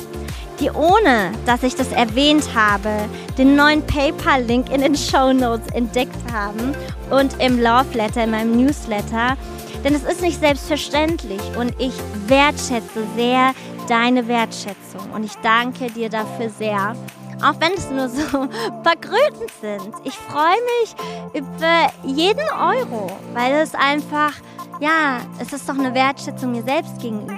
die 0.59 0.71
ohne, 0.71 1.31
dass 1.45 1.63
ich 1.63 1.75
das 1.75 1.91
erwähnt 1.91 2.55
habe, 2.55 2.89
den 3.37 3.55
neuen 3.55 3.85
PayPal-Link 3.85 4.71
in 4.71 4.81
den 4.81 4.95
Show 4.95 5.33
Notes 5.33 5.67
entdeckt 5.73 6.17
haben 6.33 6.73
und 7.09 7.39
im 7.41 7.61
Love 7.61 7.93
Letter, 7.93 8.23
in 8.23 8.31
meinem 8.31 8.57
Newsletter. 8.57 9.37
Denn 9.83 9.93
es 9.93 10.03
ist 10.03 10.21
nicht 10.21 10.39
selbstverständlich 10.39 11.41
und 11.57 11.73
ich 11.79 11.93
wertschätze 12.27 13.05
sehr 13.15 13.53
deine 13.87 14.27
Wertschätzung 14.27 15.11
und 15.13 15.23
ich 15.23 15.35
danke 15.43 15.91
dir 15.91 16.09
dafür 16.09 16.49
sehr. 16.49 16.95
Auch 17.43 17.53
wenn 17.59 17.73
es 17.73 17.89
nur 17.91 18.09
so 18.09 18.39
ein 18.41 18.83
paar 18.83 18.95
Kröten 18.95 19.45
sind. 19.61 19.93
Ich 20.03 20.15
freue 20.15 20.57
mich 20.81 20.95
über 21.33 21.91
jeden 22.03 22.49
Euro, 22.49 23.11
weil 23.33 23.53
es 23.61 23.75
einfach, 23.75 24.33
ja, 24.79 25.21
es 25.39 25.53
ist 25.53 25.67
doch 25.67 25.77
eine 25.77 25.93
Wertschätzung 25.93 26.51
mir 26.51 26.63
selbst 26.63 26.99
gegenüber. 27.01 27.33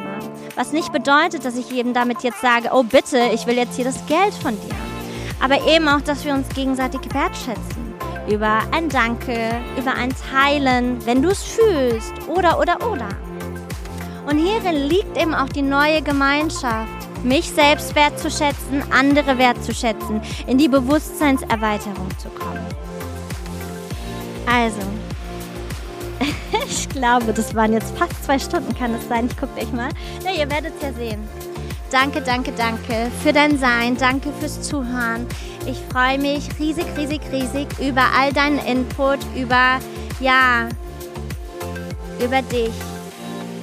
Was 0.55 0.71
nicht 0.71 0.91
bedeutet, 0.91 1.45
dass 1.45 1.55
ich 1.55 1.69
jedem 1.69 1.93
damit 1.93 2.21
jetzt 2.21 2.41
sage, 2.41 2.69
oh 2.73 2.83
bitte, 2.83 3.17
ich 3.33 3.47
will 3.47 3.55
jetzt 3.55 3.75
hier 3.75 3.85
das 3.85 4.05
Geld 4.07 4.33
von 4.33 4.59
dir. 4.59 4.75
Aber 5.39 5.65
eben 5.67 5.87
auch, 5.87 6.01
dass 6.01 6.25
wir 6.25 6.33
uns 6.33 6.49
gegenseitig 6.49 7.01
wertschätzen. 7.13 7.93
Über 8.29 8.59
ein 8.71 8.89
Danke, 8.89 9.51
über 9.77 9.93
ein 9.93 10.13
Teilen, 10.31 11.03
wenn 11.05 11.21
du 11.21 11.29
es 11.29 11.43
fühlst. 11.43 12.13
Oder, 12.27 12.59
oder, 12.59 12.77
oder. 12.91 13.07
Und 14.29 14.37
hierin 14.37 14.87
liegt 14.87 15.17
eben 15.17 15.33
auch 15.33 15.49
die 15.49 15.61
neue 15.61 16.01
Gemeinschaft. 16.01 16.89
Mich 17.23 17.49
selbst 17.49 17.95
wertzuschätzen, 17.95 18.83
andere 18.91 19.37
wertzuschätzen, 19.37 20.21
in 20.45 20.57
die 20.57 20.67
Bewusstseinserweiterung 20.67 22.07
zu 22.17 22.29
kommen. 22.29 22.65
Also, 24.45 24.81
ich 26.67 26.89
glaube, 26.89 27.33
das 27.33 27.55
waren 27.55 27.73
jetzt 27.73 27.97
fast 27.97 28.23
zwei 28.23 28.39
Stunden, 28.39 28.75
kann 28.75 28.93
es 28.93 29.07
sein. 29.07 29.27
Ich 29.27 29.37
gucke 29.37 29.53
gleich 29.55 29.71
mal. 29.71 29.89
Na, 30.23 30.31
ihr 30.31 30.49
werdet 30.49 30.73
es 30.77 30.81
ja 30.81 30.93
sehen. 30.93 31.27
Danke, 31.91 32.21
danke, 32.21 32.51
danke 32.51 33.11
für 33.23 33.33
dein 33.33 33.57
Sein. 33.57 33.97
Danke 33.97 34.31
fürs 34.39 34.61
Zuhören. 34.61 35.25
Ich 35.65 35.79
freue 35.91 36.19
mich 36.19 36.47
riesig, 36.59 36.85
riesig, 36.95 37.21
riesig 37.31 37.67
über 37.79 38.03
all 38.17 38.31
deinen 38.31 38.59
Input, 38.59 39.19
über, 39.35 39.79
ja, 40.19 40.69
über 42.23 42.41
dich. 42.43 42.73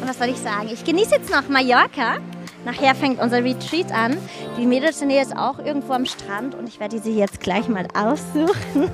Und 0.01 0.09
was 0.09 0.19
soll 0.19 0.29
ich 0.29 0.39
sagen? 0.39 0.69
Ich 0.73 0.85
genieße 0.85 1.17
jetzt 1.17 1.31
noch 1.31 1.49
Mallorca. 1.49 2.19
Nachher 2.67 2.97
fängt 2.97 3.21
unser 3.23 3.45
Retreat 3.45 3.93
an. 3.93 4.17
Die 4.59 4.67
Mädelstournee 4.67 5.23
ist 5.23 5.37
auch 5.37 5.61
irgendwo 5.61 5.93
am 5.93 6.05
Strand 6.05 6.57
und 6.57 6.69
ich 6.69 6.81
werde 6.81 6.99
sie 6.99 7.17
jetzt 7.17 7.39
gleich 7.39 7.69
mal 7.69 7.87
aussuchen. 7.95 8.91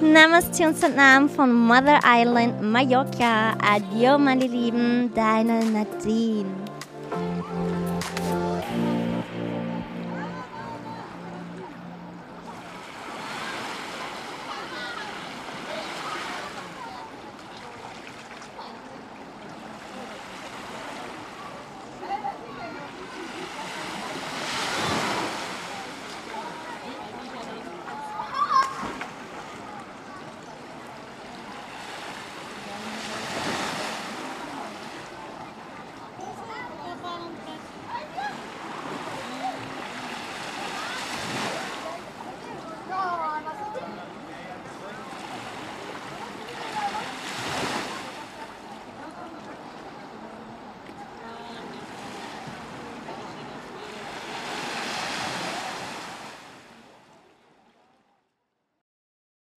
Namaste 0.02 0.68
und 0.68 0.94
Namen 0.94 1.30
von 1.30 1.50
Mother 1.54 2.00
Island, 2.04 2.60
Mallorca. 2.60 3.54
Adieu, 3.66 4.18
meine 4.18 4.46
Lieben, 4.46 5.10
deine 5.14 5.64
Nadine. 5.64 6.69